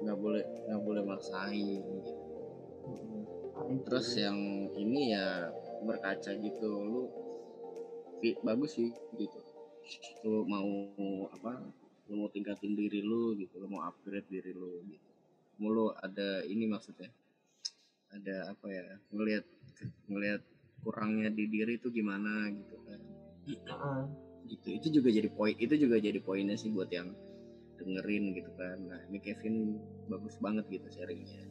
nggak 0.00 0.16
boleh 0.16 0.44
nggak 0.66 0.82
boleh 0.82 1.02
maksain 1.04 1.82
gitu. 1.82 2.12
Hmm. 2.86 3.22
Nah, 3.60 3.78
terus 3.84 4.08
yang 4.16 4.38
ini 4.72 5.12
ya 5.12 5.50
berkaca 5.82 6.30
gitu. 6.32 6.70
Lu 6.80 7.02
bagus 8.44 8.76
sih 8.76 8.92
gitu. 9.16 9.38
Lu 10.24 10.44
mau 10.46 10.68
apa 11.32 11.60
lu 12.10 12.26
mau 12.26 12.28
tingkatin 12.30 12.76
diri 12.76 13.00
lu 13.00 13.34
gitu. 13.38 13.58
Lu 13.58 13.66
mau 13.70 13.86
upgrade 13.88 14.28
diri 14.28 14.52
lu 14.52 14.84
gitu. 14.86 15.10
Mau 15.60 15.70
lu 15.72 15.86
ada 15.96 16.44
ini 16.44 16.68
maksudnya. 16.68 17.08
Ada 18.10 18.52
apa 18.54 18.66
ya 18.68 18.86
ngelihat 19.14 19.44
ngelihat 20.10 20.42
kurangnya 20.82 21.30
di 21.30 21.44
diri 21.46 21.78
itu 21.78 21.88
gimana 21.88 22.50
gitu 22.52 22.76
kan. 22.84 23.00
Heeh. 23.50 24.02
gitu. 24.50 24.68
Itu 24.74 24.88
juga 25.00 25.08
jadi 25.14 25.28
poin 25.30 25.54
itu 25.54 25.74
juga 25.78 25.96
jadi 26.02 26.18
poinnya 26.18 26.58
sih 26.58 26.74
buat 26.74 26.90
yang 26.90 27.14
dengerin 27.80 28.36
gitu 28.36 28.50
kan. 28.58 28.76
Nah 28.84 29.00
ini 29.08 29.18
Kevin 29.22 29.78
bagus 30.10 30.36
banget 30.42 30.66
gitu 30.68 30.86
sharingnya. 30.90 31.46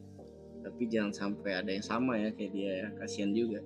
Tapi 0.60 0.92
jangan 0.92 1.16
sampai 1.16 1.64
ada 1.64 1.70
yang 1.72 1.84
sama 1.84 2.20
ya 2.20 2.28
kayak 2.36 2.52
dia 2.52 2.72
ya. 2.84 2.88
Kasihan 3.00 3.32
juga. 3.32 3.64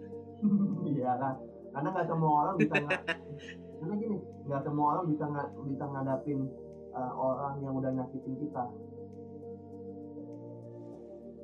Iya 0.87 1.13
kan 1.19 1.54
karena 1.75 1.89
nggak 1.91 2.07
semua 2.07 2.33
orang 2.47 2.55
bisa 2.63 2.75
nggak 2.79 3.03
karena 3.83 3.95
gini 3.99 4.19
nggak 4.47 4.63
semua 4.63 4.87
orang 4.95 5.05
bisa 5.11 5.25
nggak 5.27 5.49
bisa 5.67 5.85
ngadapin 5.91 6.41
uh, 6.95 7.13
orang 7.19 7.55
yang 7.67 7.75
udah 7.75 7.91
nyakitin 7.91 8.35
kita. 8.39 8.65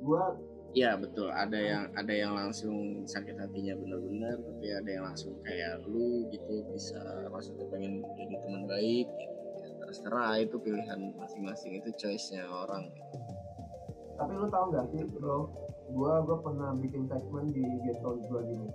Gua 0.00 0.38
ya 0.70 0.94
betul. 0.94 1.28
Ada 1.34 1.58
yang 1.58 1.84
ada 1.98 2.14
yang 2.14 2.32
langsung 2.38 3.02
sakit 3.04 3.34
hatinya 3.34 3.74
bener-bener 3.74 4.38
tapi 4.38 4.66
ada 4.70 4.90
yang 4.90 5.04
langsung 5.10 5.34
kayak 5.42 5.82
lu 5.90 6.30
gitu 6.30 6.62
bisa 6.70 7.02
maksudnya 7.34 7.66
pengen 7.68 8.06
jadi 8.14 8.34
teman 8.38 8.64
baik 8.70 9.10
gitu. 9.10 9.36
Ya, 9.60 9.68
terserah 9.82 10.32
itu 10.38 10.56
pilihan 10.62 11.00
masing-masing 11.18 11.82
itu 11.82 11.90
choice-nya 11.98 12.46
orang. 12.46 12.86
Gitu. 12.86 13.18
tapi 14.20 14.36
lu 14.36 14.52
tau 14.52 14.68
nggak 14.68 14.84
sih 14.92 15.00
bro? 15.16 15.48
Gua 15.90 16.20
gua 16.22 16.38
pernah 16.44 16.76
bikin 16.76 17.08
segmen 17.08 17.50
di 17.50 17.64
Geto 17.82 18.20
gua 18.28 18.44
gini 18.44 18.68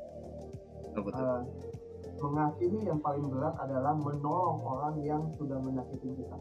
apa 0.95 1.09
tuh? 1.11 1.23
Uh, 1.23 1.41
mengasihi 2.23 2.79
yang 2.87 2.99
paling 3.03 3.27
berat 3.27 3.55
adalah 3.59 3.93
menolong 3.93 4.59
orang 4.63 4.95
yang 5.03 5.21
sudah 5.35 5.59
menyakiti 5.59 6.15
kita. 6.15 6.37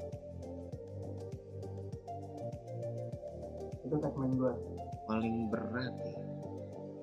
Itu 3.84 3.96
segmen 4.00 4.38
gua. 4.38 4.55
Paling 5.11 5.50
berat 5.50 5.92
ya? 6.00 6.18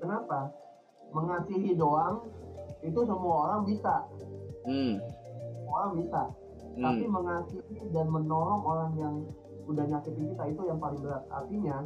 Kenapa? 0.02 0.49
Mengasihi 1.12 1.78
doang 1.78 2.26
itu 2.82 2.99
semua 3.06 3.36
orang 3.45 3.62
bisa. 3.68 3.95
Hmm, 4.66 4.97
semua 5.62 5.76
orang 5.86 5.93
bisa. 6.02 6.22
Tapi 6.72 7.04
hmm. 7.06 7.14
mengasihi 7.14 7.78
dan 7.91 8.08
menolong 8.10 8.62
orang 8.64 8.91
yang 8.97 9.16
udah 9.68 9.86
nyakitin 9.86 10.34
kita 10.34 10.43
itu 10.49 10.62
yang 10.66 10.80
paling 10.82 10.99
berat. 11.04 11.24
Artinya 11.30 11.78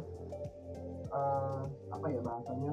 eh, 1.12 1.60
apa 1.92 2.06
ya 2.08 2.20
bahasanya 2.22 2.72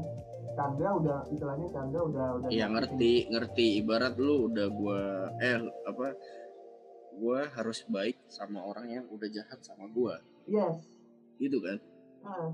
Chandra 0.54 0.90
udah 0.96 1.20
istilahnya 1.30 1.68
Chandra 1.74 2.02
udah 2.06 2.28
udah 2.40 2.48
Iya 2.50 2.66
ngerti 2.70 3.28
ngerti 3.30 3.66
ibarat 3.82 4.16
lu 4.18 4.50
udah 4.52 4.68
gua 4.70 5.02
eh 5.42 5.58
apa 5.90 6.08
gua 7.18 7.50
harus 7.54 7.86
baik 7.90 8.18
sama 8.30 8.62
orang 8.62 8.90
yang 8.90 9.06
udah 9.10 9.30
jahat 9.30 9.60
sama 9.62 9.90
gua. 9.90 10.22
Yes. 10.50 10.82
Gitu 11.38 11.58
kan? 11.62 11.78
Nah, 12.24 12.50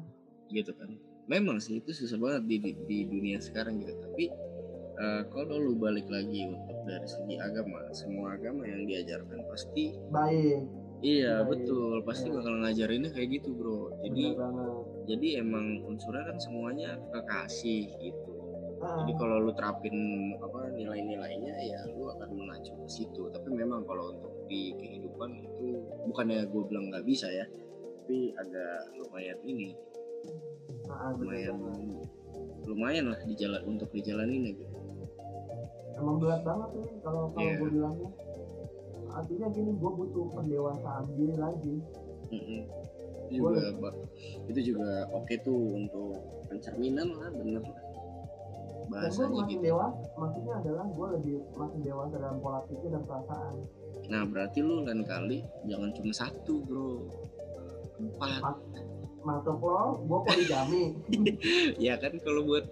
gitu 0.51 0.71
kan? 0.75 0.89
Memang 1.29 1.61
sih 1.61 1.77
itu 1.77 1.93
susah 1.93 2.17
banget 2.17 2.43
di, 2.49 2.55
di, 2.57 2.71
di 2.89 2.97
dunia 3.05 3.37
sekarang 3.37 3.79
gitu. 3.83 3.93
Tapi 4.01 4.25
eh, 4.99 5.23
kalau 5.29 5.55
lu 5.61 5.73
balik 5.77 6.07
lagi 6.09 6.49
untuk 6.49 6.77
dari 6.83 7.07
segi 7.07 7.35
agama 7.37 7.85
semua 7.93 8.35
agama 8.35 8.65
yang 8.65 8.83
diajarkan 8.87 9.45
pasti 9.47 9.95
baik 10.09 10.78
iya 10.99 11.41
Baik. 11.41 11.49
betul 11.49 12.03
pasti 12.03 12.27
Iya. 12.27 12.35
bakal 12.35 12.53
ngajarinnya 12.59 13.09
kayak 13.09 13.29
gitu 13.39 13.49
bro 13.53 13.79
jadi 14.01 14.25
jadi 15.05 15.27
emang 15.39 15.65
unsurnya 15.83 16.23
kan 16.25 16.37
semuanya 16.37 16.89
kekasih 17.09 17.87
gitu 17.99 18.33
Ah, 18.79 18.95
jadi 19.03 19.11
kalau 19.19 19.43
lu 19.43 19.51
terapin 19.51 19.91
apa 20.39 20.71
nilai-nilainya 20.71 21.51
ya 21.59 21.83
lu 21.91 22.07
akan 22.09 22.31
mengacu 22.31 22.71
ke 22.71 22.87
situ 22.87 23.27
tapi 23.27 23.51
memang 23.51 23.83
kalau 23.83 24.15
untuk 24.15 24.31
di 24.47 24.71
kehidupan 24.71 25.35
itu 25.35 25.83
bukannya 26.07 26.47
gue 26.47 26.63
bilang 26.63 26.87
nggak 26.87 27.03
bisa 27.03 27.27
ya 27.27 27.43
tapi 27.99 28.31
agak 28.33 28.87
lumayan 28.95 29.35
ini 29.43 29.75
ah, 30.87 31.11
lumayan 31.11 31.59
banget. 31.59 32.07
lumayan 32.63 33.05
lah 33.11 33.19
di 33.19 33.35
jalan 33.35 33.61
untuk 33.67 33.91
dijalanin 33.91 34.47
gitu 34.47 34.63
emang 35.93 36.15
berat 36.15 36.41
banget 36.41 36.69
nih 36.73 36.89
kalau 37.03 37.23
kalau 37.29 37.43
Iya. 37.43 37.55
gue 37.59 37.69
bilangnya 37.75 38.09
artinya 39.13 39.47
gini 39.49 39.71
gue 39.73 39.91
butuh 39.91 40.25
pendewasaan 40.33 41.03
diri 41.17 41.35
lagi. 41.37 41.75
Mm-mm. 42.29 42.61
Itu 43.29 43.45
juga 43.45 43.63
ba- 43.77 43.99
itu 44.49 44.59
juga 44.73 44.91
oke 45.13 45.33
tuh 45.45 45.61
untuk 45.77 46.13
pencerminan 46.49 47.07
lah 47.17 47.29
bener. 47.33 47.61
Lah. 47.61 47.83
gue 48.89 48.97
bahasanya 48.97 49.45
makin 49.45 49.57
gitu. 49.61 49.65
dewasa 49.69 50.01
maksudnya 50.17 50.53
adalah 50.65 50.85
gue 50.89 51.07
lebih 51.13 51.35
makin 51.53 51.79
dewasa 51.85 52.15
dalam 52.17 52.37
pola 52.41 52.59
pikir 52.65 52.89
dan 52.89 53.03
perasaan. 53.05 53.53
Nah 54.09 54.21
berarti 54.25 54.59
lu 54.65 54.81
lain 54.81 55.05
kali 55.05 55.45
jangan 55.69 55.89
cuma 55.93 56.13
satu 56.13 56.53
bro. 56.65 57.05
Empat. 58.01 58.57
Masuk 59.19 59.59
lo 59.61 59.99
gue 59.99 60.19
poligami 60.25 60.83
ya 61.75 61.99
kan 61.99 62.15
kalau 62.23 62.47
buat 62.47 62.65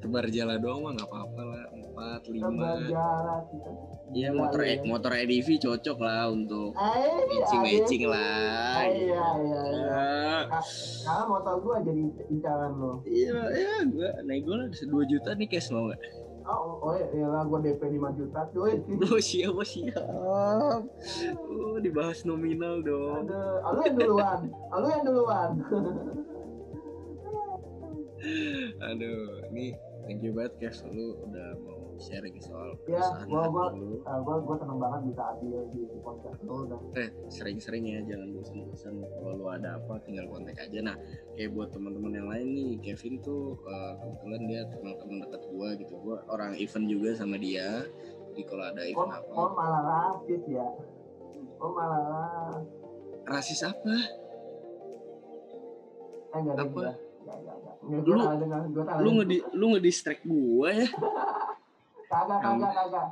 tebar 0.00 0.26
jala 0.32 0.56
doang 0.56 0.80
mah 0.80 0.96
nggak 0.96 1.06
apa-apa 1.06 1.42
lah 1.44 1.64
empat 1.98 2.22
lima 2.30 2.70
Iya 4.08 4.32
motor 4.32 4.62
iya. 4.62 4.80
E- 4.80 4.86
motor 4.86 5.12
EDV 5.12 5.48
cocok 5.58 5.98
lah 5.98 6.30
untuk 6.30 6.72
eh 6.72 7.18
matching 7.28 7.60
matching 7.60 8.02
ada- 8.06 8.12
lah. 8.14 8.72
Ah, 8.72 8.86
iya 8.86 9.26
iya 9.36 9.62
iya 9.68 9.92
Ya, 10.48 10.56
karena 11.04 11.24
motor 11.26 11.54
gue 11.60 11.76
jadi 11.84 12.02
incaran 12.28 12.72
lo 12.74 12.92
Iya, 13.02 13.36
ya, 13.50 13.74
gua 13.84 14.08
naik 14.22 14.42
gue 14.42 14.56
lah 14.56 14.68
2 14.70 14.80
juta 15.04 15.30
nih 15.34 15.46
cash 15.46 15.68
mau 15.68 15.84
nggak? 15.86 16.00
oh 16.48 16.80
oh 16.80 16.96
iya 16.96 17.28
lah 17.28 17.44
gue 17.44 17.58
DP 17.60 17.82
5 17.92 18.08
juta 18.16 18.40
cuy 18.48 18.72
Oh 19.04 19.20
siap, 19.20 19.52
oh, 19.52 19.60
siap. 19.62 20.00
Oh, 21.44 21.76
dibahas 21.76 22.24
nominal 22.24 22.80
dong. 22.80 23.28
Aduh, 23.28 23.60
lu 23.68 23.80
yang 23.82 23.96
duluan, 23.98 24.40
lu 24.72 24.86
yang 24.88 25.04
duluan. 25.04 25.50
Aduh, 28.80 29.20
ini 29.52 29.76
thank 30.02 30.20
you 30.20 30.32
banget 30.32 30.52
Kev 30.58 30.76
lu 30.88 31.06
udah 31.22 31.48
mau 31.60 31.77
sharing 31.98 32.38
soal 32.38 32.72
Ya, 32.80 32.96
keresahan 32.96 33.26
gua- 33.26 33.48
gua- 33.48 33.68
hati 33.68 33.78
lu. 33.78 33.94
Uh, 34.00 34.18
gue 34.20 34.36
gue 34.40 34.56
seneng 34.56 34.78
banget 34.78 35.00
bisa 35.04 35.22
hadir 35.24 35.62
di 35.68 35.80
podcast 35.98 36.38
lu 36.40 36.56
dan 36.64 36.80
Eh, 36.96 37.08
sering-sering 37.28 37.84
ya, 37.84 38.00
jangan 38.04 38.28
bosan-bosan. 38.32 38.94
Kalau 39.00 39.32
lu 39.34 39.46
ada 39.46 39.68
apa, 39.76 39.94
tinggal 40.00 40.26
kontak 40.26 40.56
aja. 40.56 40.78
Nah, 40.80 40.96
kayak 41.32 41.50
buat 41.52 41.68
teman-teman 41.68 42.12
yang 42.12 42.28
lain 42.28 42.48
nih, 42.50 42.72
Kevin 42.80 43.18
tuh 43.18 43.42
eh, 43.60 43.92
kebetulan 43.96 44.42
dia 44.44 44.60
teman-teman 44.64 45.16
dekat 45.20 45.42
gua 45.48 45.68
gitu. 45.74 45.94
Gua 45.98 46.16
orang 46.26 46.54
event 46.54 46.86
juga 46.86 47.10
sama 47.12 47.36
dia. 47.36 47.82
Jadi 48.28 48.42
kalau 48.44 48.64
ada 48.64 48.78
kok 48.78 48.88
event 48.88 49.12
apa, 49.12 49.28
kok 49.28 49.50
malah 49.52 49.82
rasis 49.82 50.42
ya. 50.46 50.66
Kok 51.54 51.70
malah 51.70 52.02
ras- 52.06 52.66
rasis 53.26 53.60
apa? 53.62 53.94
eh 56.28 56.38
enggak 56.38 56.54
ada 56.54 56.62
Apa? 56.62 56.68
enggak. 56.78 56.96
Enggak 57.18 57.36
enggak 57.40 57.56
Lu- 58.04 58.20
gua 58.68 58.84
gua 58.84 59.00
Lu 59.00 59.10
ngedi 59.14 59.36
lu 59.50 59.66
ngedistract 59.70 60.22
gua 60.24 60.68
ya. 60.70 60.86
kagak 62.08 62.40
kagak 62.40 62.72
kagak. 62.74 63.08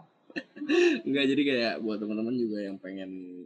Enggak 1.07 1.25
jadi 1.33 1.43
kayak 1.45 1.75
buat 1.85 1.99
teman-teman 2.01 2.37
juga 2.37 2.59
yang 2.65 2.77
pengen 2.81 3.45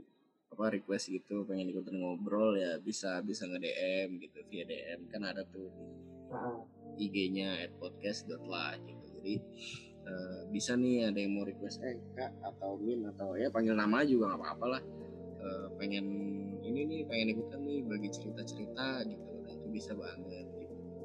apa 0.50 0.76
request 0.76 1.14
gitu, 1.14 1.46
pengen 1.46 1.70
ikutan 1.70 1.94
ngobrol 1.96 2.58
ya 2.58 2.76
bisa 2.82 3.22
bisa 3.22 3.46
nge-DM 3.46 4.18
gitu 4.18 4.38
via 4.50 4.64
DM 4.66 5.06
kan 5.08 5.22
ada 5.22 5.46
tuh 5.46 5.70
IG-nya 6.98 7.64
at 7.64 7.72
podcast.lah 7.78 8.76
gitu. 8.82 9.04
Jadi 9.20 9.34
eh, 10.04 10.40
bisa 10.50 10.74
nih 10.74 11.08
ada 11.08 11.18
yang 11.18 11.38
mau 11.38 11.46
request 11.46 11.80
eh 11.86 11.96
kak 12.18 12.34
atau 12.42 12.76
min 12.76 13.06
atau 13.14 13.38
ya 13.38 13.48
panggil 13.48 13.78
nama 13.78 14.02
juga 14.02 14.34
nggak 14.34 14.40
apa-apa 14.42 14.66
lah. 14.78 14.82
Eh, 15.40 15.66
pengen 15.78 16.06
ini 16.60 16.80
nih 16.84 17.00
pengen 17.06 17.32
ikutan 17.38 17.60
nih 17.64 17.80
bagi 17.86 18.08
cerita-cerita 18.10 19.06
gitu. 19.06 19.30
Nah, 19.46 19.52
itu 19.54 19.66
bisa 19.72 19.94
banget 19.96 20.49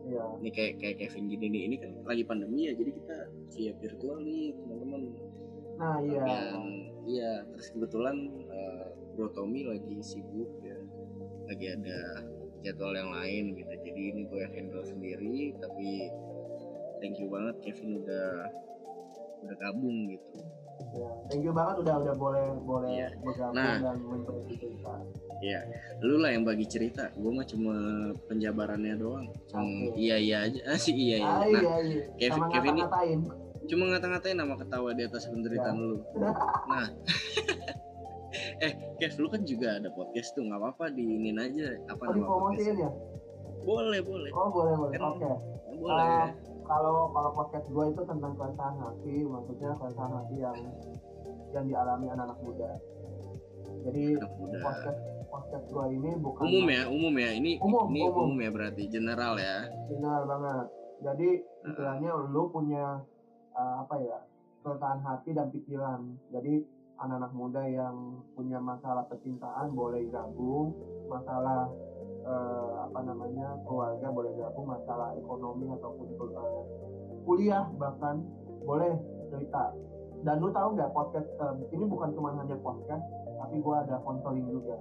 iya. 0.06 0.24
Ini 0.42 0.50
kayak 0.54 0.74
kayak 0.82 0.96
Kevin 1.02 1.26
gini 1.30 1.46
nih. 1.50 1.62
Ini 1.70 1.76
kan 1.82 1.92
lagi 2.06 2.24
pandemi 2.24 2.70
ya 2.70 2.74
jadi 2.78 2.92
kita 2.94 3.18
via 3.56 3.72
virtual 3.82 4.18
nih 4.22 4.44
teman-teman. 4.62 5.02
Nah, 5.76 5.98
iya. 6.02 6.24
Yang 6.24 6.66
iya 7.06 7.32
terus 7.54 7.68
kebetulan 7.74 8.18
eh, 8.50 8.86
Bro 9.18 9.34
Tommy 9.34 9.66
lagi 9.66 9.96
sibuk 10.06 10.50
ya. 10.62 10.78
Lagi 11.46 11.66
ada 11.78 12.00
jadwal 12.66 12.98
yang 12.98 13.14
lain 13.14 13.54
gitu 13.62 13.74
jadi 13.86 14.02
ini 14.10 14.22
gue 14.26 14.40
yang 14.42 14.54
handle 14.58 14.82
sendiri 14.82 15.54
tapi 15.62 16.10
thank 16.98 17.22
you 17.22 17.30
banget 17.30 17.62
Kevin 17.62 18.02
udah 18.02 18.50
udah 19.46 19.56
gabung 19.62 20.10
gitu 20.10 20.42
Iya. 20.88 21.10
Thank 21.28 21.44
you 21.44 21.52
banget 21.52 21.76
udah 21.82 21.96
udah 22.00 22.16
boleh 22.16 22.46
boleh 22.62 22.90
Iya. 22.90 23.08
bergabung 23.18 23.56
Nah. 23.56 23.76
dan 23.80 23.98
berbagi 24.02 24.56
cerita. 24.58 24.94
ya 25.38 25.60
lu 26.00 26.16
lah 26.18 26.32
yang 26.32 26.42
bagi 26.42 26.64
cerita 26.64 27.12
gue 27.12 27.28
mah 27.28 27.44
cuma 27.44 27.76
penjabarannya 28.26 28.96
doang 28.96 29.28
cuma 29.46 29.68
Oke. 29.86 30.00
iya 30.00 30.16
iya 30.16 30.38
aja 30.42 30.60
ah, 30.66 30.80
sih 30.80 30.96
iya 30.96 31.18
iya 31.18 31.28
Ah, 31.28 31.44
nah 31.44 31.48
iya 31.52 31.74
iya. 31.84 32.02
Kevin 32.16 32.40
Sama 32.40 32.48
Kevin 32.50 32.74
ini 32.74 32.84
cuma 33.66 33.84
ngata-ngatain 33.88 34.38
nama 34.38 34.56
ketawa 34.56 34.90
di 34.92 35.04
atas 35.04 35.28
penderitaan 35.28 35.76
lu 35.76 36.00
nah 36.66 36.88
eh 38.62 38.72
Kev 38.96 39.14
lu 39.18 39.28
kan 39.28 39.42
juga 39.44 39.76
ada 39.76 39.90
podcast 39.90 40.32
tuh 40.32 40.44
nggak 40.44 40.56
apa-apa 40.58 40.86
diinin 40.90 41.36
aja 41.38 41.68
apa 41.86 42.02
Oh, 42.02 42.12
nama 42.12 42.26
podcast 42.26 42.78
ya? 42.78 42.90
boleh 43.62 44.00
boleh 44.02 44.32
Oh, 44.32 44.48
boleh 44.50 44.74
boleh. 44.74 44.92
Kan- 44.94 45.04
Oke. 45.10 45.30
boleh 45.76 46.00
Ah, 46.00 46.28
kalau 46.66 47.14
kalau 47.14 47.32
podcast 47.34 47.68
gue 47.70 47.86
itu 47.94 48.02
tentang 48.10 48.34
keresahan 48.34 48.76
hati 48.82 49.16
maksudnya 49.24 49.72
keresahan 49.78 50.14
hati 50.18 50.36
yang 50.42 50.58
yang 51.54 51.66
dialami 51.70 52.06
anak-anak 52.12 52.40
muda. 52.42 52.70
Jadi 53.86 54.04
anak 54.18 54.34
muda. 54.38 54.58
podcast 54.66 55.02
podcast 55.30 55.66
gue 55.70 55.86
ini 55.94 56.12
bukan 56.20 56.44
umum 56.46 56.68
ya 56.70 56.84
umum 56.90 57.14
ya. 57.16 57.30
Ini 57.38 57.52
Umum, 57.62 57.86
ini 57.94 58.02
umum. 58.10 58.24
umum 58.34 58.38
ya 58.42 58.50
berarti 58.52 58.84
general 58.90 59.34
ya. 59.38 59.58
General 59.90 60.24
banget. 60.26 60.66
Jadi 61.06 61.30
istilahnya 61.70 62.10
lu 62.34 62.44
punya 62.50 62.86
uh, 63.54 63.76
apa 63.86 63.96
ya 64.02 64.20
keresahan 64.66 65.02
hati 65.06 65.30
dan 65.38 65.48
pikiran. 65.54 66.02
Jadi 66.34 66.66
anak-anak 66.96 67.32
muda 67.36 67.64
yang 67.68 68.24
punya 68.34 68.58
masalah 68.58 69.04
percintaan 69.12 69.76
boleh 69.76 70.08
gabung 70.08 70.72
masalah 71.12 71.68
uh, 72.26 72.90
apa 72.90 73.00
namanya 73.06 73.58
keluarga 73.64 74.08
boleh 74.12 74.34
gabung 74.36 74.68
masalah 74.68 75.14
ekonomi 75.16 75.70
ataupun 75.72 76.08
uh, 76.18 76.66
kuliah 77.24 77.66
bahkan 77.78 78.26
boleh 78.66 78.98
cerita. 79.30 79.72
Dan 80.26 80.42
lu 80.42 80.50
tahu 80.50 80.74
nggak 80.74 80.90
podcast 80.92 81.30
um, 81.42 81.62
ini 81.70 81.86
bukan 81.86 82.10
cuma 82.18 82.34
hanya 82.34 82.58
podcast 82.60 83.06
tapi 83.38 83.56
gua 83.62 83.86
ada 83.86 84.02
konseling 84.02 84.48
juga. 84.50 84.76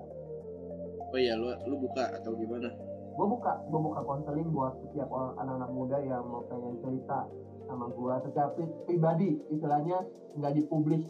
Oh 1.14 1.18
iya 1.20 1.36
lu 1.36 1.52
lu 1.68 1.76
buka 1.84 2.10
atau 2.16 2.32
gimana? 2.34 2.72
Gue 3.14 3.26
buka 3.30 3.62
gue 3.70 3.78
buka 3.78 4.00
konseling 4.02 4.50
buat 4.50 4.74
setiap 4.82 5.06
orang 5.14 5.38
anak-anak 5.38 5.70
muda 5.70 5.96
yang 6.02 6.26
mau 6.26 6.42
pengen 6.50 6.74
cerita 6.82 7.30
sama 7.70 7.86
gue 7.94 8.14
secara 8.26 8.48
pribadi. 8.90 9.38
Istilahnya 9.54 10.02
nggak 10.34 10.52
dipublis 10.58 11.06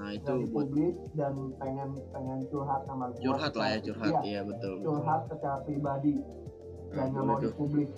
nah 0.00 0.16
itu 0.16 0.32
dipublis 0.48 0.96
dan 1.12 1.34
pengen 1.60 1.92
pengen 2.08 2.40
curhat 2.48 2.80
sama 2.88 3.12
gue 3.12 3.20
curhat 3.20 3.52
lah 3.52 3.68
ya 3.68 3.78
curhat. 3.84 4.08
Iya, 4.08 4.20
iya 4.24 4.40
betul 4.48 4.80
curhat 4.80 5.28
betul. 5.28 5.36
secara 5.36 5.56
pribadi. 5.68 6.14
Dan 6.90 7.06
nggak 7.14 7.22
mau 7.22 7.38
dipublis 7.38 7.92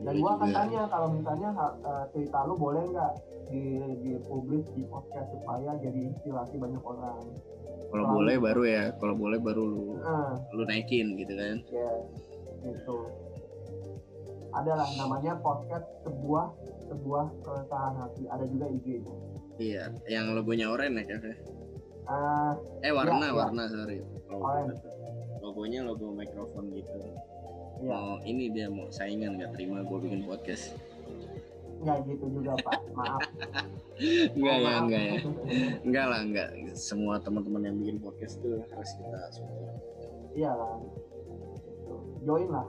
dan 0.00 0.14
gue 0.16 0.32
akan 0.32 0.48
tanya 0.48 0.82
kalau 0.88 1.08
misalnya 1.12 1.50
uh, 1.84 2.04
cerita 2.10 2.38
lu 2.48 2.56
boleh 2.56 2.82
nggak 2.88 3.12
di 3.52 3.62
di 4.00 4.12
publis 4.24 4.64
di 4.72 4.82
podcast 4.88 5.28
supaya 5.28 5.76
jadi 5.76 6.00
inspirasi 6.08 6.56
banyak 6.56 6.82
orang? 6.82 7.20
Kalau 7.90 8.06
boleh 8.08 8.36
baru 8.40 8.62
ya 8.64 8.84
kalau 8.96 9.14
boleh 9.14 9.38
baru 9.38 9.62
lu 9.70 9.86
uh, 10.00 10.34
lu 10.56 10.64
naikin 10.64 11.14
gitu 11.20 11.36
kan. 11.36 11.56
Ya 11.68 11.92
gitu. 12.64 12.96
Adalah 14.50 14.88
namanya 14.98 15.36
podcast 15.38 15.86
sebuah 16.02 16.48
sebuah 16.88 17.24
keresahan 17.44 17.94
hati. 18.00 18.24
Ada 18.26 18.44
juga 18.48 18.66
IG 18.72 19.04
itu 19.04 19.14
iya 19.60 19.92
yang 20.08 20.32
logonya 20.32 20.72
oranye 20.72 21.04
ya 21.04 21.18
uh, 22.08 22.52
eh 22.80 22.90
warna 22.90 23.28
ya, 23.28 23.32
warna 23.36 23.62
ya. 23.68 23.70
sorry 23.70 23.98
logo 24.26 24.72
logonya 25.40 25.80
logo 25.82 26.12
mikrofon 26.14 26.70
gitu. 26.72 26.94
Ya. 27.00 27.16
mau 27.80 28.20
ini 28.28 28.52
dia 28.52 28.68
mau 28.68 28.92
saingan 28.92 29.40
nggak 29.40 29.56
terima 29.56 29.80
gue 29.80 29.98
bikin 30.04 30.22
podcast. 30.28 30.76
Nggak 31.80 31.96
gitu 32.12 32.26
juga 32.28 32.52
pak. 32.60 32.76
Maaf. 32.92 33.24
Enggak 34.36 34.56
ya 34.64 34.72
enggak 34.80 35.02
ya 35.04 35.16
enggak 35.84 36.06
lah 36.08 36.20
enggak 36.24 36.48
semua 36.72 37.20
teman-teman 37.20 37.68
yang 37.68 37.76
bikin 37.76 37.96
podcast 38.00 38.40
tuh 38.40 38.56
harus 38.72 38.90
kita 38.96 39.20
support. 39.28 39.76
Iyalah 40.32 40.80
join 42.24 42.48
lah 42.48 42.68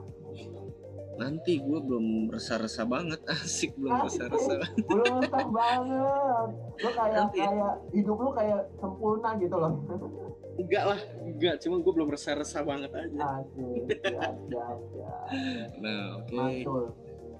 nanti 1.20 1.60
gue 1.60 1.78
belum 1.82 2.32
resah-resah 2.32 2.86
banget 2.88 3.20
asik 3.44 3.76
belum 3.76 4.08
resah-resah 4.08 4.60
belum 4.88 5.14
resah 5.20 5.46
banget 5.48 6.48
lo 6.56 6.90
kayak 6.96 7.12
nanti. 7.12 7.38
kayak 7.44 7.74
hidup 7.92 8.18
lo 8.18 8.30
kayak 8.32 8.60
sempurna 8.80 9.30
gitu 9.36 9.56
loh 9.60 9.72
enggak 10.60 10.84
lah 10.84 11.00
enggak 11.24 11.54
cuma 11.64 11.76
gue 11.80 11.92
belum 11.92 12.08
resah-resah 12.12 12.62
banget 12.64 12.90
aja 12.96 13.44
asik 13.44 13.84
siap 14.08 14.34
siap 14.48 14.78
siap 14.92 15.68
nah 15.80 16.20
oke 16.20 16.32
okay. 16.32 16.64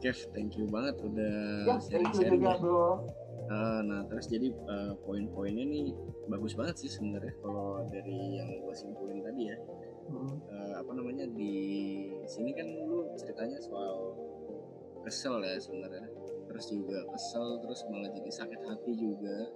Kev, 0.02 0.18
thank 0.34 0.58
you 0.58 0.66
banget 0.66 0.98
udah 0.98 1.62
ya, 1.62 1.78
sharing-sharing 1.78 2.42
ya. 2.42 2.58
Bro. 2.58 3.06
Uh, 3.46 3.80
nah 3.86 4.02
terus 4.10 4.26
jadi 4.26 4.50
uh, 4.66 4.98
poin-poinnya 5.06 5.62
nih 5.62 5.94
bagus 6.26 6.58
banget 6.58 6.82
sih 6.82 6.90
sebenarnya 6.90 7.30
kalau 7.38 7.86
dari 7.86 8.42
yang 8.42 8.50
gue 8.66 8.74
simpulin 8.74 9.22
tadi 9.22 9.54
ya. 9.54 9.56
Hmm. 10.08 10.40
Uh, 10.50 10.74
apa 10.80 10.92
namanya 10.94 11.26
di 11.30 11.54
sini 12.26 12.54
kan 12.56 12.66
lu 12.86 13.06
ceritanya 13.14 13.60
soal 13.62 14.16
kesel 15.02 15.42
ya 15.42 15.58
sebenarnya. 15.58 16.06
Terus 16.48 16.66
juga 16.68 17.06
kesel 17.14 17.60
terus 17.62 17.84
malah 17.90 18.10
jadi 18.10 18.30
sakit 18.30 18.60
hati 18.66 18.92
juga. 18.98 19.50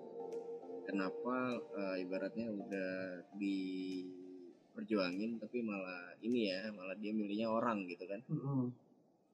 Kenapa 0.86 1.58
uh, 1.74 1.96
ibaratnya 1.98 2.46
udah 2.50 3.22
diperjuangin 3.34 5.42
tapi 5.42 5.62
malah 5.66 6.14
ini 6.22 6.46
ya 6.50 6.70
malah 6.70 6.94
dia 6.94 7.10
milihnya 7.10 7.50
orang 7.50 7.90
gitu 7.90 8.06
kan. 8.06 8.22
Hmm. 8.30 8.70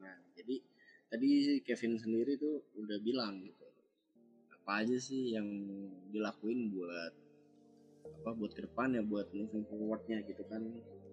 Nah 0.01 0.17
jadi 0.33 0.65
tadi 1.13 1.61
Kevin 1.61 2.01
sendiri 2.01 2.41
tuh 2.41 2.65
udah 2.81 2.97
bilang 3.05 3.45
gitu 3.45 3.69
apa 4.63 4.87
aja 4.87 4.95
sih 4.95 5.35
yang 5.35 5.43
dilakuin 6.15 6.71
buat 6.71 7.11
apa 8.03 8.31
buat 8.39 8.53
ke 8.55 8.63
depan 8.67 8.95
ya 8.95 9.03
buat 9.03 9.27
moving 9.35 9.67
forwardnya 9.67 10.23
gitu 10.27 10.43
kan 10.47 10.63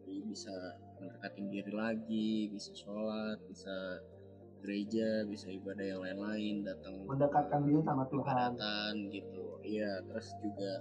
Jadi 0.09 0.25
bisa 0.25 0.53
mendekatin 0.97 1.45
diri 1.53 1.73
lagi 1.73 2.49
bisa 2.49 2.71
sholat 2.73 3.37
bisa 3.45 4.01
gereja 4.59 5.23
bisa 5.29 5.47
ibadah 5.53 5.85
yang 5.85 6.01
lain-lain 6.01 6.65
datang 6.65 7.05
mendekatkan 7.05 7.61
diri 7.63 7.81
sama 7.85 8.03
Tuhan 8.09 8.93
gitu 9.13 9.61
iya 9.63 10.01
terus 10.09 10.33
juga 10.41 10.71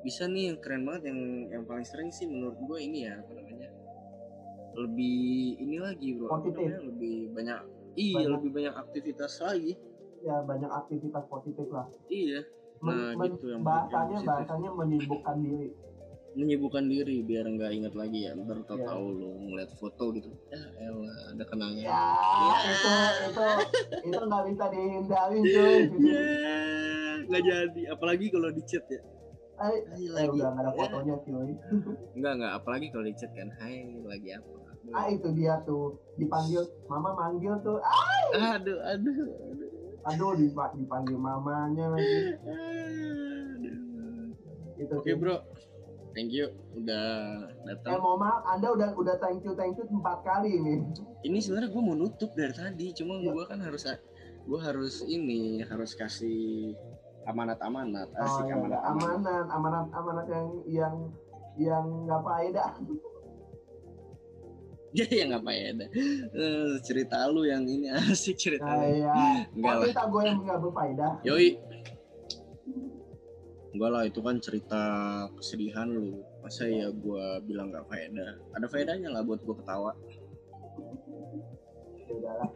bisa 0.00 0.24
nih 0.30 0.54
yang 0.54 0.58
keren 0.64 0.82
banget 0.88 1.12
yang 1.12 1.20
yang 1.52 1.64
paling 1.68 1.84
sering 1.84 2.08
sih 2.08 2.24
menurut 2.24 2.56
gue 2.56 2.78
ini 2.80 3.04
ya 3.04 3.20
apa 3.20 3.32
namanya 3.36 3.68
lebih 4.78 5.58
ini 5.60 5.76
lagi 5.82 6.14
bro 6.16 6.30
Positif. 6.30 6.62
Namanya, 6.62 6.80
lebih 6.88 7.16
banyak 7.34 7.60
Iya, 7.98 8.14
banyak, 8.22 8.30
lebih 8.38 8.50
banyak 8.54 8.74
aktivitas 8.86 9.32
lagi. 9.42 9.72
Ya, 10.22 10.36
banyak 10.46 10.70
aktivitas 10.70 11.24
positif 11.26 11.66
lah. 11.74 11.90
Iya. 12.06 12.40
Nah, 12.80 13.12
men, 13.12 13.36
gitu 13.36 13.46
yang 13.52 13.62
bahasanya 13.62 14.16
yang 14.16 14.24
bahasanya 14.24 14.70
menyibukkan 14.72 15.36
diri. 15.44 15.68
Menyibukkan 16.30 16.84
diri 16.88 17.16
biar 17.26 17.44
nggak 17.44 17.70
ingat 17.76 17.94
lagi 17.98 18.18
ya. 18.24 18.32
Ntar 18.32 18.64
tau 18.64 18.78
tahu 18.80 19.06
ya. 19.12 19.18
lo 19.20 19.28
ngeliat 19.36 19.70
foto 19.76 20.04
gitu. 20.16 20.30
Ya, 20.48 20.62
elah, 20.80 21.18
ada 21.36 21.44
kenangan. 21.44 21.84
Ya, 21.84 21.92
ya. 21.92 22.54
itu 22.72 22.92
itu 23.28 23.46
itu 24.08 24.20
nggak 24.24 24.42
bisa 24.48 24.64
dihindarin 24.72 25.42
cuy. 25.52 25.78
Ya, 26.00 26.28
nggak 27.28 27.42
jadi. 27.44 27.82
Apalagi 27.92 28.26
kalau 28.32 28.48
di 28.48 28.62
chat 28.64 28.84
ya. 28.88 29.00
Hai, 29.60 29.76
lagi. 30.08 30.40
udah 30.40 30.50
ada 30.56 30.70
fotonya 30.72 31.16
cuy. 31.20 31.52
Enggak 32.16 32.32
enggak, 32.40 32.52
apalagi 32.56 32.86
kalau 32.88 33.04
di 33.04 33.14
chat 33.18 33.30
kan. 33.36 33.48
Hai, 33.60 34.00
lagi 34.08 34.28
apa? 34.32 34.60
ah 34.90 35.06
itu 35.12 35.28
dia 35.36 35.60
tuh 35.68 36.00
dipanggil 36.16 36.64
mama 36.88 37.12
manggil 37.14 37.54
tuh 37.62 37.78
ah 37.84 38.56
aduh 38.56 38.80
aduh 38.80 39.16
aduh 39.52 39.59
dipanggil 40.76 41.18
mamanya 41.18 41.84
lagi. 41.92 42.18
Itu 44.80 44.92
oke 44.96 45.04
okay, 45.04 45.14
bro. 45.16 45.36
Thank 46.10 46.34
you. 46.34 46.50
Udah 46.74 47.06
datang. 47.68 47.90
Eh 47.94 48.00
mau 48.02 48.18
maaf 48.18 48.42
anda 48.48 48.74
udah 48.74 48.88
udah 48.98 49.16
thank 49.22 49.46
you 49.46 49.54
thank 49.54 49.78
you 49.78 49.86
empat 49.86 50.26
kali 50.26 50.58
ini. 50.58 50.82
Ini 51.22 51.38
sebenarnya 51.38 51.70
gue 51.70 51.82
mau 51.84 51.94
nutup 51.94 52.34
dari 52.34 52.50
tadi 52.50 52.90
cuma 52.96 53.20
ya. 53.20 53.30
gue 53.30 53.44
kan 53.46 53.60
harus 53.62 53.86
gue 54.50 54.60
harus 54.60 55.04
ini 55.06 55.62
harus 55.62 55.94
kasih 55.94 56.74
amanat 57.28 57.60
amanat 57.60 58.08
asik 58.16 58.48
oh, 58.48 58.48
iya. 58.48 58.56
amanat, 58.56 58.80
amanat 58.82 59.46
amanat 59.52 59.86
amanat 59.92 60.26
yang 60.26 60.46
yang 60.66 60.94
yang 61.60 61.86
nggak 62.08 62.20
faedah 62.24 62.70
apa 64.90 65.50
ya 65.54 65.64
ada 65.70 65.86
uh, 66.34 66.74
cerita 66.82 67.22
lu 67.30 67.46
yang 67.46 67.62
ini 67.62 67.86
asik 68.10 68.34
cerita 68.34 68.66
nah, 68.66 68.82
iya. 68.82 69.46
enggak 69.54 69.74
lah. 69.78 69.84
cerita 69.86 70.02
gue 70.10 70.22
yang 70.26 70.38
nggak 70.42 70.58
berfaedah. 70.58 71.12
Yoi. 71.22 71.48
Enggak 73.70 73.90
lah 73.94 74.02
itu 74.02 74.20
kan 74.20 74.36
cerita 74.42 74.82
kesedihan 75.38 75.86
lu. 75.86 76.26
Masa 76.42 76.66
ya 76.66 76.90
gue 76.90 77.24
bilang 77.46 77.70
nggak 77.70 77.86
faedah? 77.86 78.32
Ada 78.58 78.66
faedahnya 78.66 79.14
lah 79.14 79.22
buat 79.22 79.38
gue 79.46 79.54
ketawa. 79.62 79.94
Ya 82.10 82.34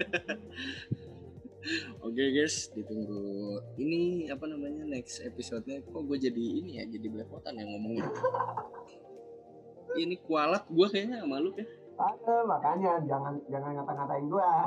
Oke 2.04 2.20
okay, 2.20 2.28
guys, 2.36 2.68
ditunggu. 2.76 3.56
Ini 3.80 4.28
apa 4.28 4.44
namanya 4.44 4.84
next 4.84 5.24
episode-nya. 5.24 5.80
Kok 5.88 6.04
gue 6.04 6.18
jadi 6.20 6.44
ini 6.60 6.76
ya, 6.76 6.84
jadi 6.84 7.08
belepotan 7.08 7.56
yang 7.56 7.72
ngomongnya. 7.72 8.04
ini 10.02 10.20
kualat 10.20 10.68
gue 10.68 10.86
kayaknya 10.92 11.24
sama 11.24 11.40
lu 11.40 11.56
ya. 11.56 11.64
Ada, 11.94 12.36
makanya 12.42 12.92
jangan 13.06 13.34
jangan 13.46 13.70
ngata-ngatain 13.78 14.26
gua. 14.26 14.50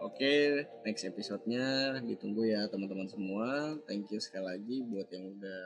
Oke, 0.00 0.16
okay, 0.16 0.40
next 0.82 1.04
episode-nya 1.04 2.00
ditunggu 2.02 2.48
ya 2.48 2.64
teman-teman 2.72 3.04
semua. 3.04 3.76
Thank 3.84 4.08
you 4.10 4.18
sekali 4.18 4.48
lagi 4.48 4.76
buat 4.88 5.12
yang 5.12 5.28
udah 5.36 5.62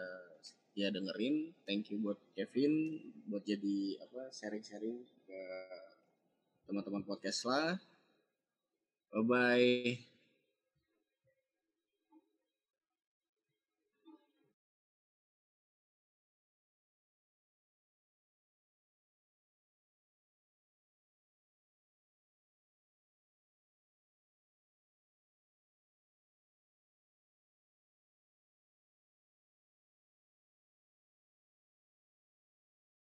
ya 0.74 0.91
dengerin. 0.91 1.55
Thank 1.62 1.95
you 1.95 2.03
buat 2.03 2.18
Kevin 2.35 2.99
buat 3.30 3.47
jadi 3.47 4.03
apa 4.03 4.35
sharing-sharing 4.35 5.07
ke 5.22 5.41
teman-teman 6.66 7.07
podcast 7.07 7.47
lah. 7.47 7.78
Bye 9.14 9.22
bye. 9.22 10.14